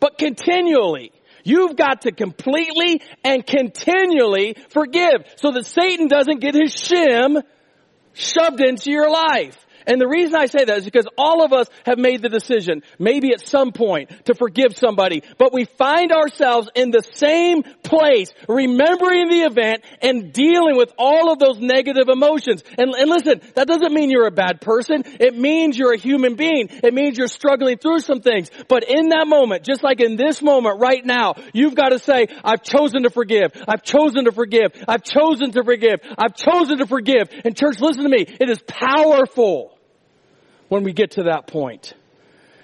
but 0.00 0.18
continually. 0.18 1.12
You've 1.44 1.76
got 1.76 2.02
to 2.02 2.12
completely 2.12 3.00
and 3.24 3.46
continually 3.46 4.56
forgive 4.68 5.24
so 5.36 5.52
that 5.52 5.64
Satan 5.64 6.08
doesn't 6.08 6.40
get 6.40 6.54
his 6.54 6.74
shim 6.74 7.42
shoved 8.12 8.60
into 8.60 8.90
your 8.90 9.10
life. 9.10 9.56
And 9.88 9.98
the 9.98 10.06
reason 10.06 10.36
I 10.36 10.46
say 10.46 10.66
that 10.66 10.78
is 10.78 10.84
because 10.84 11.06
all 11.16 11.42
of 11.42 11.54
us 11.54 11.66
have 11.86 11.98
made 11.98 12.20
the 12.20 12.28
decision, 12.28 12.82
maybe 12.98 13.32
at 13.32 13.40
some 13.40 13.72
point, 13.72 14.10
to 14.26 14.34
forgive 14.34 14.76
somebody, 14.76 15.22
but 15.38 15.52
we 15.52 15.64
find 15.64 16.12
ourselves 16.12 16.68
in 16.74 16.90
the 16.90 17.02
same 17.14 17.62
place, 17.82 18.30
remembering 18.46 19.30
the 19.30 19.46
event 19.48 19.82
and 20.02 20.30
dealing 20.30 20.76
with 20.76 20.92
all 20.98 21.32
of 21.32 21.38
those 21.38 21.58
negative 21.58 22.10
emotions. 22.10 22.62
And, 22.76 22.94
and 22.94 23.08
listen, 23.08 23.40
that 23.54 23.66
doesn't 23.66 23.94
mean 23.94 24.10
you're 24.10 24.26
a 24.26 24.30
bad 24.30 24.60
person. 24.60 25.04
It 25.06 25.36
means 25.36 25.78
you're 25.78 25.94
a 25.94 25.98
human 25.98 26.34
being. 26.34 26.68
It 26.68 26.92
means 26.92 27.16
you're 27.16 27.26
struggling 27.26 27.78
through 27.78 28.00
some 28.00 28.20
things. 28.20 28.50
But 28.68 28.84
in 28.84 29.08
that 29.08 29.26
moment, 29.26 29.64
just 29.64 29.82
like 29.82 30.00
in 30.00 30.16
this 30.16 30.42
moment 30.42 30.80
right 30.80 31.04
now, 31.04 31.34
you've 31.54 31.74
got 31.74 31.90
to 31.90 31.98
say, 31.98 32.28
I've 32.44 32.62
chosen 32.62 33.04
to 33.04 33.10
forgive. 33.10 33.52
I've 33.66 33.82
chosen 33.82 34.26
to 34.26 34.32
forgive. 34.32 34.72
I've 34.86 35.02
chosen 35.02 35.52
to 35.52 35.64
forgive. 35.64 36.00
I've 36.18 36.36
chosen 36.36 36.76
to 36.78 36.86
forgive. 36.86 37.30
And 37.46 37.56
church, 37.56 37.80
listen 37.80 38.02
to 38.02 38.10
me. 38.10 38.26
It 38.28 38.50
is 38.50 38.60
powerful 38.66 39.77
when 40.68 40.84
we 40.84 40.92
get 40.92 41.12
to 41.12 41.24
that 41.24 41.46
point. 41.46 41.94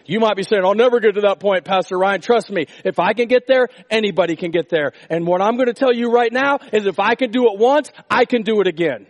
You 0.06 0.20
might 0.20 0.36
be 0.36 0.42
saying, 0.42 0.64
I'll 0.64 0.74
never 0.74 1.00
get 1.00 1.14
to 1.14 1.22
that 1.22 1.40
point, 1.40 1.64
Pastor 1.64 1.98
Ryan. 1.98 2.20
Trust 2.20 2.50
me. 2.50 2.66
If 2.84 2.98
I 2.98 3.14
can 3.14 3.26
get 3.26 3.46
there, 3.46 3.68
anybody 3.90 4.36
can 4.36 4.50
get 4.50 4.68
there. 4.68 4.92
And 5.08 5.26
what 5.26 5.40
I'm 5.40 5.56
going 5.56 5.66
to 5.66 5.72
tell 5.74 5.92
you 5.92 6.10
right 6.10 6.32
now 6.32 6.58
is 6.72 6.86
if 6.86 7.00
I 7.00 7.14
can 7.14 7.30
do 7.30 7.50
it 7.50 7.58
once, 7.58 7.90
I 8.10 8.26
can 8.26 8.42
do 8.42 8.60
it 8.60 8.66
again. 8.66 9.06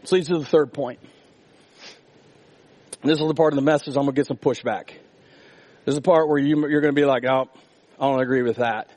This 0.00 0.10
leads 0.10 0.28
to 0.28 0.38
the 0.38 0.44
third 0.44 0.72
point. 0.72 0.98
This 3.04 3.20
is 3.20 3.26
the 3.26 3.34
part 3.34 3.52
of 3.52 3.56
the 3.56 3.62
message 3.62 3.96
I'm 3.96 4.04
going 4.04 4.06
to 4.06 4.12
get 4.12 4.26
some 4.26 4.36
pushback. 4.36 4.88
This 5.84 5.92
is 5.92 5.94
the 5.96 6.02
part 6.02 6.28
where 6.28 6.38
you, 6.38 6.68
you're 6.68 6.80
going 6.80 6.94
to 6.94 7.00
be 7.00 7.04
like, 7.04 7.24
oh, 7.24 7.48
I 8.00 8.08
don't 8.08 8.20
agree 8.20 8.42
with 8.42 8.56
that. 8.56 8.90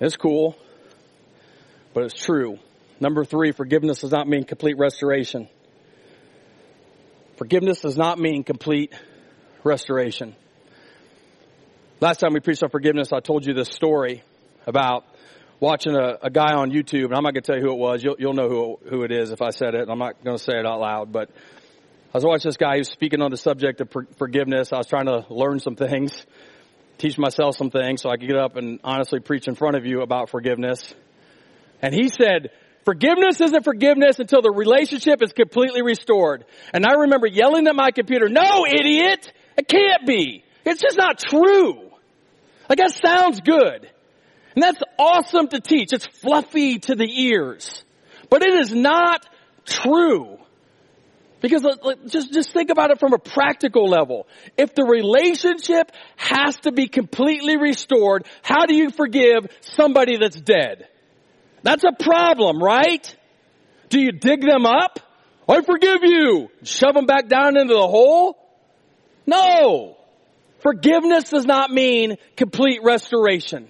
It's 0.00 0.16
cool, 0.16 0.56
but 1.92 2.04
it's 2.04 2.14
true. 2.14 2.58
Number 3.00 3.24
three, 3.24 3.52
forgiveness 3.52 4.00
does 4.00 4.10
not 4.10 4.28
mean 4.28 4.44
complete 4.44 4.76
restoration. 4.76 5.48
Forgiveness 7.36 7.80
does 7.80 7.96
not 7.96 8.18
mean 8.18 8.44
complete 8.44 8.92
restoration. 9.64 10.36
Last 12.00 12.20
time 12.20 12.32
we 12.32 12.40
preached 12.40 12.62
on 12.62 12.70
forgiveness, 12.70 13.12
I 13.12 13.18
told 13.18 13.44
you 13.44 13.54
this 13.54 13.68
story 13.70 14.22
about 14.66 15.04
watching 15.58 15.96
a, 15.96 16.18
a 16.22 16.30
guy 16.30 16.54
on 16.54 16.70
YouTube, 16.70 17.06
and 17.06 17.14
I'm 17.14 17.24
not 17.24 17.34
going 17.34 17.42
to 17.42 17.52
tell 17.52 17.56
you 17.56 17.62
who 17.62 17.72
it 17.72 17.78
was. 17.78 18.04
You'll, 18.04 18.16
you'll 18.20 18.34
know 18.34 18.48
who, 18.48 18.78
who 18.88 19.02
it 19.02 19.10
is 19.10 19.32
if 19.32 19.42
I 19.42 19.50
said 19.50 19.74
it. 19.74 19.88
I'm 19.88 19.98
not 19.98 20.22
going 20.22 20.36
to 20.36 20.42
say 20.42 20.52
it 20.58 20.64
out 20.64 20.78
loud, 20.78 21.10
but 21.10 21.30
I 22.12 22.18
was 22.18 22.24
watching 22.24 22.48
this 22.48 22.56
guy 22.56 22.76
who's 22.76 22.90
speaking 22.90 23.20
on 23.20 23.32
the 23.32 23.36
subject 23.36 23.80
of 23.80 23.88
forgiveness. 24.16 24.72
I 24.72 24.76
was 24.76 24.86
trying 24.86 25.06
to 25.06 25.26
learn 25.28 25.58
some 25.58 25.74
things, 25.74 26.12
teach 26.98 27.18
myself 27.18 27.56
some 27.56 27.70
things 27.70 28.02
so 28.02 28.10
I 28.10 28.16
could 28.16 28.28
get 28.28 28.38
up 28.38 28.54
and 28.54 28.78
honestly 28.84 29.18
preach 29.18 29.48
in 29.48 29.56
front 29.56 29.76
of 29.76 29.84
you 29.84 30.02
about 30.02 30.30
forgiveness. 30.30 30.94
And 31.82 31.92
he 31.92 32.08
said, 32.08 32.50
Forgiveness 32.84 33.40
isn't 33.40 33.64
forgiveness 33.64 34.18
until 34.18 34.42
the 34.42 34.50
relationship 34.50 35.22
is 35.22 35.32
completely 35.32 35.82
restored. 35.82 36.44
And 36.72 36.84
I 36.84 37.00
remember 37.00 37.26
yelling 37.26 37.66
at 37.66 37.74
my 37.74 37.90
computer, 37.90 38.28
no 38.28 38.66
idiot! 38.66 39.32
It 39.56 39.68
can't 39.68 40.06
be! 40.06 40.44
It's 40.64 40.82
just 40.82 40.96
not 40.96 41.18
true! 41.18 41.90
Like 42.68 42.78
that 42.78 42.92
sounds 42.92 43.40
good. 43.40 43.90
And 44.54 44.62
that's 44.62 44.82
awesome 44.98 45.48
to 45.48 45.60
teach. 45.60 45.92
It's 45.92 46.06
fluffy 46.06 46.78
to 46.80 46.94
the 46.94 47.08
ears. 47.08 47.84
But 48.30 48.42
it 48.46 48.54
is 48.54 48.72
not 48.72 49.26
true. 49.64 50.38
Because 51.40 51.66
just, 52.06 52.32
just 52.32 52.50
think 52.52 52.70
about 52.70 52.90
it 52.90 53.00
from 53.00 53.12
a 53.12 53.18
practical 53.18 53.86
level. 53.86 54.26
If 54.56 54.74
the 54.74 54.84
relationship 54.84 55.90
has 56.16 56.56
to 56.60 56.72
be 56.72 56.88
completely 56.88 57.56
restored, 57.56 58.26
how 58.42 58.66
do 58.66 58.74
you 58.74 58.90
forgive 58.90 59.46
somebody 59.60 60.16
that's 60.16 60.40
dead? 60.40 60.88
That's 61.64 61.82
a 61.82 61.92
problem, 61.92 62.62
right? 62.62 63.16
Do 63.88 63.98
you 63.98 64.12
dig 64.12 64.42
them 64.42 64.66
up? 64.66 65.00
I 65.48 65.62
forgive 65.62 66.02
you. 66.02 66.50
Shove 66.62 66.94
them 66.94 67.06
back 67.06 67.28
down 67.28 67.56
into 67.56 67.74
the 67.74 67.86
hole? 67.86 68.36
No. 69.26 69.96
Forgiveness 70.60 71.30
does 71.30 71.46
not 71.46 71.70
mean 71.70 72.16
complete 72.36 72.80
restoration. 72.84 73.68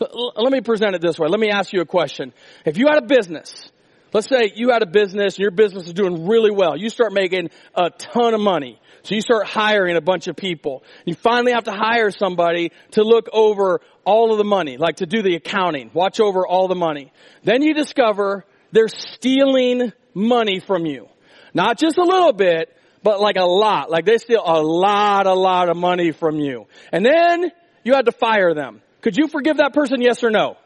Let 0.00 0.52
me 0.52 0.60
present 0.62 0.94
it 0.94 1.02
this 1.02 1.18
way. 1.18 1.28
Let 1.28 1.40
me 1.40 1.50
ask 1.50 1.72
you 1.72 1.80
a 1.80 1.86
question. 1.86 2.32
If 2.64 2.78
you 2.78 2.86
had 2.88 3.02
a 3.02 3.06
business, 3.06 3.70
let's 4.12 4.28
say 4.28 4.52
you 4.54 4.70
had 4.70 4.82
a 4.82 4.86
business 4.86 5.34
and 5.34 5.42
your 5.42 5.50
business 5.50 5.86
is 5.86 5.92
doing 5.92 6.28
really 6.28 6.50
well. 6.50 6.76
You 6.76 6.88
start 6.88 7.12
making 7.12 7.50
a 7.74 7.90
ton 7.90 8.34
of 8.34 8.40
money. 8.40 8.80
So 9.02 9.14
you 9.14 9.20
start 9.20 9.46
hiring 9.46 9.96
a 9.96 10.00
bunch 10.00 10.28
of 10.28 10.36
people. 10.36 10.82
You 11.04 11.14
finally 11.14 11.52
have 11.52 11.64
to 11.64 11.72
hire 11.72 12.10
somebody 12.10 12.72
to 12.92 13.02
look 13.02 13.28
over 13.32 13.80
all 14.08 14.32
of 14.32 14.38
the 14.38 14.44
money, 14.44 14.78
like 14.78 14.96
to 14.96 15.06
do 15.06 15.20
the 15.20 15.34
accounting, 15.34 15.90
watch 15.92 16.18
over 16.18 16.46
all 16.46 16.66
the 16.66 16.74
money. 16.74 17.12
Then 17.44 17.60
you 17.60 17.74
discover 17.74 18.46
they're 18.72 18.88
stealing 18.88 19.92
money 20.14 20.60
from 20.60 20.86
you. 20.86 21.08
Not 21.52 21.78
just 21.78 21.98
a 21.98 22.02
little 22.02 22.32
bit, 22.32 22.74
but 23.02 23.20
like 23.20 23.36
a 23.36 23.44
lot. 23.44 23.90
Like 23.90 24.06
they 24.06 24.16
steal 24.16 24.42
a 24.42 24.62
lot, 24.62 25.26
a 25.26 25.34
lot 25.34 25.68
of 25.68 25.76
money 25.76 26.12
from 26.12 26.36
you. 26.36 26.66
And 26.90 27.04
then 27.04 27.52
you 27.84 27.92
had 27.92 28.06
to 28.06 28.12
fire 28.12 28.54
them. 28.54 28.80
Could 29.02 29.18
you 29.18 29.28
forgive 29.28 29.58
that 29.58 29.74
person? 29.74 30.00
Yes 30.00 30.24
or 30.24 30.30
no? 30.30 30.56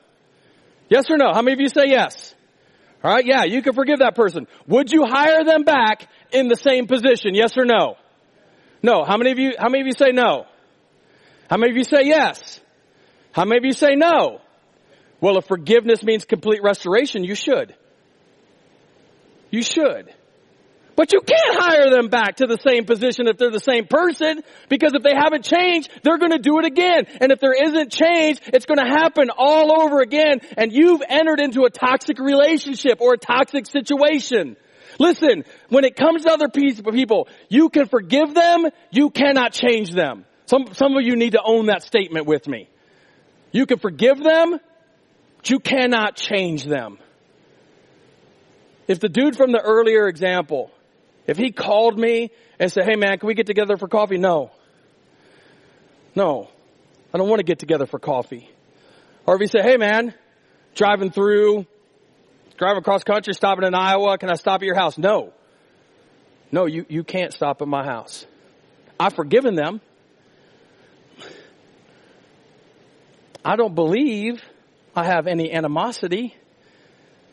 Yes 0.89 1.11
or 1.11 1.17
no? 1.17 1.33
How 1.33 1.43
many 1.43 1.55
of 1.55 1.61
you 1.61 1.69
say 1.69 1.89
yes? 1.89 2.37
Alright, 3.05 3.27
yeah, 3.27 3.43
you 3.43 3.61
can 3.61 3.73
forgive 3.73 3.99
that 3.99 4.15
person. 4.15 4.47
Would 4.69 4.93
you 4.93 5.05
hire 5.05 5.43
them 5.43 5.65
back 5.65 6.07
in 6.31 6.47
the 6.47 6.55
same 6.55 6.87
position? 6.87 7.35
Yes 7.35 7.59
or 7.59 7.65
no? 7.65 7.97
No. 8.85 9.03
How 9.03 9.17
many 9.17 9.33
of 9.33 9.41
you, 9.41 9.55
how 9.59 9.69
many 9.69 9.81
of 9.81 9.87
you 9.89 9.95
say 9.99 10.13
no? 10.13 10.47
How 11.51 11.57
many 11.57 11.73
of 11.73 11.77
you 11.77 11.85
say 11.85 12.05
yes? 12.05 12.62
How 13.33 13.45
many 13.45 13.59
of 13.59 13.65
you 13.65 13.73
say 13.73 13.95
no? 13.95 14.41
Well, 15.21 15.39
if 15.39 15.47
forgiveness 15.47 16.03
means 16.03 16.25
complete 16.25 16.63
restoration, 16.63 17.25
you 17.25 17.35
should. 17.35 17.75
You 19.51 19.63
should. 19.63 20.13
But 20.95 21.13
you 21.13 21.21
can't 21.21 21.59
hire 21.59 21.91
them 21.91 22.09
back 22.09 22.37
to 22.37 22.47
the 22.47 22.59
same 22.67 22.85
position 22.85 23.27
if 23.27 23.39
they're 23.39 23.51
the 23.51 23.61
same 23.61 23.87
person, 23.87 24.43
because 24.69 24.93
if 24.95 25.03
they 25.03 25.15
haven't 25.15 25.45
changed, 25.45 25.91
they're 26.03 26.19
gonna 26.19 26.39
do 26.39 26.59
it 26.59 26.67
again. 26.67 27.07
And 27.21 27.33
if 27.33 27.41
there 27.41 27.55
isn't 27.55 27.91
change, 27.91 28.41
it's 28.49 28.67
gonna 28.67 28.89
happen 28.89 29.31
all 29.37 29.83
over 29.83 30.01
again, 30.01 30.41
and 30.57 30.73
you've 30.73 31.03
entered 31.09 31.41
into 31.41 31.63
a 31.63 31.71
toxic 31.71 32.19
relationship 32.19 33.01
or 33.01 33.15
a 33.15 33.19
toxic 33.19 33.67
situation. 33.67 34.57
Listen, 34.99 35.45
when 35.71 35.85
it 35.85 35.97
comes 35.97 36.25
to 36.25 36.33
other 36.33 36.49
people, 36.49 37.29
you 37.49 37.71
can 37.71 37.87
forgive 37.87 38.35
them, 38.35 38.67
you 38.91 39.09
cannot 39.09 39.53
change 39.53 39.93
them. 39.93 40.27
Some, 40.45 40.75
some 40.75 40.95
of 40.97 41.03
you 41.03 41.17
need 41.17 41.33
to 41.33 41.43
own 41.43 41.67
that 41.67 41.83
statement 41.83 42.27
with 42.27 42.47
me. 42.47 42.69
You 43.53 43.67
can 43.67 43.79
forgive 43.79 44.23
them, 44.23 44.59
but 45.37 45.51
you 45.51 45.61
cannot 45.61 46.17
change 46.17 46.65
them. 46.65 46.99
If 48.89 48.99
the 49.01 49.09
dude 49.09 49.37
from 49.37 49.53
the 49.53 49.61
earlier 49.61 50.09
example 50.09 50.71
if 51.27 51.39
he 51.39 51.53
called 51.53 51.99
me 51.99 52.31
and 52.59 52.71
said, 52.71 52.85
hey 52.85 52.97
man, 52.97 53.19
can 53.19 53.27
we 53.27 53.35
get 53.35 53.47
together 53.47 53.77
for 53.77 53.89
coffee? 53.89 54.19
No. 54.19 54.51
No. 56.15 56.49
I 57.15 57.19
don't 57.19 57.29
want 57.29 57.41
to 57.41 57.45
get 57.45 57.59
together 57.59 57.87
for 57.87 57.99
coffee. 57.99 58.49
Or 59.27 59.37
if 59.37 59.41
he 59.41 59.47
said, 59.47 59.63
hey 59.63 59.77
man, 59.77 60.15
driving 60.75 61.11
through, 61.11 61.67
driving 62.57 62.79
across 62.79 63.05
country, 63.05 63.35
stopping 63.35 63.65
in 63.65 63.75
Iowa, 63.75 64.19
can 64.19 64.31
I 64.31 64.35
stop 64.35 64.63
at 64.63 64.67
your 64.67 64.75
house? 64.75 64.99
No. 64.99 65.33
No, 66.51 66.67
you, 66.67 66.85
you 66.89 67.05
can't 67.05 67.33
stop 67.33 67.63
at 67.63 67.69
my 67.69 67.85
house. 67.85 68.27
I've 68.99 69.15
forgiven 69.15 69.55
them. 69.55 69.81
I 73.45 73.57
don't 73.57 73.75
believe 73.75 74.43
I 74.95 75.05
have 75.05 75.27
any 75.27 75.53
animosity. 75.53 76.35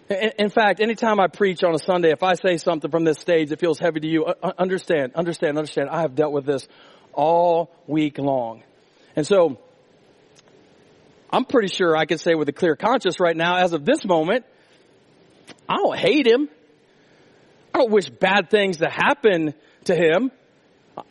In 0.10 0.50
fact, 0.50 0.80
anytime 0.80 1.20
I 1.20 1.28
preach 1.28 1.64
on 1.64 1.76
a 1.76 1.80
Sunday, 1.80 2.12
if 2.12 2.24
I 2.24 2.34
say 2.34 2.58
something 2.58 2.90
from 2.90 3.04
this 3.04 3.20
stage 3.20 3.50
that 3.50 3.60
feels 3.60 3.78
heavy 3.78 4.00
to 4.00 4.08
you, 4.08 4.26
uh, 4.26 4.34
uh, 4.42 4.52
understand, 4.58 5.14
understand, 5.14 5.56
understand, 5.58 5.88
I 5.90 6.02
have 6.02 6.16
dealt 6.16 6.34
with 6.34 6.48
this 6.48 6.68
all 7.14 7.70
week 7.86 8.18
long. 8.18 8.64
And 9.16 9.28
so, 9.28 9.60
I'm 11.32 11.46
pretty 11.46 11.68
sure 11.68 11.96
I 11.96 12.06
can 12.06 12.18
say 12.18 12.34
with 12.34 12.50
a 12.50 12.54
clear 12.54 12.76
conscience 12.76 13.20
right 13.20 13.38
now, 13.38 13.58
as 13.58 13.74
of 13.74 13.86
this 13.86 14.04
moment, 14.04 14.46
I 15.68 15.76
don't 15.76 15.98
hate 15.98 16.26
him. 16.26 16.50
I 17.76 17.78
don't 17.78 17.92
wish 17.92 18.10
bad 18.10 18.50
things 18.50 18.78
to 18.78 18.90
happen 18.90 19.54
to 19.86 19.96
him. 19.96 20.32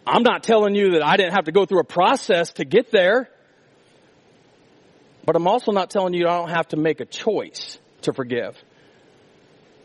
I'm 0.05 0.25
not 0.25 0.43
telling 0.43 0.75
you 0.75 0.93
that 0.93 1.07
I 1.07 1.17
didn't 1.17 1.35
have 1.35 1.45
to 1.45 1.53
go 1.53 1.67
through 1.67 1.81
a 1.81 1.85
process 1.85 2.53
to 2.55 2.65
get 2.65 2.91
there. 2.91 3.31
But 5.29 5.37
I'm 5.37 5.47
also 5.47 5.73
not 5.73 5.91
telling 5.91 6.15
you 6.15 6.27
I 6.27 6.39
don't 6.39 6.49
have 6.49 6.69
to 6.69 6.79
make 6.79 7.01
a 7.01 7.05
choice 7.05 7.79
to 8.01 8.15
forgive. 8.15 8.57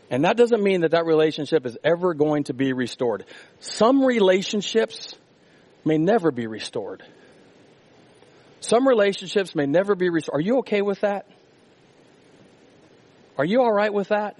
And 0.08 0.24
that 0.24 0.38
doesn't 0.38 0.62
mean 0.62 0.80
that 0.80 0.92
that 0.92 1.04
relationship 1.04 1.66
is 1.66 1.76
ever 1.84 2.14
going 2.14 2.44
to 2.44 2.54
be 2.54 2.72
restored. 2.72 3.26
Some 3.58 4.02
relationships 4.02 5.14
may 5.84 5.98
never 5.98 6.30
be 6.30 6.46
restored. 6.46 7.02
Some 8.60 8.88
relationships 8.88 9.54
may 9.54 9.66
never 9.66 9.94
be 9.94 10.08
restored. 10.08 10.38
Are 10.38 10.42
you 10.42 10.60
okay 10.60 10.80
with 10.80 11.02
that? 11.02 11.26
Are 13.36 13.44
you 13.44 13.60
alright 13.60 13.92
with 13.92 14.08
that? 14.08 14.38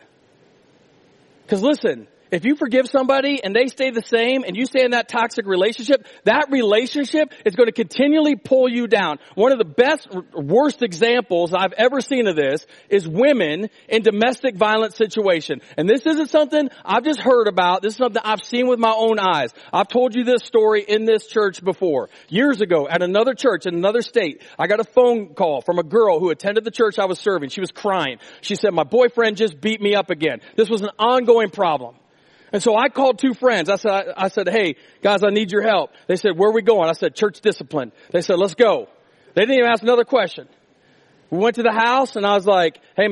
Cause 1.49 1.61
listen, 1.61 2.09
if 2.35 2.45
you 2.45 2.57
forgive 2.57 2.89
somebody 2.89 3.43
and 3.43 3.55
they 3.55 3.66
stay 3.66 3.91
the 3.91 4.03
same 4.03 4.45
and 4.45 4.57
you 4.57 4.66
stay 4.66 4.85
in 4.85 4.93
that 4.93 5.09
toxic 5.09 5.47
relationship, 5.47 6.07
that 6.24 6.49
relationship 6.51 7.32
is 7.45 7.55
going 7.55 7.66
to 7.66 7.72
continually 7.72 8.37
pull 8.37 8.68
you 8.68 8.87
down. 8.87 9.18
One 9.35 9.53
of 9.53 9.59
the 9.59 9.64
best, 9.64 10.09
worst 10.35 10.82
examples 10.82 11.55
I've 11.55 11.72
ever 11.72 12.01
seen 12.01 12.26
of 12.26 12.37
this 12.37 12.66
is 12.89 13.09
women 13.09 13.68
in 13.89 14.03
domestic 14.03 14.57
violence 14.57 14.97
situation. 14.97 15.61
And 15.76 15.89
this 15.89 16.07
isn't 16.07 16.30
something 16.30 16.68
I've 16.85 17.05
just 17.05 17.20
heard 17.20 17.47
about. 17.47 17.82
This 17.82 17.93
is 17.93 17.99
something 17.99 18.22
I've 18.24 18.43
seen 18.43 18.68
with 18.68 18.78
my 18.78 18.95
own 18.97 19.18
eyes. 19.18 19.51
I've 19.72 19.89
told 19.89 20.14
you 20.14 20.24
this 20.24 20.43
story 20.45 20.82
in 20.82 21.05
this 21.05 21.26
church 21.26 21.62
before. 21.64 22.09
Years 22.28 22.61
ago 22.61 22.89
at 22.89 23.03
another 23.03 23.35
church 23.35 23.66
in 23.66 23.74
another 23.74 24.03
state, 24.03 24.43
I 24.59 24.66
got 24.66 24.80
a 24.80 24.85
phone 24.85 25.35
call 25.35 25.61
from 25.61 25.78
a 25.78 25.82
girl 25.82 26.20
who 26.20 26.30
attended 26.30 26.64
the 26.64 26.70
church 26.70 26.99
I 26.99 27.07
was 27.07 27.18
serving. 27.18 27.51
She 27.51 27.61
was 27.61 27.70
crying. 27.70 28.18
She 28.41 28.55
said, 28.55 28.72
my 28.72 28.85
boyfriend 28.85 29.37
just 29.37 29.61
beat 29.61 29.80
me 29.80 29.95
up 29.95 30.11
again. 30.11 30.41
This 30.57 30.68
was 30.68 30.82
an 30.82 30.91
ongoing 30.99 31.51
problem. 31.51 31.97
And 32.55 32.63
so 32.63 32.77
I 32.77 32.89
called 32.89 33.19
two 33.19 33.35
friends. 33.35 33.69
I 33.69 33.75
said, 33.75 34.13
I, 34.17 34.29
said, 34.29 34.49
hey, 34.49 34.77
guys, 35.03 35.25
I 35.25 35.31
need 35.31 35.51
your 35.51 35.63
help. 35.63 35.91
They 36.07 36.15
said, 36.15 36.39
where 36.39 36.51
are 36.51 36.53
we 36.53 36.63
going? 36.63 36.89
I 36.89 36.93
said, 36.93 37.17
church 37.17 37.41
discipline. 37.41 37.91
They 38.13 38.21
said, 38.21 38.39
let's 38.39 38.55
go. 38.55 38.87
They 39.35 39.43
didn't 39.43 39.57
even 39.57 39.69
ask 39.69 39.83
another 39.83 40.05
question. 40.05 40.47
We 41.31 41.39
went 41.39 41.57
to 41.57 41.65
the 41.65 41.73
house 41.73 42.15
and 42.15 42.25
I 42.25 42.37
was 42.37 42.47
like, 42.47 42.79
hey, 42.97 43.09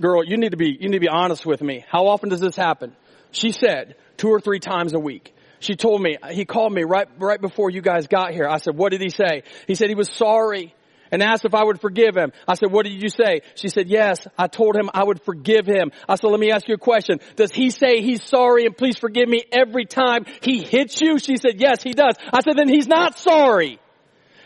girl, 0.00 0.24
you 0.24 0.36
need 0.36 0.50
to 0.50 0.56
be, 0.56 0.76
you 0.80 0.88
need 0.88 0.96
to 0.96 1.00
be 1.00 1.08
honest 1.08 1.46
with 1.46 1.62
me. 1.62 1.84
How 1.88 2.08
often 2.08 2.28
does 2.28 2.40
this 2.40 2.56
happen? 2.56 2.96
She 3.30 3.52
said, 3.52 3.94
two 4.16 4.30
or 4.30 4.40
three 4.40 4.58
times 4.58 4.94
a 4.94 4.98
week. 4.98 5.32
She 5.60 5.76
told 5.76 6.02
me, 6.02 6.16
he 6.32 6.44
called 6.44 6.72
me 6.72 6.82
right, 6.82 7.06
right 7.20 7.40
before 7.40 7.70
you 7.70 7.82
guys 7.82 8.08
got 8.08 8.32
here. 8.32 8.48
I 8.48 8.56
said, 8.56 8.76
what 8.76 8.90
did 8.90 9.00
he 9.00 9.10
say? 9.10 9.44
He 9.68 9.76
said 9.76 9.90
he 9.90 9.94
was 9.94 10.10
sorry 10.10 10.74
and 11.12 11.22
asked 11.22 11.44
if 11.44 11.54
I 11.54 11.62
would 11.62 11.80
forgive 11.80 12.16
him. 12.16 12.32
I 12.48 12.54
said, 12.54 12.72
what 12.72 12.86
did 12.86 13.00
you 13.00 13.10
say? 13.10 13.42
She 13.54 13.68
said, 13.68 13.88
yes, 13.88 14.26
I 14.38 14.48
told 14.48 14.74
him 14.74 14.90
I 14.92 15.04
would 15.04 15.22
forgive 15.22 15.66
him. 15.66 15.92
I 16.08 16.16
said, 16.16 16.28
let 16.28 16.40
me 16.40 16.50
ask 16.50 16.66
you 16.66 16.74
a 16.74 16.78
question. 16.78 17.20
Does 17.36 17.52
he 17.52 17.70
say 17.70 18.00
he's 18.00 18.24
sorry 18.24 18.64
and 18.64 18.76
please 18.76 18.96
forgive 18.96 19.28
me 19.28 19.42
every 19.52 19.84
time 19.84 20.24
he 20.40 20.62
hits 20.62 21.00
you? 21.00 21.18
She 21.18 21.36
said, 21.36 21.60
yes, 21.60 21.82
he 21.82 21.92
does. 21.92 22.16
I 22.32 22.40
said, 22.40 22.56
then 22.56 22.68
he's 22.68 22.88
not 22.88 23.18
sorry. 23.18 23.78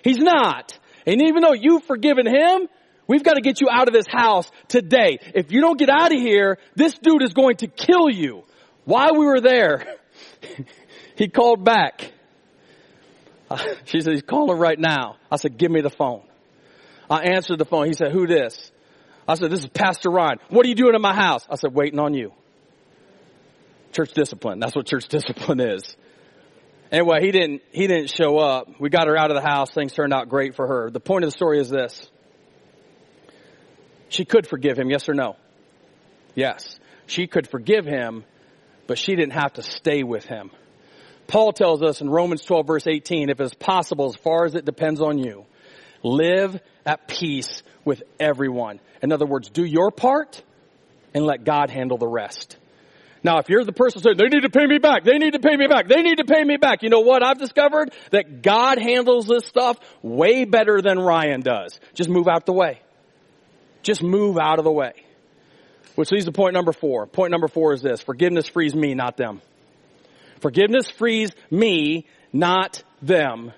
He's 0.02 0.18
not. 0.18 0.76
And 1.06 1.22
even 1.22 1.42
though 1.42 1.54
you've 1.54 1.84
forgiven 1.84 2.26
him, 2.26 2.68
we've 3.06 3.22
got 3.22 3.34
to 3.34 3.40
get 3.40 3.60
you 3.60 3.68
out 3.70 3.86
of 3.86 3.94
this 3.94 4.06
house 4.08 4.50
today. 4.66 5.18
If 5.34 5.52
you 5.52 5.60
don't 5.60 5.78
get 5.78 5.88
out 5.88 6.12
of 6.12 6.20
here, 6.20 6.58
this 6.74 6.98
dude 6.98 7.22
is 7.22 7.32
going 7.32 7.58
to 7.58 7.68
kill 7.68 8.10
you. 8.10 8.42
While 8.84 9.16
we 9.16 9.24
were 9.24 9.40
there, 9.40 9.86
he 11.16 11.28
called 11.28 11.64
back. 11.64 12.12
She 13.84 14.00
said, 14.00 14.14
he's 14.14 14.22
calling 14.22 14.58
right 14.58 14.78
now. 14.78 15.18
I 15.30 15.36
said, 15.36 15.56
give 15.56 15.70
me 15.70 15.80
the 15.80 15.90
phone. 15.90 16.25
I 17.10 17.22
answered 17.22 17.58
the 17.58 17.64
phone. 17.64 17.86
He 17.86 17.92
said, 17.92 18.12
who 18.12 18.26
this? 18.26 18.70
I 19.28 19.34
said, 19.34 19.50
this 19.50 19.60
is 19.60 19.68
Pastor 19.68 20.10
Ryan. 20.10 20.38
What 20.50 20.64
are 20.66 20.68
you 20.68 20.74
doing 20.74 20.94
in 20.94 21.02
my 21.02 21.14
house? 21.14 21.46
I 21.50 21.56
said, 21.56 21.74
waiting 21.74 21.98
on 21.98 22.14
you. 22.14 22.32
Church 23.92 24.12
discipline. 24.12 24.60
That's 24.60 24.74
what 24.74 24.86
church 24.86 25.08
discipline 25.08 25.60
is. 25.60 25.96
Anyway, 26.92 27.20
he 27.20 27.32
didn't, 27.32 27.62
he 27.72 27.86
didn't 27.88 28.10
show 28.10 28.38
up. 28.38 28.80
We 28.80 28.90
got 28.90 29.08
her 29.08 29.16
out 29.16 29.30
of 29.30 29.36
the 29.36 29.48
house. 29.48 29.72
Things 29.72 29.92
turned 29.92 30.12
out 30.12 30.28
great 30.28 30.54
for 30.54 30.66
her. 30.66 30.90
The 30.90 31.00
point 31.00 31.24
of 31.24 31.30
the 31.30 31.36
story 31.36 31.58
is 31.58 31.68
this. 31.68 32.08
She 34.08 34.24
could 34.24 34.46
forgive 34.46 34.78
him, 34.78 34.88
yes 34.88 35.08
or 35.08 35.14
no? 35.14 35.36
Yes. 36.36 36.78
She 37.06 37.26
could 37.26 37.48
forgive 37.48 37.84
him, 37.84 38.24
but 38.86 38.98
she 38.98 39.16
didn't 39.16 39.32
have 39.32 39.54
to 39.54 39.62
stay 39.62 40.04
with 40.04 40.24
him. 40.24 40.50
Paul 41.26 41.52
tells 41.52 41.82
us 41.82 42.00
in 42.00 42.08
Romans 42.08 42.44
12 42.44 42.66
verse 42.66 42.86
18, 42.86 43.30
if 43.30 43.40
it's 43.40 43.54
possible, 43.54 44.06
as 44.06 44.16
far 44.16 44.44
as 44.44 44.54
it 44.54 44.64
depends 44.64 45.00
on 45.00 45.18
you, 45.18 45.44
live 46.04 46.60
at 46.86 47.08
peace 47.08 47.62
with 47.84 48.02
everyone. 48.18 48.80
In 49.02 49.12
other 49.12 49.26
words, 49.26 49.50
do 49.50 49.64
your 49.64 49.90
part 49.90 50.42
and 51.12 51.26
let 51.26 51.44
God 51.44 51.70
handle 51.70 51.98
the 51.98 52.06
rest. 52.06 52.56
Now, 53.24 53.38
if 53.38 53.48
you're 53.48 53.64
the 53.64 53.72
person 53.72 54.02
saying, 54.02 54.16
they 54.18 54.28
need 54.28 54.42
to 54.42 54.50
pay 54.50 54.66
me 54.66 54.78
back, 54.78 55.02
they 55.02 55.18
need 55.18 55.32
to 55.32 55.40
pay 55.40 55.56
me 55.56 55.66
back, 55.66 55.88
they 55.88 56.02
need 56.02 56.18
to 56.18 56.24
pay 56.24 56.44
me 56.44 56.58
back, 56.58 56.84
you 56.84 56.90
know 56.90 57.00
what 57.00 57.24
I've 57.24 57.38
discovered? 57.38 57.92
That 58.12 58.40
God 58.40 58.78
handles 58.78 59.26
this 59.26 59.44
stuff 59.46 59.78
way 60.00 60.44
better 60.44 60.80
than 60.80 61.00
Ryan 61.00 61.40
does. 61.40 61.80
Just 61.92 62.08
move 62.08 62.28
out 62.28 62.46
the 62.46 62.52
way. 62.52 62.80
Just 63.82 64.02
move 64.02 64.38
out 64.38 64.58
of 64.58 64.64
the 64.64 64.70
way. 64.70 64.92
Which 65.96 66.12
leads 66.12 66.26
to 66.26 66.32
point 66.32 66.54
number 66.54 66.72
four. 66.72 67.06
Point 67.06 67.32
number 67.32 67.48
four 67.48 67.72
is 67.72 67.82
this. 67.82 68.00
Forgiveness 68.00 68.48
frees 68.48 68.74
me, 68.74 68.94
not 68.94 69.16
them. 69.16 69.40
Forgiveness 70.40 70.88
frees 70.90 71.32
me, 71.50 72.06
not 72.32 72.84
them. 73.00 73.52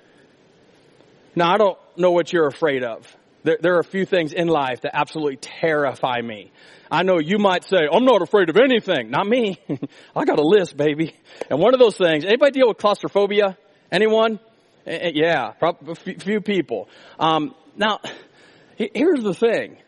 Now, 1.34 1.52
I 1.52 1.58
don't 1.58 1.78
know 1.96 2.12
what 2.12 2.32
you're 2.32 2.46
afraid 2.46 2.84
of. 2.84 3.14
There, 3.48 3.56
there, 3.62 3.76
are 3.76 3.80
a 3.80 3.84
few 3.84 4.04
things 4.04 4.34
in 4.34 4.46
life 4.46 4.82
that 4.82 4.94
absolutely 4.94 5.36
terrify 5.36 6.20
me. 6.20 6.52
I 6.90 7.02
know 7.02 7.18
you 7.18 7.38
might 7.38 7.64
say, 7.64 7.88
I'm 7.90 8.04
not 8.04 8.20
afraid 8.20 8.50
of 8.50 8.58
anything. 8.58 9.10
Not 9.10 9.26
me. 9.26 9.58
I 10.14 10.26
got 10.26 10.38
a 10.38 10.46
list, 10.46 10.76
baby. 10.76 11.16
And 11.48 11.58
one 11.58 11.72
of 11.72 11.80
those 11.80 11.96
things, 11.96 12.26
anybody 12.26 12.50
deal 12.50 12.68
with 12.68 12.76
claustrophobia? 12.76 13.56
Anyone? 13.90 14.38
Yeah, 14.84 15.52
a 15.62 15.94
few 15.94 16.42
people. 16.42 16.90
Um, 17.18 17.54
now, 17.74 18.00
here's 18.76 19.22
the 19.22 19.32
thing. 19.32 19.78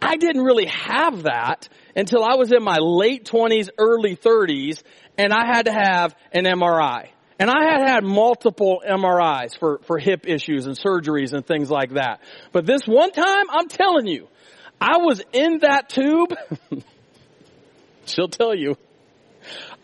I 0.00 0.16
didn't 0.16 0.44
really 0.44 0.66
have 0.66 1.24
that 1.24 1.68
until 1.96 2.22
I 2.22 2.36
was 2.36 2.52
in 2.52 2.62
my 2.62 2.78
late 2.78 3.24
20s, 3.24 3.70
early 3.76 4.14
30s, 4.14 4.84
and 5.16 5.32
I 5.32 5.46
had 5.46 5.64
to 5.64 5.72
have 5.72 6.14
an 6.30 6.44
MRI. 6.44 7.08
And 7.38 7.50
I 7.50 7.62
had 7.62 7.88
had 7.88 8.04
multiple 8.04 8.82
MRIs 8.88 9.58
for, 9.58 9.80
for 9.86 9.98
hip 9.98 10.26
issues 10.26 10.66
and 10.66 10.76
surgeries 10.76 11.32
and 11.32 11.46
things 11.46 11.70
like 11.70 11.94
that. 11.94 12.20
But 12.52 12.66
this 12.66 12.82
one 12.86 13.12
time, 13.12 13.46
I'm 13.50 13.68
telling 13.68 14.06
you, 14.06 14.28
I 14.80 14.98
was 14.98 15.22
in 15.32 15.58
that 15.60 15.88
tube 15.88 16.34
She'll 18.08 18.28
tell 18.28 18.54
you. 18.54 18.76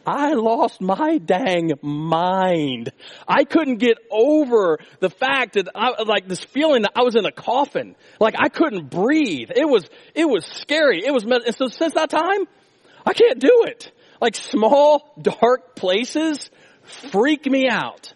I 0.06 0.34
lost 0.34 0.82
my 0.82 1.16
dang 1.16 1.72
mind. 1.80 2.92
I 3.26 3.44
couldn't 3.44 3.76
get 3.76 3.96
over 4.10 4.78
the 5.00 5.08
fact 5.08 5.54
that 5.54 5.68
I, 5.74 6.02
like 6.02 6.28
this 6.28 6.44
feeling 6.44 6.82
that 6.82 6.92
I 6.94 7.02
was 7.02 7.16
in 7.16 7.24
a 7.24 7.32
coffin. 7.32 7.96
Like 8.20 8.34
I 8.38 8.50
couldn't 8.50 8.90
breathe. 8.90 9.50
It 9.54 9.66
was, 9.66 9.88
it 10.14 10.26
was 10.26 10.44
scary. 10.44 11.04
It 11.04 11.10
was, 11.10 11.24
and 11.24 11.54
so 11.54 11.68
since 11.68 11.94
that 11.94 12.10
time, 12.10 12.46
I 13.06 13.14
can't 13.14 13.38
do 13.38 13.64
it. 13.66 13.92
Like 14.20 14.36
small, 14.36 15.14
dark 15.20 15.74
places 15.74 16.50
freak 16.84 17.46
me 17.46 17.68
out. 17.68 18.12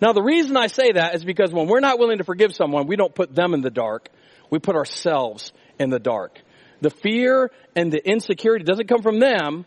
Now 0.00 0.12
the 0.12 0.22
reason 0.22 0.56
I 0.56 0.68
say 0.68 0.92
that 0.92 1.14
is 1.14 1.24
because 1.24 1.52
when 1.52 1.66
we're 1.66 1.80
not 1.80 1.98
willing 1.98 2.18
to 2.18 2.24
forgive 2.24 2.54
someone, 2.54 2.86
we 2.86 2.96
don't 2.96 3.14
put 3.14 3.34
them 3.34 3.54
in 3.54 3.60
the 3.60 3.70
dark. 3.70 4.08
We 4.50 4.58
put 4.58 4.76
ourselves 4.76 5.52
in 5.78 5.90
the 5.90 5.98
dark. 5.98 6.40
The 6.80 6.90
fear 6.90 7.50
and 7.76 7.92
the 7.92 8.06
insecurity 8.06 8.64
doesn't 8.64 8.88
come 8.88 9.02
from 9.02 9.20
them. 9.20 9.66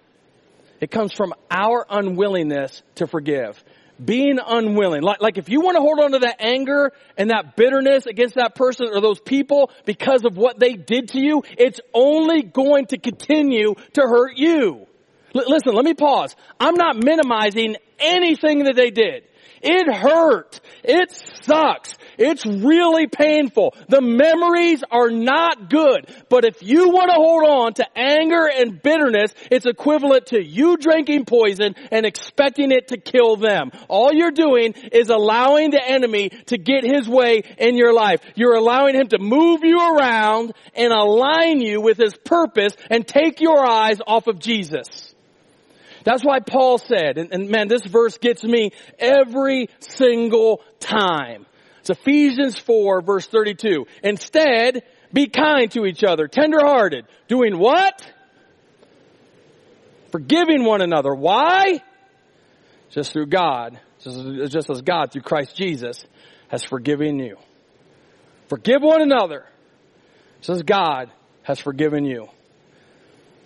It 0.82 0.92
comes 0.92 1.14
from 1.14 1.34
our 1.50 1.86
unwillingness 1.90 2.82
to 2.96 3.08
forgive. 3.08 3.64
Being 4.04 4.40
unwilling. 4.46 5.04
Like, 5.04 5.22
like 5.22 5.38
if 5.38 5.48
you 5.48 5.62
want 5.62 5.78
to 5.78 5.82
hold 5.82 6.00
on 6.00 6.12
to 6.14 6.20
that 6.20 6.38
anger 6.42 6.92
and 7.16 7.30
that 7.30 7.56
bitterness 7.56 8.08
against 8.08 8.36
that 8.36 8.56
person 8.56 8.88
or 8.92 9.00
those 9.00 9.20
people 9.20 9.72
because 9.86 10.26
of 10.26 10.36
what 10.36 10.60
they 10.60 10.74
did 10.74 11.10
to 11.10 11.22
you, 11.22 11.44
it's 11.58 11.80
only 11.94 12.42
going 12.42 12.88
to 12.88 12.98
continue 12.98 13.76
to 13.94 14.02
hurt 14.02 14.36
you. 14.36 14.88
L- 15.36 15.44
listen, 15.48 15.74
let 15.74 15.86
me 15.86 15.94
pause. 15.94 16.36
I'm 16.60 16.76
not 16.76 16.98
minimizing 16.98 17.78
anything 18.00 18.64
that 18.66 18.76
they 18.76 18.92
did. 18.92 19.24
It 19.64 19.96
hurt. 19.96 20.60
It 20.84 21.10
sucks. 21.46 21.96
It's 22.18 22.46
really 22.46 23.08
painful. 23.08 23.74
The 23.88 24.02
memories 24.02 24.84
are 24.92 25.10
not 25.10 25.70
good. 25.70 26.14
But 26.30 26.44
if 26.44 26.62
you 26.62 26.90
want 26.90 27.10
to 27.10 27.16
hold 27.16 27.44
on 27.48 27.74
to 27.76 27.86
anger 27.98 28.46
and 28.46 28.82
bitterness, 28.82 29.34
it's 29.50 29.66
equivalent 29.66 30.28
to 30.28 30.44
you 30.44 30.76
drinking 30.76 31.26
poison 31.26 31.76
and 31.92 32.06
expecting 32.06 32.72
it 32.72 32.90
to 32.90 32.98
kill 32.98 33.38
them. 33.38 33.72
All 33.88 34.14
you're 34.14 34.32
doing 34.32 34.74
is 34.92 35.10
allowing 35.10 35.72
the 35.72 35.82
enemy 35.82 36.30
to 36.48 36.58
get 36.58 36.84
his 36.84 37.08
way 37.08 37.44
in 37.58 37.78
your 37.78 37.94
life. 37.94 38.20
You're 38.36 38.56
allowing 38.56 38.96
him 38.96 39.08
to 39.08 39.18
move 39.18 39.62
you 39.64 39.80
around 39.80 40.54
and 40.76 40.92
align 40.92 41.62
you 41.62 41.80
with 41.80 41.98
his 41.98 42.16
purpose 42.16 42.76
and 42.90 43.08
take 43.08 43.40
your 43.40 43.66
eyes 43.66 44.00
off 44.06 44.28
of 44.28 44.40
Jesus. 44.40 45.13
That's 46.04 46.24
why 46.24 46.40
Paul 46.40 46.78
said, 46.78 47.18
and, 47.18 47.34
and, 47.34 47.50
man, 47.50 47.68
this 47.68 47.86
verse 47.86 48.18
gets 48.18 48.44
me 48.44 48.72
every 49.00 49.70
single 49.80 50.62
time. 50.80 51.46
It's 51.80 51.90
Ephesians 51.90 52.58
4 52.58 53.02
verse 53.02 53.28
32. 53.28 53.86
Instead, 54.04 54.84
be 55.12 55.28
kind 55.28 55.70
to 55.72 55.86
each 55.86 56.04
other, 56.04 56.28
tenderhearted, 56.28 57.06
doing 57.28 57.58
what? 57.58 58.02
Forgiving 60.12 60.64
one 60.64 60.82
another. 60.82 61.14
Why? 61.14 61.82
Just 62.90 63.12
through 63.12 63.28
God, 63.28 63.80
just, 64.02 64.52
just 64.52 64.70
as 64.70 64.82
God 64.82 65.12
through 65.12 65.24
Christ 65.24 65.56
Jesus 65.56 66.06
has 66.50 66.64
forgiven 66.64 67.20
you. 67.20 67.38
Forgive 68.48 68.82
one 68.82 69.02
another, 69.02 69.46
just 70.40 70.50
as 70.50 70.64
God 70.64 71.12
has 71.44 71.60
forgiven 71.60 72.06
you. 72.06 72.28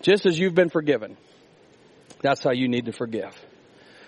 Just 0.01 0.25
as 0.25 0.37
you've 0.37 0.53
been 0.55 0.69
forgiven. 0.69 1.17
That's 2.21 2.43
how 2.43 2.51
you 2.51 2.67
need 2.67 2.85
to 2.85 2.91
forgive. 2.91 3.35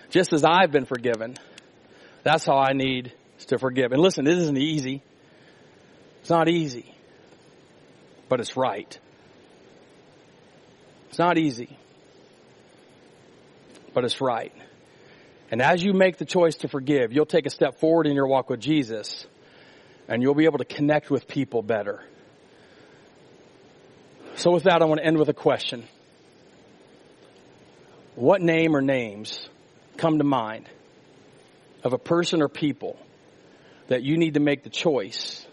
Just 0.10 0.34
as 0.34 0.43
I've 0.43 0.72
been 0.72 0.86
forgiven, 0.86 1.36
that's 2.24 2.45
how 2.45 2.57
I 2.57 2.74
need 2.74 3.14
to 3.47 3.57
forgive. 3.57 3.91
And 3.91 4.01
listen, 4.01 4.26
this 4.26 4.38
isn't 4.38 4.57
easy. 4.57 5.01
It's 6.22 6.30
not 6.30 6.49
easy. 6.49 6.93
But 8.28 8.39
it's 8.39 8.57
right. 8.57 8.99
It's 11.10 11.20
not 11.20 11.38
easy. 11.38 11.78
But 13.93 14.05
it's 14.05 14.22
right. 14.22 14.53
And 15.51 15.62
as 15.62 15.84
you 15.84 15.93
make 15.93 16.18
the 16.18 16.26
choice 16.26 16.55
to 16.57 16.68
forgive, 16.68 17.12
you'll 17.12 17.26
take 17.26 17.45
a 17.45 17.49
step 17.49 17.80
forward 17.80 18.05
in 18.05 18.14
your 18.14 18.28
walk 18.28 18.49
with 18.49 18.60
Jesus 18.60 19.26
and 20.07 20.22
you'll 20.22 20.36
be 20.36 20.45
able 20.45 20.60
to 20.60 20.66
connect 20.66 21.10
with 21.10 21.28
people 21.28 21.62
better. 21.62 22.03
So 24.36 24.51
with 24.51 24.64
that, 24.64 24.82
I 24.82 24.86
want 24.86 24.99
to 24.99 25.05
end 25.05 25.18
with 25.18 25.30
a 25.30 25.34
question. 25.34 25.86
What 28.20 28.41
name 28.41 28.76
or 28.76 28.82
names 28.82 29.39
come 29.95 30.17
to 30.17 30.26
mind 30.26 30.67
of 31.86 31.93
a 31.93 31.97
person 31.97 32.41
or 32.41 32.49
people 32.49 32.99
that 33.88 34.03
you 34.03 34.17
need 34.17 34.34
to 34.34 34.41
make 34.41 34.63
the 34.63 34.70
choice 34.70 35.47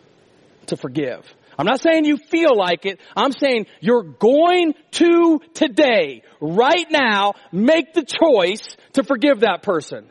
to 0.66 0.76
forgive. 0.76 1.24
I'm 1.56 1.64
not 1.64 1.80
saying 1.80 2.06
you 2.06 2.16
feel 2.16 2.56
like 2.56 2.84
it. 2.84 2.98
I'm 3.16 3.30
saying 3.30 3.66
you're 3.80 4.02
going 4.02 4.74
to 4.92 5.40
today, 5.54 6.24
right 6.40 6.86
now, 6.90 7.34
make 7.52 7.94
the 7.94 8.02
choice 8.02 8.76
to 8.94 9.04
forgive 9.04 9.40
that 9.40 9.62
person. 9.62 10.10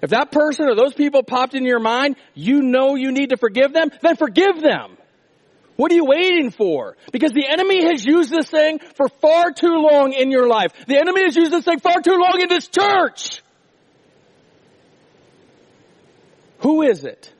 If 0.00 0.10
that 0.10 0.30
person 0.30 0.68
or 0.68 0.76
those 0.76 0.94
people 0.94 1.24
popped 1.24 1.54
into 1.54 1.66
your 1.66 1.80
mind, 1.80 2.14
you 2.34 2.62
know 2.62 2.94
you 2.94 3.10
need 3.10 3.30
to 3.30 3.36
forgive 3.36 3.72
them, 3.72 3.90
then 4.00 4.14
forgive 4.14 4.60
them. 4.62 4.93
What 5.76 5.90
are 5.90 5.94
you 5.94 6.04
waiting 6.04 6.50
for? 6.50 6.96
Because 7.12 7.32
the 7.32 7.48
enemy 7.48 7.84
has 7.84 8.04
used 8.04 8.30
this 8.30 8.48
thing 8.48 8.78
for 8.78 9.08
far 9.08 9.50
too 9.50 9.74
long 9.90 10.12
in 10.12 10.30
your 10.30 10.46
life. 10.46 10.72
The 10.86 10.98
enemy 10.98 11.24
has 11.24 11.34
used 11.34 11.50
this 11.50 11.64
thing 11.64 11.80
far 11.80 12.00
too 12.00 12.16
long 12.16 12.40
in 12.40 12.48
this 12.48 12.68
church. 12.68 13.42
Who 16.60 16.82
is 16.82 17.04
it 17.04 17.34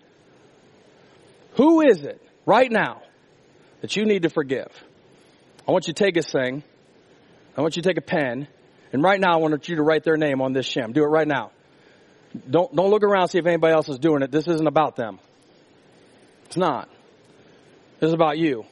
who 1.55 1.83
is 1.83 2.03
it 2.03 2.21
right 2.47 2.71
now 2.71 3.03
that 3.81 3.97
you 3.97 4.05
need 4.05 4.23
to 4.23 4.31
forgive? 4.31 4.69
I 5.67 5.73
want 5.73 5.87
you 5.87 5.95
to 5.95 6.05
take 6.05 6.17
a 6.17 6.23
thing. 6.23 6.63
I 7.57 7.61
want 7.61 7.77
you 7.77 7.83
to 7.83 7.89
take 7.89 7.99
a 7.99 8.03
pen. 8.03 8.49
And 8.93 9.03
right 9.03 9.21
now 9.21 9.35
I 9.35 9.37
want 9.37 9.69
you 9.69 9.77
to 9.77 9.83
write 9.83 10.05
their 10.05 10.17
name 10.17 10.41
on 10.41 10.53
this 10.53 10.69
shim. 10.69 10.93
Do 10.93 11.03
it 11.03 11.09
right 11.09 11.27
now. 11.27 11.51
Don't, 12.51 12.75
don't 12.75 12.91
look 12.91 13.05
around 13.05 13.29
see 13.29 13.39
if 13.39 13.47
anybody 13.47 13.73
else 13.73 13.89
is 13.89 13.99
doing 13.99 14.23
it. 14.23 14.31
This 14.31 14.49
isn't 14.49 14.67
about 14.67 14.97
them. 14.97 15.21
It's 16.47 16.57
not. 16.57 16.89
This 18.05 18.11
is 18.11 18.15
about 18.17 18.37
you. 18.37 18.67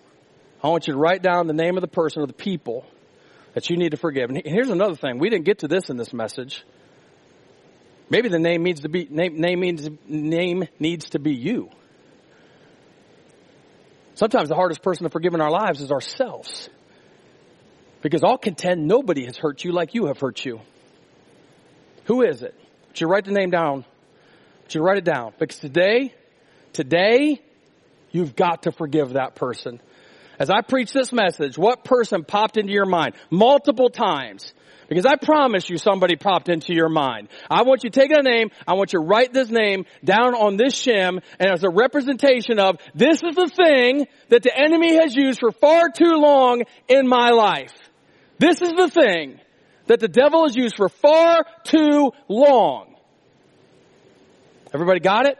I 0.62 0.68
want 0.68 0.86
you 0.86 0.92
to 0.92 0.98
write 0.98 1.22
down 1.22 1.46
the 1.46 1.54
name 1.54 1.78
of 1.78 1.80
the 1.80 1.88
person 1.88 2.20
or 2.20 2.26
the 2.26 2.34
people 2.34 2.84
that 3.54 3.70
you 3.70 3.78
need 3.78 3.92
to 3.92 3.96
forgive. 3.96 4.28
And 4.28 4.42
here's 4.44 4.68
another 4.68 4.94
thing. 4.94 5.18
We 5.18 5.30
didn't 5.30 5.46
get 5.46 5.60
to 5.60 5.68
this 5.68 5.88
in 5.88 5.96
this 5.96 6.12
message. 6.12 6.62
Maybe 8.10 8.28
the 8.28 8.38
name 8.38 8.62
needs 8.62 8.82
to 8.82 8.90
be 8.90 9.08
name, 9.08 9.40
name 9.40 9.98
name 10.06 10.68
needs 10.78 11.08
to 11.10 11.18
be 11.18 11.32
you. 11.32 11.70
Sometimes 14.16 14.50
the 14.50 14.54
hardest 14.54 14.82
person 14.82 15.04
to 15.04 15.08
forgive 15.08 15.32
in 15.32 15.40
our 15.40 15.50
lives 15.50 15.80
is 15.80 15.90
ourselves. 15.90 16.68
Because 18.02 18.22
I'll 18.22 18.36
contend 18.36 18.86
nobody 18.86 19.24
has 19.24 19.38
hurt 19.38 19.64
you 19.64 19.72
like 19.72 19.94
you 19.94 20.08
have 20.08 20.20
hurt 20.20 20.44
you. 20.44 20.60
Who 22.04 22.20
is 22.20 22.42
it? 22.42 22.54
Would 22.88 23.00
you 23.00 23.06
write 23.06 23.24
the 23.24 23.32
name 23.32 23.48
down? 23.48 23.86
Would 24.64 24.74
you 24.74 24.82
write 24.82 24.98
it 24.98 25.04
down? 25.04 25.32
Because 25.38 25.58
today, 25.58 26.12
today, 26.74 27.40
you've 28.12 28.36
got 28.36 28.62
to 28.62 28.72
forgive 28.72 29.14
that 29.14 29.34
person. 29.34 29.80
As 30.38 30.50
I 30.50 30.60
preach 30.62 30.92
this 30.92 31.12
message, 31.12 31.58
what 31.58 31.84
person 31.84 32.24
popped 32.24 32.56
into 32.56 32.72
your 32.72 32.86
mind 32.86 33.14
multiple 33.30 33.90
times 33.90 34.52
because 34.88 35.06
I 35.06 35.16
promise 35.16 35.70
you 35.70 35.78
somebody 35.78 36.16
popped 36.16 36.50
into 36.50 36.74
your 36.74 36.90
mind. 36.90 37.28
I 37.50 37.62
want 37.62 37.82
you 37.82 37.90
to 37.90 37.98
take 37.98 38.10
a 38.10 38.22
name, 38.22 38.50
I 38.66 38.74
want 38.74 38.92
you 38.92 39.00
to 39.00 39.06
write 39.06 39.32
this 39.32 39.48
name 39.48 39.86
down 40.04 40.34
on 40.34 40.58
this 40.58 40.74
shim, 40.74 41.22
and 41.38 41.50
as 41.50 41.64
a 41.64 41.70
representation 41.70 42.58
of, 42.58 42.76
this 42.94 43.22
is 43.22 43.34
the 43.34 43.50
thing 43.56 44.06
that 44.28 44.42
the 44.42 44.54
enemy 44.54 44.96
has 44.96 45.14
used 45.14 45.40
for 45.40 45.50
far 45.50 45.88
too 45.88 46.14
long 46.16 46.64
in 46.88 47.08
my 47.08 47.30
life. 47.30 47.72
This 48.38 48.60
is 48.60 48.72
the 48.72 48.88
thing 48.88 49.40
that 49.86 50.00
the 50.00 50.08
devil 50.08 50.44
has 50.44 50.56
used 50.56 50.76
for 50.76 50.88
far 50.88 51.46
too 51.64 52.12
long. 52.28 52.94
Everybody 54.74 55.00
got 55.00 55.26
it? 55.26 55.38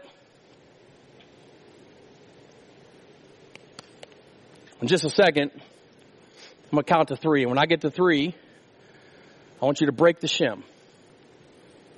In 4.82 4.88
just 4.88 5.04
a 5.04 5.10
second, 5.10 5.52
I'm 5.54 6.70
going 6.72 6.82
to 6.82 6.92
count 6.92 7.08
to 7.08 7.16
three. 7.16 7.42
And 7.42 7.50
when 7.50 7.58
I 7.58 7.66
get 7.66 7.82
to 7.82 7.90
three, 7.90 8.34
I 9.60 9.64
want 9.64 9.80
you 9.80 9.86
to 9.86 9.92
break 9.92 10.18
the 10.18 10.26
shim. 10.26 10.64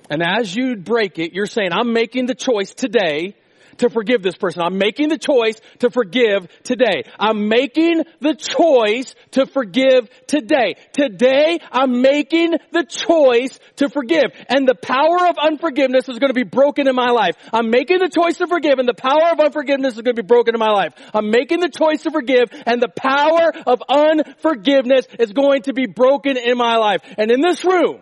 And 0.07 0.21
as 0.21 0.55
you 0.55 0.75
break 0.75 1.17
it, 1.17 1.33
you're 1.33 1.47
saying, 1.47 1.69
I'm 1.73 1.93
making 1.93 2.27
the 2.27 2.35
choice 2.35 2.75
today 2.75 3.35
to 3.77 3.89
forgive 3.89 4.21
this 4.21 4.35
person. 4.35 4.61
I'm 4.61 4.77
making 4.77 5.09
the 5.09 5.17
choice 5.17 5.59
to 5.79 5.89
forgive 5.89 6.47
today. 6.63 7.03
I'm 7.19 7.47
making 7.47 8.03
the 8.19 8.35
choice 8.35 9.15
to 9.31 9.45
forgive 9.45 10.09
today. 10.27 10.75
Today, 10.93 11.59
I'm 11.71 12.01
making 12.01 12.53
the 12.71 12.83
choice 12.83 13.59
to 13.77 13.89
forgive. 13.89 14.31
And 14.49 14.67
the 14.67 14.75
power 14.75 15.27
of 15.27 15.37
unforgiveness 15.37 16.07
is 16.09 16.19
going 16.19 16.29
to 16.29 16.33
be 16.33 16.43
broken 16.43 16.87
in 16.87 16.95
my 16.95 17.11
life. 17.11 17.35
I'm 17.53 17.69
making 17.69 17.99
the 17.99 18.09
choice 18.09 18.37
to 18.37 18.47
forgive 18.47 18.79
and 18.79 18.87
the 18.87 18.93
power 18.93 19.31
of 19.31 19.39
unforgiveness 19.39 19.95
is 19.95 20.01
going 20.01 20.15
to 20.15 20.21
be 20.21 20.27
broken 20.27 20.55
in 20.55 20.59
my 20.59 20.71
life. 20.71 20.93
I'm 21.13 21.29
making 21.29 21.59
the 21.59 21.69
choice 21.69 22.03
to 22.03 22.11
forgive 22.11 22.49
and 22.65 22.81
the 22.81 22.89
power 22.89 23.53
of 23.65 23.81
unforgiveness 23.89 25.07
is 25.19 25.33
going 25.33 25.63
to 25.63 25.73
be 25.73 25.85
broken 25.85 26.37
in 26.37 26.57
my 26.57 26.77
life. 26.77 27.01
And 27.17 27.31
in 27.31 27.41
this 27.41 27.63
room, 27.63 27.99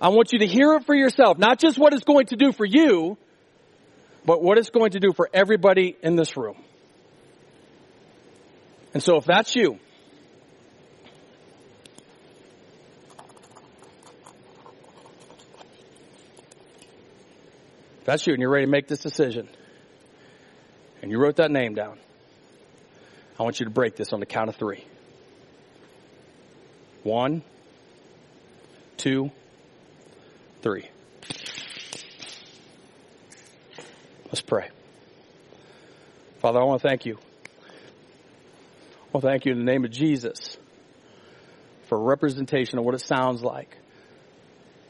I 0.00 0.08
want 0.08 0.32
you 0.32 0.40
to 0.40 0.46
hear 0.46 0.74
it 0.74 0.84
for 0.84 0.94
yourself, 0.94 1.38
not 1.38 1.58
just 1.58 1.78
what 1.78 1.94
it's 1.94 2.04
going 2.04 2.26
to 2.26 2.36
do 2.36 2.52
for 2.52 2.66
you, 2.66 3.16
but 4.26 4.42
what 4.42 4.58
it's 4.58 4.70
going 4.70 4.90
to 4.90 5.00
do 5.00 5.12
for 5.12 5.30
everybody 5.32 5.96
in 6.02 6.16
this 6.16 6.36
room. 6.36 6.56
And 8.92 9.02
so 9.02 9.16
if 9.16 9.24
that's 9.24 9.54
you, 9.54 9.78
if 18.00 18.04
that's 18.04 18.26
you 18.26 18.32
and 18.32 18.40
you're 18.40 18.50
ready 18.50 18.66
to 18.66 18.70
make 18.70 18.88
this 18.88 18.98
decision, 18.98 19.48
and 21.02 21.10
you 21.10 21.18
wrote 21.18 21.36
that 21.36 21.52
name 21.52 21.74
down, 21.74 21.98
I 23.38 23.44
want 23.44 23.60
you 23.60 23.66
to 23.66 23.70
break 23.70 23.96
this 23.96 24.12
on 24.12 24.20
the 24.20 24.26
count 24.26 24.48
of 24.48 24.56
three. 24.56 24.84
One, 27.04 27.42
two, 28.96 29.30
three. 30.62 30.88
Let's 34.26 34.40
pray. 34.40 34.70
Father, 36.40 36.60
I 36.60 36.64
want 36.64 36.82
to 36.82 36.88
thank 36.88 37.06
you. 37.06 37.18
To 39.12 39.20
thank 39.20 39.46
you 39.46 39.52
in 39.52 39.58
the 39.58 39.64
name 39.64 39.84
of 39.84 39.90
Jesus 39.90 40.58
for 41.88 41.98
representation 41.98 42.78
of 42.78 42.84
what 42.84 42.94
it 42.94 43.00
sounds 43.00 43.42
like. 43.42 43.76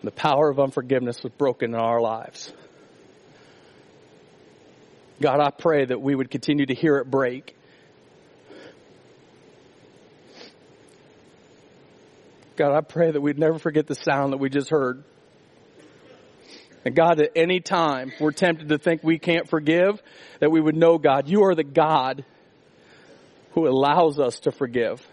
The 0.02 0.10
power 0.10 0.48
of 0.48 0.58
unforgiveness 0.58 1.22
was 1.22 1.32
broken 1.32 1.74
in 1.74 1.80
our 1.80 2.00
lives. 2.00 2.52
God, 5.20 5.40
I 5.40 5.50
pray 5.50 5.84
that 5.84 6.00
we 6.00 6.14
would 6.14 6.30
continue 6.30 6.66
to 6.66 6.74
hear 6.74 6.96
it 6.96 7.10
break. 7.10 7.56
God, 12.56 12.76
I 12.76 12.80
pray 12.80 13.10
that 13.10 13.20
we'd 13.20 13.38
never 13.38 13.58
forget 13.58 13.86
the 13.86 13.94
sound 13.94 14.32
that 14.32 14.38
we 14.38 14.48
just 14.48 14.70
heard. 14.70 15.04
And 16.86 16.94
God, 16.94 17.20
at 17.20 17.32
any 17.34 17.58
time 17.58 18.12
we're 18.20 18.30
tempted 18.30 18.68
to 18.68 18.78
think 18.78 19.02
we 19.02 19.18
can't 19.18 19.48
forgive, 19.48 20.00
that 20.38 20.52
we 20.52 20.60
would 20.60 20.76
know, 20.76 20.98
God, 20.98 21.28
you 21.28 21.42
are 21.42 21.54
the 21.56 21.64
God 21.64 22.24
who 23.54 23.66
allows 23.66 24.20
us 24.20 24.38
to 24.40 24.52
forgive. 24.52 25.04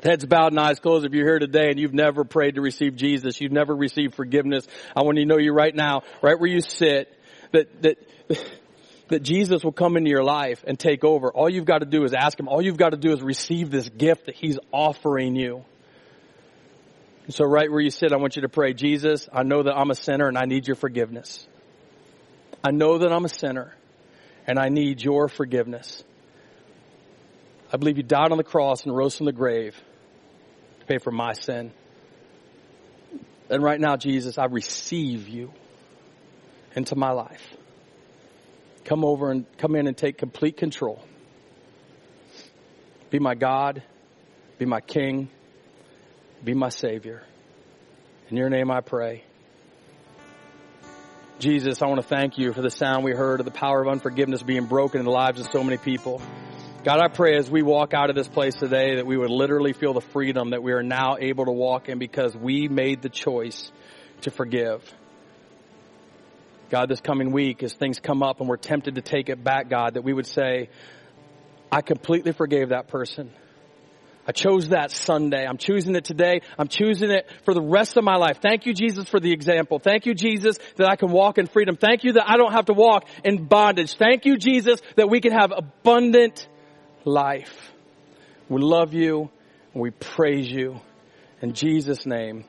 Heads 0.00 0.24
bowed 0.24 0.52
and 0.52 0.60
eyes 0.60 0.78
closed. 0.78 1.04
If 1.04 1.12
you're 1.12 1.26
here 1.26 1.40
today 1.40 1.70
and 1.70 1.80
you've 1.80 1.92
never 1.92 2.22
prayed 2.22 2.54
to 2.54 2.60
receive 2.60 2.94
Jesus, 2.94 3.40
you've 3.40 3.50
never 3.50 3.74
received 3.74 4.14
forgiveness, 4.14 4.68
I 4.94 5.02
want 5.02 5.18
you 5.18 5.24
to 5.24 5.28
know 5.28 5.38
you 5.38 5.52
right 5.52 5.74
now, 5.74 6.02
right 6.22 6.38
where 6.38 6.48
you 6.48 6.60
sit, 6.60 7.12
that, 7.50 7.82
that, 7.82 7.98
that 9.08 9.24
Jesus 9.24 9.64
will 9.64 9.72
come 9.72 9.96
into 9.96 10.10
your 10.10 10.22
life 10.22 10.62
and 10.64 10.78
take 10.78 11.02
over. 11.02 11.32
All 11.32 11.50
you've 11.50 11.64
got 11.64 11.78
to 11.78 11.86
do 11.86 12.04
is 12.04 12.14
ask 12.14 12.38
Him. 12.38 12.46
All 12.46 12.62
you've 12.62 12.76
got 12.76 12.90
to 12.90 12.96
do 12.96 13.12
is 13.12 13.20
receive 13.22 13.72
this 13.72 13.88
gift 13.88 14.26
that 14.26 14.36
He's 14.36 14.60
offering 14.70 15.34
you. 15.34 15.64
So 17.28 17.44
right 17.44 17.70
where 17.70 17.80
you 17.80 17.90
sit, 17.90 18.12
I 18.12 18.16
want 18.16 18.36
you 18.36 18.42
to 18.42 18.48
pray, 18.48 18.74
Jesus, 18.74 19.28
I 19.32 19.44
know 19.44 19.62
that 19.62 19.74
I'm 19.76 19.90
a 19.90 19.94
sinner 19.94 20.26
and 20.26 20.36
I 20.36 20.44
need 20.44 20.66
your 20.66 20.74
forgiveness. 20.74 21.46
I 22.64 22.72
know 22.72 22.98
that 22.98 23.12
I'm 23.12 23.24
a 23.24 23.28
sinner 23.28 23.74
and 24.46 24.58
I 24.58 24.68
need 24.68 25.02
your 25.02 25.28
forgiveness. 25.28 26.02
I 27.72 27.76
believe 27.76 27.96
you 27.96 28.02
died 28.02 28.32
on 28.32 28.38
the 28.38 28.44
cross 28.44 28.84
and 28.84 28.94
rose 28.94 29.16
from 29.16 29.26
the 29.26 29.32
grave 29.32 29.80
to 30.80 30.86
pay 30.86 30.98
for 30.98 31.12
my 31.12 31.32
sin. 31.32 31.72
And 33.48 33.62
right 33.62 33.80
now, 33.80 33.96
Jesus, 33.96 34.36
I 34.36 34.46
receive 34.46 35.28
you 35.28 35.52
into 36.74 36.96
my 36.96 37.12
life. 37.12 37.56
Come 38.84 39.04
over 39.04 39.30
and 39.30 39.46
come 39.58 39.76
in 39.76 39.86
and 39.86 39.96
take 39.96 40.18
complete 40.18 40.56
control. 40.56 41.04
Be 43.10 43.20
my 43.20 43.34
God, 43.34 43.82
be 44.58 44.66
my 44.66 44.80
King, 44.80 45.28
be 46.44 46.54
my 46.54 46.68
Savior. 46.68 47.22
In 48.28 48.36
your 48.36 48.48
name 48.48 48.70
I 48.70 48.80
pray. 48.80 49.24
Jesus, 51.38 51.82
I 51.82 51.86
want 51.86 52.00
to 52.00 52.06
thank 52.06 52.38
you 52.38 52.52
for 52.52 52.62
the 52.62 52.70
sound 52.70 53.04
we 53.04 53.12
heard 53.12 53.40
of 53.40 53.46
the 53.46 53.52
power 53.52 53.82
of 53.82 53.88
unforgiveness 53.88 54.42
being 54.42 54.66
broken 54.66 55.00
in 55.00 55.04
the 55.04 55.12
lives 55.12 55.40
of 55.40 55.46
so 55.50 55.62
many 55.62 55.76
people. 55.76 56.22
God, 56.84 57.00
I 57.00 57.08
pray 57.08 57.36
as 57.36 57.50
we 57.50 57.62
walk 57.62 57.94
out 57.94 58.10
of 58.10 58.16
this 58.16 58.26
place 58.26 58.54
today 58.54 58.96
that 58.96 59.06
we 59.06 59.16
would 59.16 59.30
literally 59.30 59.72
feel 59.72 59.92
the 59.92 60.00
freedom 60.00 60.50
that 60.50 60.62
we 60.62 60.72
are 60.72 60.82
now 60.82 61.16
able 61.18 61.44
to 61.44 61.52
walk 61.52 61.88
in 61.88 61.98
because 61.98 62.36
we 62.36 62.68
made 62.68 63.02
the 63.02 63.08
choice 63.08 63.70
to 64.22 64.30
forgive. 64.30 64.82
God, 66.70 66.88
this 66.88 67.00
coming 67.00 67.30
week, 67.32 67.62
as 67.62 67.74
things 67.74 68.00
come 68.00 68.22
up 68.22 68.40
and 68.40 68.48
we're 68.48 68.56
tempted 68.56 68.96
to 68.96 69.02
take 69.02 69.28
it 69.28 69.44
back, 69.44 69.68
God, 69.68 69.94
that 69.94 70.02
we 70.02 70.12
would 70.12 70.26
say, 70.26 70.70
I 71.70 71.82
completely 71.82 72.32
forgave 72.32 72.70
that 72.70 72.88
person. 72.88 73.30
I 74.26 74.32
chose 74.32 74.68
that 74.68 74.90
Sunday. 74.90 75.46
I'm 75.46 75.58
choosing 75.58 75.96
it 75.96 76.04
today. 76.04 76.40
I'm 76.58 76.68
choosing 76.68 77.10
it 77.10 77.28
for 77.44 77.54
the 77.54 77.62
rest 77.62 77.96
of 77.96 78.04
my 78.04 78.16
life. 78.16 78.38
Thank 78.40 78.66
you, 78.66 78.74
Jesus, 78.74 79.08
for 79.08 79.18
the 79.18 79.32
example. 79.32 79.78
Thank 79.78 80.06
you, 80.06 80.14
Jesus, 80.14 80.58
that 80.76 80.88
I 80.88 80.96
can 80.96 81.10
walk 81.10 81.38
in 81.38 81.46
freedom. 81.46 81.76
Thank 81.76 82.04
you 82.04 82.12
that 82.14 82.30
I 82.30 82.36
don't 82.36 82.52
have 82.52 82.66
to 82.66 82.74
walk 82.74 83.08
in 83.24 83.46
bondage. 83.46 83.94
Thank 83.96 84.24
you, 84.24 84.36
Jesus, 84.36 84.80
that 84.96 85.10
we 85.10 85.20
can 85.20 85.32
have 85.32 85.52
abundant 85.56 86.46
life. 87.04 87.72
We 88.48 88.60
love 88.60 88.94
you 88.94 89.30
we 89.74 89.90
praise 89.90 90.50
you. 90.50 90.80
In 91.40 91.54
Jesus' 91.54 92.04
name, 92.06 92.44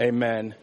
amen. 0.00 0.54